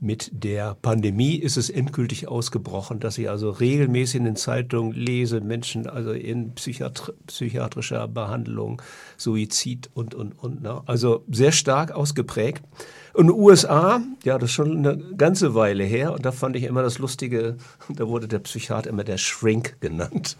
mit 0.00 0.30
der 0.32 0.76
Pandemie 0.80 1.36
ist 1.36 1.58
es 1.58 1.68
endgültig 1.68 2.26
ausgebrochen, 2.26 3.00
dass 3.00 3.18
ich 3.18 3.28
also 3.28 3.50
regelmäßig 3.50 4.16
in 4.16 4.24
den 4.24 4.36
Zeitungen 4.36 4.92
lese, 4.92 5.40
Menschen 5.42 5.86
also 5.86 6.12
in 6.12 6.54
Psychiatr 6.54 7.12
psychiatrischer 7.26 8.08
Behandlung, 8.08 8.80
Suizid 9.18 9.90
und, 9.92 10.14
und, 10.14 10.32
und. 10.32 10.62
Ne? 10.62 10.82
Also 10.86 11.24
sehr 11.30 11.52
stark 11.52 11.92
ausgeprägt. 11.92 12.64
Und 13.12 13.30
USA, 13.30 14.00
ja, 14.24 14.38
das 14.38 14.50
ist 14.50 14.54
schon 14.54 14.78
eine 14.78 14.96
ganze 15.16 15.54
Weile 15.54 15.84
her. 15.84 16.12
Und 16.12 16.24
da 16.24 16.32
fand 16.32 16.56
ich 16.56 16.62
immer 16.62 16.82
das 16.82 16.98
Lustige, 16.98 17.56
da 17.88 18.08
wurde 18.08 18.28
der 18.28 18.38
Psychiater 18.38 18.88
immer 18.88 19.04
der 19.04 19.18
Shrink 19.18 19.80
genannt. 19.80 20.36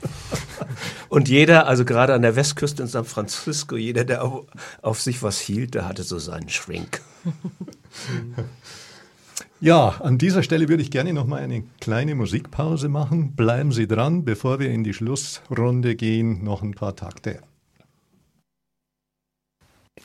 Und 1.08 1.28
jeder, 1.28 1.66
also 1.66 1.84
gerade 1.84 2.14
an 2.14 2.22
der 2.22 2.36
Westküste 2.36 2.82
in 2.82 2.88
San 2.88 3.04
Francisco, 3.04 3.76
jeder, 3.76 4.04
der 4.04 4.24
auf, 4.24 4.46
auf 4.82 5.00
sich 5.00 5.22
was 5.22 5.38
hielt, 5.40 5.74
der 5.74 5.86
hatte 5.86 6.04
so 6.04 6.18
seinen 6.18 6.48
Shrink. 6.48 7.02
Ja, 9.62 10.00
an 10.00 10.16
dieser 10.16 10.42
Stelle 10.42 10.70
würde 10.70 10.82
ich 10.82 10.90
gerne 10.90 11.12
noch 11.12 11.26
mal 11.26 11.42
eine 11.42 11.62
kleine 11.80 12.14
Musikpause 12.14 12.88
machen. 12.88 13.36
Bleiben 13.36 13.72
Sie 13.72 13.86
dran, 13.86 14.24
bevor 14.24 14.58
wir 14.58 14.70
in 14.70 14.84
die 14.84 14.94
Schlussrunde 14.94 15.96
gehen, 15.96 16.42
noch 16.42 16.62
ein 16.62 16.72
paar 16.72 16.96
Takte. 16.96 17.42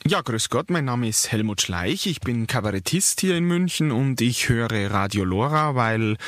Ja, 0.06 0.20
grüß 0.20 0.50
Gott, 0.50 0.68
mein 0.68 0.84
Name 0.84 1.08
ist 1.08 1.32
Helmut 1.32 1.62
Schleich, 1.62 2.06
ich 2.06 2.20
bin 2.20 2.46
Kabarettist 2.46 3.22
hier 3.22 3.34
in 3.34 3.44
München 3.44 3.92
und 3.92 4.20
ich 4.20 4.50
höre 4.50 4.90
Radio 4.90 5.24
Lora, 5.24 5.74
weil 5.74 6.18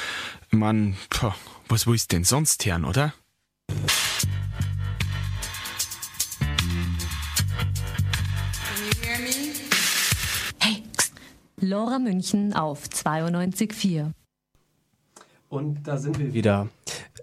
man, 0.51 0.97
was 1.68 1.87
willst 1.87 2.12
denn 2.12 2.24
sonst 2.24 2.64
hören, 2.64 2.87
oder? 2.87 3.12
Lora 11.61 11.99
München 11.99 12.53
auf 12.55 12.85
92.4. 12.87 14.11
Und 15.49 15.87
da 15.89 15.97
sind 15.97 16.19
wir 16.19 16.35
wieder. 16.35 16.69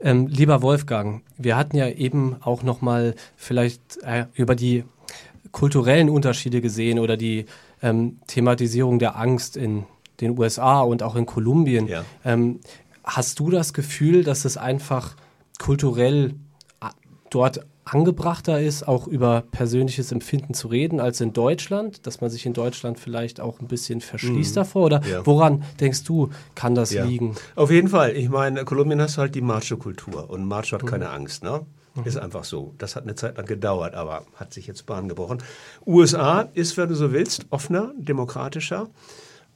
Ähm, 0.02 0.28
lieber 0.28 0.62
Wolfgang, 0.62 1.22
wir 1.38 1.56
hatten 1.56 1.78
ja 1.78 1.88
eben 1.88 2.36
auch 2.42 2.64
noch 2.64 2.82
mal 2.82 3.16
vielleicht 3.38 3.98
äh, 4.04 4.26
über 4.34 4.56
die 4.56 4.84
kulturellen 5.52 6.10
Unterschiede 6.10 6.60
gesehen 6.60 7.00
oder 7.00 7.18
die 7.18 7.46
ähm, 7.82 8.20
Thematisierung 8.28 9.00
der 9.00 9.16
Angst 9.18 9.56
in 9.56 9.86
den 10.22 10.38
USA 10.38 10.82
und 10.82 11.04
auch 11.04 11.16
in 11.16 11.26
Kolumbien. 11.26 11.88
Ja. 11.88 12.04
Ähm, 12.26 12.60
hast 13.04 13.40
du 13.40 13.50
das 13.52 13.74
Gefühl, 13.74 14.24
dass 14.24 14.44
es 14.44 14.58
einfach 14.58 15.16
kulturell 15.60 16.34
a- 16.82 16.92
dort 17.30 17.66
angebrachter 17.86 18.60
ist, 18.60 18.88
auch 18.88 19.08
über 19.08 19.44
persönliches 19.52 20.12
Empfinden 20.12 20.54
zu 20.54 20.68
reden, 20.68 21.00
als 21.00 21.22
in 21.22 21.34
Deutschland, 21.34 22.06
dass 22.08 22.20
man 22.22 22.30
sich 22.30 22.46
in 22.46 22.54
Deutschland 22.54 23.00
vielleicht 23.00 23.40
auch 23.40 23.60
ein 23.60 23.68
bisschen 23.68 24.02
verschließt 24.02 24.58
davor? 24.58 24.86
Oder 24.86 25.00
Mhm. 25.02 25.08
Ja. 25.10 25.26
woran 25.26 25.64
denkst 25.80 26.04
du, 26.04 26.30
kann 26.56 26.76
das 26.76 26.92
Ja. 26.92 27.06
liegen? 27.06 27.36
Auf 27.56 27.72
jeden 27.72 27.88
Fall. 27.88 28.16
Ich 28.16 28.30
meine, 28.30 28.60
in 28.62 28.66
Kolumbien 28.66 29.00
hast 29.02 29.18
du 29.18 29.22
halt 29.22 29.36
die 29.36 29.42
Macho-Kultur 29.42 30.30
und 30.30 30.46
Macho 30.46 30.76
Mhm. 30.76 30.82
hat 30.82 30.90
keine 30.90 31.10
Angst, 31.12 31.44
ne? 31.44 31.62
Ist 32.04 32.18
einfach 32.18 32.44
so. 32.44 32.74
Das 32.78 32.98
hat 32.98 33.04
eine 33.04 33.16
Zeit 33.16 33.38
lang 33.38 33.46
gedauert, 33.46 33.96
aber 33.96 34.24
hat 34.36 34.52
sich 34.54 34.68
jetzt 34.68 34.86
Bahn 34.86 35.08
gebrochen. 35.08 35.38
USA 35.86 36.42
ist, 36.42 36.76
wenn 36.76 36.90
du 36.90 36.96
so 36.96 37.14
willst, 37.14 37.46
offener, 37.52 37.94
demokratischer. 37.98 38.90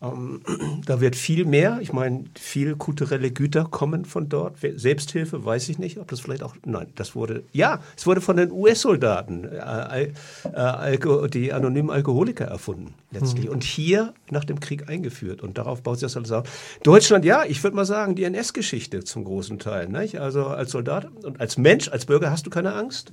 Ähm, 0.01 0.41
da 0.85 1.01
wird 1.01 1.15
viel 1.15 1.45
mehr. 1.45 1.79
Ich 1.81 1.93
meine, 1.93 2.25
viel 2.37 2.75
kulturelle 2.75 3.31
Güter 3.31 3.65
kommen 3.65 4.05
von 4.05 4.29
dort. 4.29 4.57
Selbsthilfe, 4.59 5.43
weiß 5.43 5.69
ich 5.69 5.79
nicht, 5.79 5.97
ob 5.97 6.07
das 6.07 6.19
vielleicht 6.19 6.43
auch. 6.43 6.55
Nein, 6.65 6.87
das 6.95 7.15
wurde. 7.15 7.43
Ja, 7.51 7.81
es 7.97 8.05
wurde 8.05 8.21
von 8.21 8.37
den 8.37 8.51
US-Soldaten, 8.51 9.45
äh, 9.45 10.11
äh, 10.53 11.29
die 11.29 11.53
anonymen 11.53 11.89
Alkoholiker 11.89 12.45
erfunden, 12.45 12.93
letztlich. 13.11 13.49
Und 13.49 13.63
hier 13.63 14.13
nach 14.29 14.45
dem 14.45 14.59
Krieg 14.59 14.89
eingeführt. 14.89 15.41
Und 15.41 15.57
darauf 15.57 15.81
baut 15.81 15.99
sich 15.99 16.05
das 16.05 16.17
alles 16.17 16.31
auf. 16.31 16.79
Deutschland, 16.83 17.25
ja, 17.25 17.43
ich 17.45 17.63
würde 17.63 17.75
mal 17.75 17.85
sagen, 17.85 18.15
die 18.15 18.23
NS-Geschichte 18.23 19.03
zum 19.03 19.23
großen 19.23 19.59
Teil. 19.59 19.89
Nicht? 19.89 20.19
Also 20.19 20.45
als 20.45 20.71
Soldat 20.71 21.07
und 21.23 21.39
als 21.39 21.57
Mensch, 21.57 21.89
als 21.89 22.05
Bürger 22.05 22.31
hast 22.31 22.45
du 22.45 22.49
keine 22.49 22.73
Angst. 22.73 23.11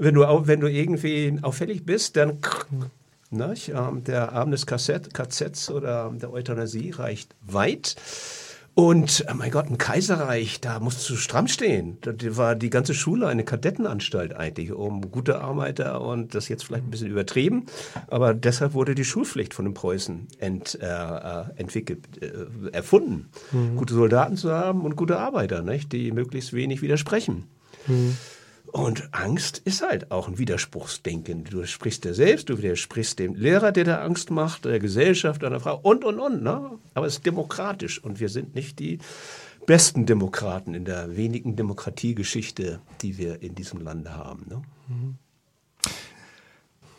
Wenn 0.00 0.14
du, 0.14 0.22
wenn 0.22 0.60
du 0.60 0.70
irgendwie 0.70 1.38
auffällig 1.42 1.84
bist, 1.84 2.16
dann 2.16 2.38
Nicht? 3.30 3.68
Ähm, 3.68 4.04
der 4.04 4.32
Arm 4.32 4.50
des 4.50 4.66
KZ, 4.66 5.12
KZs 5.12 5.70
oder 5.70 6.10
der 6.14 6.32
Euthanasie 6.32 6.90
reicht 6.90 7.34
weit. 7.42 7.96
Und 8.78 9.26
oh 9.28 9.34
mein 9.34 9.50
Gott, 9.50 9.66
ein 9.66 9.76
Kaiserreich, 9.76 10.60
da 10.60 10.78
musst 10.78 11.10
du 11.10 11.16
stramm 11.16 11.48
stehen. 11.48 11.98
Da 12.02 12.12
war 12.36 12.54
die 12.54 12.70
ganze 12.70 12.94
Schule 12.94 13.26
eine 13.26 13.42
Kadettenanstalt 13.42 14.36
eigentlich, 14.36 14.72
um 14.72 15.10
gute 15.10 15.40
Arbeiter 15.40 16.00
und 16.00 16.36
das 16.36 16.48
jetzt 16.48 16.64
vielleicht 16.64 16.84
ein 16.84 16.90
bisschen 16.92 17.10
übertrieben, 17.10 17.66
aber 18.06 18.34
deshalb 18.34 18.74
wurde 18.74 18.94
die 18.94 19.04
Schulpflicht 19.04 19.52
von 19.52 19.64
den 19.64 19.74
Preußen 19.74 20.28
ent, 20.38 20.78
äh, 20.80 20.86
äh 20.86 21.44
entwickelt, 21.56 22.22
äh, 22.22 22.70
erfunden. 22.70 23.30
Mhm. 23.50 23.74
Gute 23.74 23.94
Soldaten 23.94 24.36
zu 24.36 24.52
haben 24.52 24.82
und 24.82 24.94
gute 24.94 25.18
Arbeiter, 25.18 25.62
nicht? 25.62 25.92
die 25.92 26.12
möglichst 26.12 26.52
wenig 26.52 26.80
widersprechen. 26.80 27.48
Mhm. 27.88 28.16
Und 28.72 29.08
Angst 29.12 29.62
ist 29.64 29.82
halt 29.82 30.10
auch 30.10 30.28
ein 30.28 30.38
Widerspruchsdenken. 30.38 31.44
Du 31.44 31.64
sprichst 31.64 32.04
dir 32.04 32.12
selbst, 32.12 32.50
du 32.50 32.58
widersprichst 32.58 33.18
dem 33.18 33.34
Lehrer, 33.34 33.72
der 33.72 33.84
dir 33.84 34.02
Angst 34.02 34.30
macht, 34.30 34.66
der 34.66 34.78
Gesellschaft, 34.78 35.42
deiner 35.42 35.60
Frau 35.60 35.78
und, 35.82 36.04
und, 36.04 36.18
und. 36.18 36.42
Ne? 36.42 36.72
Aber 36.94 37.06
es 37.06 37.14
ist 37.14 37.26
demokratisch 37.26 38.02
und 38.02 38.20
wir 38.20 38.28
sind 38.28 38.54
nicht 38.54 38.78
die 38.78 38.98
besten 39.64 40.04
Demokraten 40.04 40.74
in 40.74 40.84
der 40.84 41.16
wenigen 41.16 41.56
Demokratiegeschichte, 41.56 42.80
die 43.00 43.16
wir 43.16 43.42
in 43.42 43.54
diesem 43.54 43.80
Lande 43.80 44.14
haben. 44.14 44.44
Ne? 44.48 44.62
Mhm. 44.88 45.14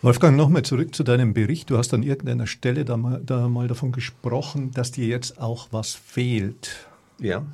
Wolfgang, 0.01 0.37
nochmal 0.37 0.63
zurück 0.63 0.95
zu 0.95 1.03
deinem 1.03 1.33
Bericht. 1.33 1.69
Du 1.69 1.77
hast 1.77 1.93
an 1.93 2.03
irgendeiner 2.03 2.47
Stelle 2.47 2.85
da 2.85 2.95
mal, 2.95 3.21
da 3.23 3.49
mal 3.49 3.67
davon 3.67 3.91
gesprochen, 3.91 4.71
dass 4.71 4.91
dir 4.91 5.05
jetzt 5.05 5.39
auch 5.41 5.67
was 5.71 5.93
fehlt. 5.93 6.87
Ja. 7.19 7.45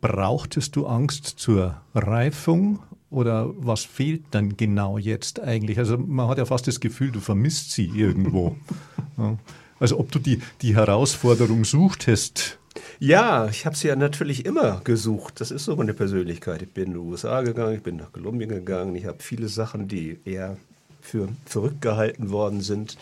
Brauchtest 0.00 0.76
du 0.76 0.86
Angst 0.86 1.26
zur 1.26 1.80
Reifung 1.94 2.80
oder 3.10 3.50
was 3.56 3.84
fehlt 3.84 4.24
dann 4.30 4.56
genau 4.56 4.98
jetzt 4.98 5.40
eigentlich? 5.40 5.78
Also 5.78 5.98
man 5.98 6.28
hat 6.28 6.38
ja 6.38 6.44
fast 6.44 6.66
das 6.66 6.80
Gefühl, 6.80 7.10
du 7.10 7.20
vermisst 7.20 7.72
sie 7.72 7.86
irgendwo. 7.86 8.56
ja. 9.18 9.36
Also 9.80 9.98
ob 9.98 10.10
du 10.12 10.18
die, 10.18 10.40
die 10.62 10.76
Herausforderung 10.76 11.64
suchtest. 11.64 12.58
Ja, 12.98 13.46
ich 13.46 13.66
habe 13.66 13.76
sie 13.76 13.88
ja 13.88 13.96
natürlich 13.96 14.46
immer 14.46 14.80
gesucht. 14.82 15.40
Das 15.40 15.50
ist 15.50 15.64
so 15.64 15.76
meine 15.76 15.94
Persönlichkeit. 15.94 16.62
Ich 16.62 16.70
bin 16.70 16.86
in 16.86 16.92
die 16.92 16.98
USA 16.98 17.42
gegangen, 17.42 17.74
ich 17.74 17.82
bin 17.82 17.96
nach 17.96 18.12
Kolumbien 18.12 18.50
gegangen. 18.50 18.94
Ich 18.96 19.06
habe 19.06 19.18
viele 19.20 19.48
Sachen, 19.48 19.88
die 19.88 20.18
eher 20.24 20.56
für 21.00 21.28
verrückt 21.44 21.82
gehalten 21.82 22.30
worden 22.30 22.62
sind, 22.62 22.96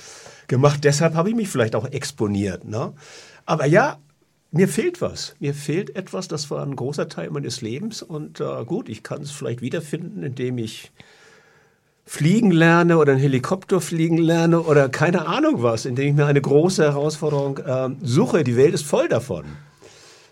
gemacht. 0.49 0.85
Deshalb 0.85 1.15
habe 1.15 1.31
ich 1.31 1.37
mich 1.37 1.49
vielleicht 1.49 1.75
auch 1.75 1.87
exponiert. 1.87 2.65
Ne? 2.65 2.93
Aber 3.47 3.67
ja, 3.67 3.99
mir 4.53 4.69
fehlt 4.69 5.01
was. 5.01 5.35
Mir 5.41 5.55
fehlt 5.55 5.97
etwas, 5.97 6.29
das 6.29 6.51
war 6.51 6.63
ein 6.63 6.77
großer 6.77 7.09
Teil 7.09 7.31
meines 7.31 7.63
Lebens. 7.63 8.03
Und 8.03 8.41
äh, 8.41 8.65
gut, 8.65 8.89
ich 8.89 9.03
kann 9.03 9.23
es 9.23 9.31
vielleicht 9.31 9.63
wiederfinden, 9.63 10.23
indem 10.23 10.59
ich 10.59 10.93
fliegen 12.05 12.51
lerne 12.51 12.99
oder 12.99 13.13
einen 13.13 13.21
Helikopter 13.21 13.81
fliegen 13.81 14.19
lerne 14.19 14.61
oder 14.61 14.89
keine 14.89 15.27
Ahnung 15.27 15.63
was, 15.63 15.87
indem 15.87 16.09
ich 16.09 16.15
mir 16.15 16.27
eine 16.27 16.41
große 16.41 16.83
Herausforderung 16.83 17.59
äh, 17.59 17.91
suche. 18.03 18.45
Die 18.45 18.57
Welt 18.57 18.75
ist 18.75 18.85
voll 18.85 19.09
davon. 19.09 19.45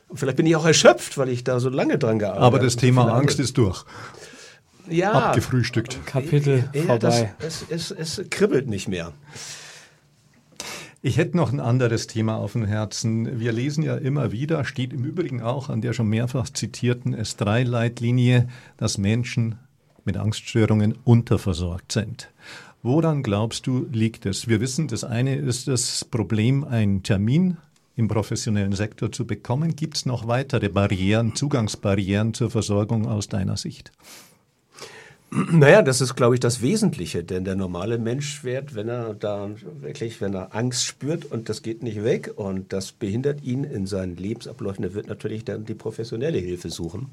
Und 0.09 0.18
vielleicht 0.18 0.37
bin 0.37 0.47
ich 0.47 0.57
auch 0.57 0.66
erschöpft, 0.66 1.16
weil 1.16 1.29
ich 1.29 1.45
da 1.45 1.61
so 1.61 1.71
lange 1.71 1.97
dran 1.97 2.18
gearbeitet 2.18 2.43
habe. 2.43 2.57
Aber 2.57 2.64
das 2.64 2.77
Thema 2.77 3.12
Angst 3.14 3.41
ist 3.41 3.57
durch. 3.57 3.85
Ja. 4.89 5.12
Abgefrühstückt. 5.12 6.05
Kapitel 6.05 6.68
ja, 6.75 6.83
vorbei. 6.83 7.33
Das, 7.39 7.64
es, 7.71 7.91
es, 7.93 8.18
es 8.18 8.31
kribbelt 8.31 8.68
nicht 8.68 8.89
mehr. 8.89 9.12
Ich 11.03 11.17
hätte 11.17 11.35
noch 11.39 11.51
ein 11.51 11.61
anderes 11.61 12.09
Thema 12.09 12.37
auf 12.37 12.53
dem 12.53 12.67
Herzen. 12.67 13.41
Wir 13.41 13.53
lesen 13.53 13.83
ja 13.83 13.97
immer 13.97 14.33
wieder, 14.33 14.67
steht 14.67 14.93
im 14.93 15.03
Übrigen 15.03 15.41
auch 15.41 15.71
an 15.71 15.81
der 15.81 15.95
schon 15.95 16.09
mehrfach 16.09 16.51
zitierten 16.51 17.17
S3-Leitlinie, 17.17 18.49
dass 18.77 18.99
Menschen 18.99 19.55
mit 20.05 20.19
Angststörungen 20.19 20.99
unterversorgt 21.05 21.93
sind. 21.93 22.31
Woran 22.83 23.23
glaubst 23.23 23.67
du, 23.67 23.87
liegt 23.91 24.27
es? 24.27 24.47
Wir 24.47 24.61
wissen, 24.61 24.89
das 24.89 25.03
eine 25.03 25.37
ist 25.37 25.69
das 25.69 26.05
Problem, 26.05 26.65
einen 26.65 27.03
Termin 27.03 27.57
im 27.97 28.07
professionellen 28.07 28.73
Sektor 28.73 29.11
zu 29.11 29.27
bekommen. 29.27 29.77
Gibt 29.77 29.97
es 29.97 30.05
noch 30.05 30.29
weitere 30.29 30.69
Barrieren, 30.69 31.35
Zugangsbarrieren 31.35 32.35
zur 32.35 32.51
Versorgung 32.51 33.07
aus 33.07 33.27
deiner 33.27 33.57
Sicht? 33.57 33.91
Naja, 35.33 35.83
das 35.83 36.01
ist, 36.01 36.16
glaube 36.16 36.35
ich, 36.35 36.41
das 36.41 36.61
Wesentliche, 36.61 37.22
denn 37.22 37.45
der 37.45 37.55
normale 37.55 37.99
Mensch 37.99 38.43
wird, 38.43 38.74
wenn 38.74 38.89
er 38.89 39.14
da 39.14 39.49
wirklich, 39.81 40.20
wenn 40.20 40.35
er 40.35 40.57
Angst 40.57 40.85
spürt 40.85 41.24
und 41.24 41.49
das 41.49 41.62
geht 41.62 41.85
nicht 41.85 42.03
weg 42.03 42.33
und 42.35 42.72
das 42.72 42.91
behindert 42.91 43.43
ihn 43.45 43.62
in 43.62 43.87
seinen 43.87 44.16
Lebensabläufen, 44.16 44.83
der 44.83 44.95
wird 44.95 45.07
natürlich 45.07 45.45
dann 45.45 45.64
die 45.64 45.74
professionelle 45.74 46.39
Hilfe 46.39 46.68
suchen. 46.70 47.11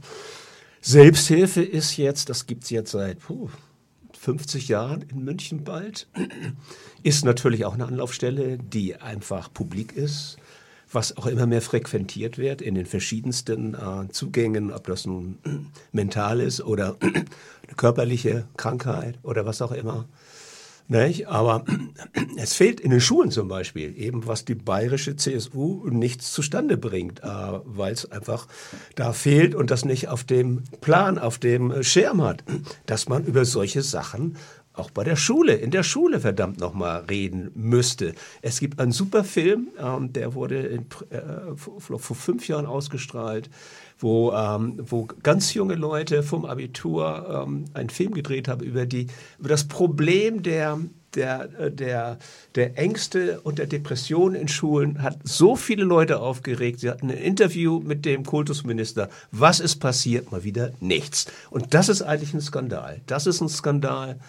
Selbsthilfe 0.82 1.62
ist 1.62 1.98
jetzt, 1.98 2.30
das 2.30 2.48
gibt's 2.48 2.72
jetzt 2.72 2.92
seit 2.92 3.20
puh, 3.20 3.50
50 4.18 4.68
Jahren 4.68 5.04
in 5.04 5.24
München 5.24 5.64
bald, 5.64 6.08
ist 7.04 7.24
natürlich 7.24 7.66
auch 7.66 7.76
eine 7.76 7.86
Anlaufstelle, 7.86 8.58
die 8.58 8.96
einfach 8.96 9.54
publik 9.54 9.96
ist 9.96 10.38
was 10.92 11.18
auch 11.18 11.26
immer 11.26 11.46
mehr 11.46 11.62
frequentiert 11.62 12.38
wird 12.38 12.62
in 12.62 12.76
den 12.76 12.86
verschiedensten 12.86 13.74
äh, 13.74 14.08
Zugängen, 14.10 14.72
ob 14.72 14.88
das 14.88 15.06
nun 15.06 15.38
mental 15.92 16.40
ist 16.40 16.62
oder 16.62 16.96
körperliche 17.78 18.46
Krankheit 18.58 19.20
oder 19.24 19.46
was 19.46 19.62
auch 19.62 19.72
immer. 19.72 20.06
Nicht? 20.90 21.28
Aber 21.28 21.66
es 22.38 22.54
fehlt 22.54 22.80
in 22.80 22.92
den 22.92 23.02
Schulen 23.02 23.30
zum 23.30 23.50
Beispiel 23.50 23.94
eben, 23.98 24.26
was 24.26 24.46
die 24.46 24.56
bayerische 24.56 25.18
CSU 25.18 25.86
nichts 25.90 26.32
zustande 26.32 26.78
bringt, 26.78 27.22
äh, 27.24 27.28
weil 27.66 27.94
es 27.94 28.10
einfach 28.10 28.48
da 28.96 29.12
fehlt 29.12 29.54
und 29.54 29.70
das 29.70 29.84
nicht 29.84 30.08
auf 30.08 30.24
dem 30.24 30.64
Plan, 30.80 31.20
auf 31.20 31.40
dem 31.40 31.84
Schirm 31.84 32.22
hat, 32.22 32.44
dass 32.86 33.10
man 33.10 33.26
über 33.26 33.44
solche 33.44 33.82
Sachen 33.82 34.38
auch 34.80 34.92
bei 34.92 35.04
der 35.04 35.16
Schule, 35.16 35.54
in 35.54 35.72
der 35.72 35.84
Schule 35.84 36.20
verdammt 36.20 36.60
nochmal 36.60 37.06
reden 37.10 37.52
müsste. 37.56 38.14
Es 38.42 38.60
gibt 38.60 38.80
einen 38.80 38.92
super 38.92 39.24
Film, 39.24 39.70
ähm, 39.80 40.14
der 40.14 40.34
wurde 40.34 40.60
in, 40.62 40.86
äh, 41.10 41.56
vor, 41.56 42.00
vor, 42.00 42.16
fünf 42.16 42.48
Jahren 42.48 42.66
ausgestrahlt, 42.66 43.50
wo, 44.00 44.32
ähm, 44.32 44.80
wo 44.90 45.08
ganz 45.24 45.54
junge 45.54 45.76
Leute 45.76 46.24
vom 46.24 46.46
Abitur 46.46 47.46
ähm, 47.48 47.66
einen 47.74 47.90
Film 47.90 48.14
gedreht 48.14 48.48
haben 48.48 48.64
über, 48.64 48.86
die, 48.86 49.08
über 49.40 49.50
das 49.50 49.68
Problem 49.68 50.44
der, 50.44 50.80
der, 51.16 51.50
äh, 51.60 51.72
der, 51.72 52.18
der 52.56 52.78
Ängste 52.78 53.42
und 53.42 53.60
der 53.60 53.68
Depressionen 53.68 54.40
in 54.40 54.48
Schulen 54.48 55.02
hat 55.02 55.18
so 55.24 55.56
viele 55.56 55.84
Leute 55.84 56.20
aufgeregt. 56.20 56.80
Sie 56.80 56.90
hatten 56.90 57.10
ein 57.10 57.18
Interview 57.18 57.80
mit 57.80 58.06
dem 58.06 58.26
Kultusminister. 58.26 59.10
Was 59.32 59.60
ist 59.60 59.78
passiert? 59.78 60.32
Mal 60.32 60.44
wieder 60.44 60.72
nichts. 60.80 61.26
Und 61.50 61.74
das 61.74 61.90
ist 61.90 62.02
eigentlich 62.02 62.34
ein 62.34 62.42
Skandal. 62.42 63.02
Das 63.08 63.28
ist 63.28 63.42
ein 63.42 63.50
Skandal 63.50 64.20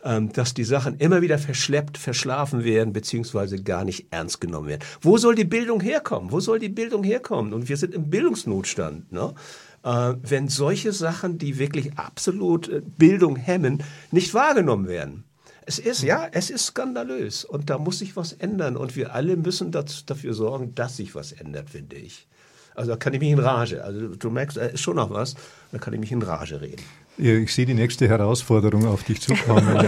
dass 0.00 0.54
die 0.54 0.64
Sachen 0.64 0.96
immer 0.98 1.22
wieder 1.22 1.38
verschleppt, 1.38 1.98
verschlafen 1.98 2.62
werden, 2.62 2.92
beziehungsweise 2.92 3.62
gar 3.62 3.84
nicht 3.84 4.06
ernst 4.10 4.40
genommen 4.40 4.68
werden. 4.68 4.84
Wo 5.00 5.18
soll 5.18 5.34
die 5.34 5.44
Bildung 5.44 5.80
herkommen? 5.80 6.30
Wo 6.30 6.38
soll 6.40 6.60
die 6.60 6.68
Bildung 6.68 7.02
herkommen? 7.02 7.52
Und 7.52 7.68
wir 7.68 7.76
sind 7.76 7.94
im 7.94 8.08
Bildungsnotstand. 8.08 9.10
Ne? 9.10 9.34
Äh, 9.82 10.14
wenn 10.22 10.48
solche 10.48 10.92
Sachen, 10.92 11.38
die 11.38 11.58
wirklich 11.58 11.98
absolut 11.98 12.68
äh, 12.68 12.82
Bildung 12.84 13.36
hemmen, 13.36 13.82
nicht 14.10 14.34
wahrgenommen 14.34 14.88
werden. 14.88 15.24
Es 15.66 15.78
ist, 15.78 16.02
ja, 16.02 16.26
es 16.32 16.48
ist 16.48 16.66
skandalös 16.66 17.44
und 17.44 17.68
da 17.68 17.78
muss 17.78 17.98
sich 17.98 18.16
was 18.16 18.32
ändern 18.32 18.76
und 18.76 18.96
wir 18.96 19.14
alle 19.14 19.36
müssen 19.36 19.70
dazu, 19.70 20.02
dafür 20.06 20.32
sorgen, 20.32 20.74
dass 20.74 20.96
sich 20.96 21.14
was 21.14 21.32
ändert, 21.32 21.70
finde 21.70 21.96
ich. 21.96 22.26
Also 22.74 22.92
da 22.92 22.96
kann 22.96 23.12
ich 23.12 23.20
mich 23.20 23.30
in 23.30 23.38
Rage, 23.38 23.84
also 23.84 24.08
du 24.08 24.30
merkst, 24.30 24.56
da 24.56 24.62
ist 24.62 24.80
schon 24.80 24.96
noch 24.96 25.10
was, 25.10 25.34
da 25.72 25.78
kann 25.78 25.92
ich 25.92 26.00
mich 26.00 26.12
in 26.12 26.22
Rage 26.22 26.60
reden. 26.60 26.82
Ich 27.20 27.52
sehe 27.52 27.66
die 27.66 27.74
nächste 27.74 28.08
Herausforderung 28.08 28.86
auf 28.86 29.02
dich 29.02 29.20
zukommen. 29.20 29.66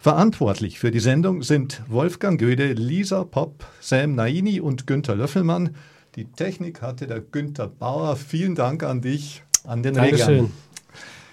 Verantwortlich 0.00 0.80
für 0.80 0.90
die 0.90 0.98
Sendung 0.98 1.44
sind 1.44 1.84
Wolfgang 1.86 2.40
Göde, 2.40 2.72
Lisa 2.72 3.22
Popp, 3.22 3.64
Sam 3.78 4.16
Naini 4.16 4.58
und 4.58 4.88
Günter 4.88 5.14
Löffelmann. 5.14 5.76
Die 6.16 6.26
Technik 6.26 6.80
hatte 6.80 7.08
der 7.08 7.20
Günter 7.20 7.66
Bauer. 7.66 8.14
Vielen 8.14 8.54
Dank 8.54 8.84
an 8.84 9.00
dich, 9.00 9.42
an 9.64 9.82
den 9.82 9.94
Dankeschön. 9.94 10.28
Regern. 10.28 10.52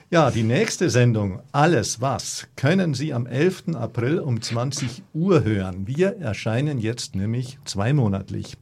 Ja, 0.10 0.32
die 0.32 0.42
nächste 0.42 0.90
Sendung, 0.90 1.40
Alles 1.52 2.02
was, 2.02 2.48
können 2.56 2.96
Sie 2.96 3.14
am 3.14 3.28
11. 3.28 3.76
April 3.76 4.20
um 4.20 4.42
20 4.42 5.04
Uhr 5.14 5.44
hören. 5.44 5.86
Wir 5.86 6.18
erscheinen 6.18 6.80
jetzt 6.80 7.16
nämlich 7.16 7.60
zweimonatlich. 7.64 8.58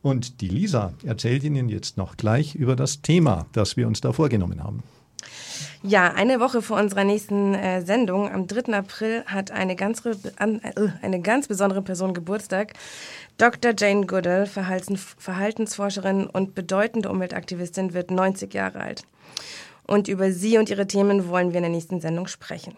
Und 0.00 0.40
die 0.40 0.48
Lisa 0.48 0.94
erzählt 1.04 1.44
Ihnen 1.44 1.68
jetzt 1.68 1.98
noch 1.98 2.16
gleich 2.16 2.54
über 2.54 2.74
das 2.74 3.02
Thema, 3.02 3.46
das 3.52 3.76
wir 3.76 3.86
uns 3.86 4.00
da 4.00 4.14
vorgenommen 4.14 4.64
haben. 4.64 4.82
Ja, 5.82 6.12
eine 6.12 6.40
Woche 6.40 6.60
vor 6.60 6.78
unserer 6.78 7.04
nächsten 7.04 7.54
äh, 7.54 7.82
Sendung, 7.82 8.30
am 8.32 8.46
3. 8.46 8.74
April, 8.74 9.24
hat 9.26 9.50
eine 9.50 9.76
ganz, 9.76 10.02
an, 10.36 10.60
äh, 10.60 10.88
eine 11.02 11.20
ganz 11.20 11.46
besondere 11.46 11.82
Person 11.82 12.14
Geburtstag. 12.14 12.74
Dr. 13.36 13.72
Jane 13.78 14.06
Goodall, 14.06 14.46
Verhaltens 14.46 15.14
Verhaltensforscherin 15.18 16.26
und 16.26 16.56
bedeutende 16.56 17.08
Umweltaktivistin, 17.10 17.94
wird 17.94 18.10
90 18.10 18.52
Jahre 18.52 18.80
alt. 18.80 19.02
Und 19.86 20.08
über 20.08 20.32
sie 20.32 20.58
und 20.58 20.68
ihre 20.68 20.86
Themen 20.86 21.28
wollen 21.28 21.50
wir 21.50 21.58
in 21.58 21.62
der 21.62 21.70
nächsten 21.70 22.00
Sendung 22.00 22.26
sprechen. 22.26 22.74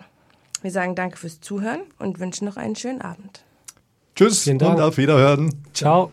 Wir 0.61 0.71
sagen 0.71 0.95
danke 0.95 1.17
fürs 1.17 1.41
Zuhören 1.41 1.81
und 1.99 2.21
wünschen 2.21 2.45
noch 2.45 2.59
einen 2.59 2.77
schönen 2.77 3.01
Abend. 3.01 3.43
Tschüss 4.15 4.47
und 4.47 4.63
auf 4.63 4.99
Wiederhören. 4.99 5.51
Ciao. 5.73 6.13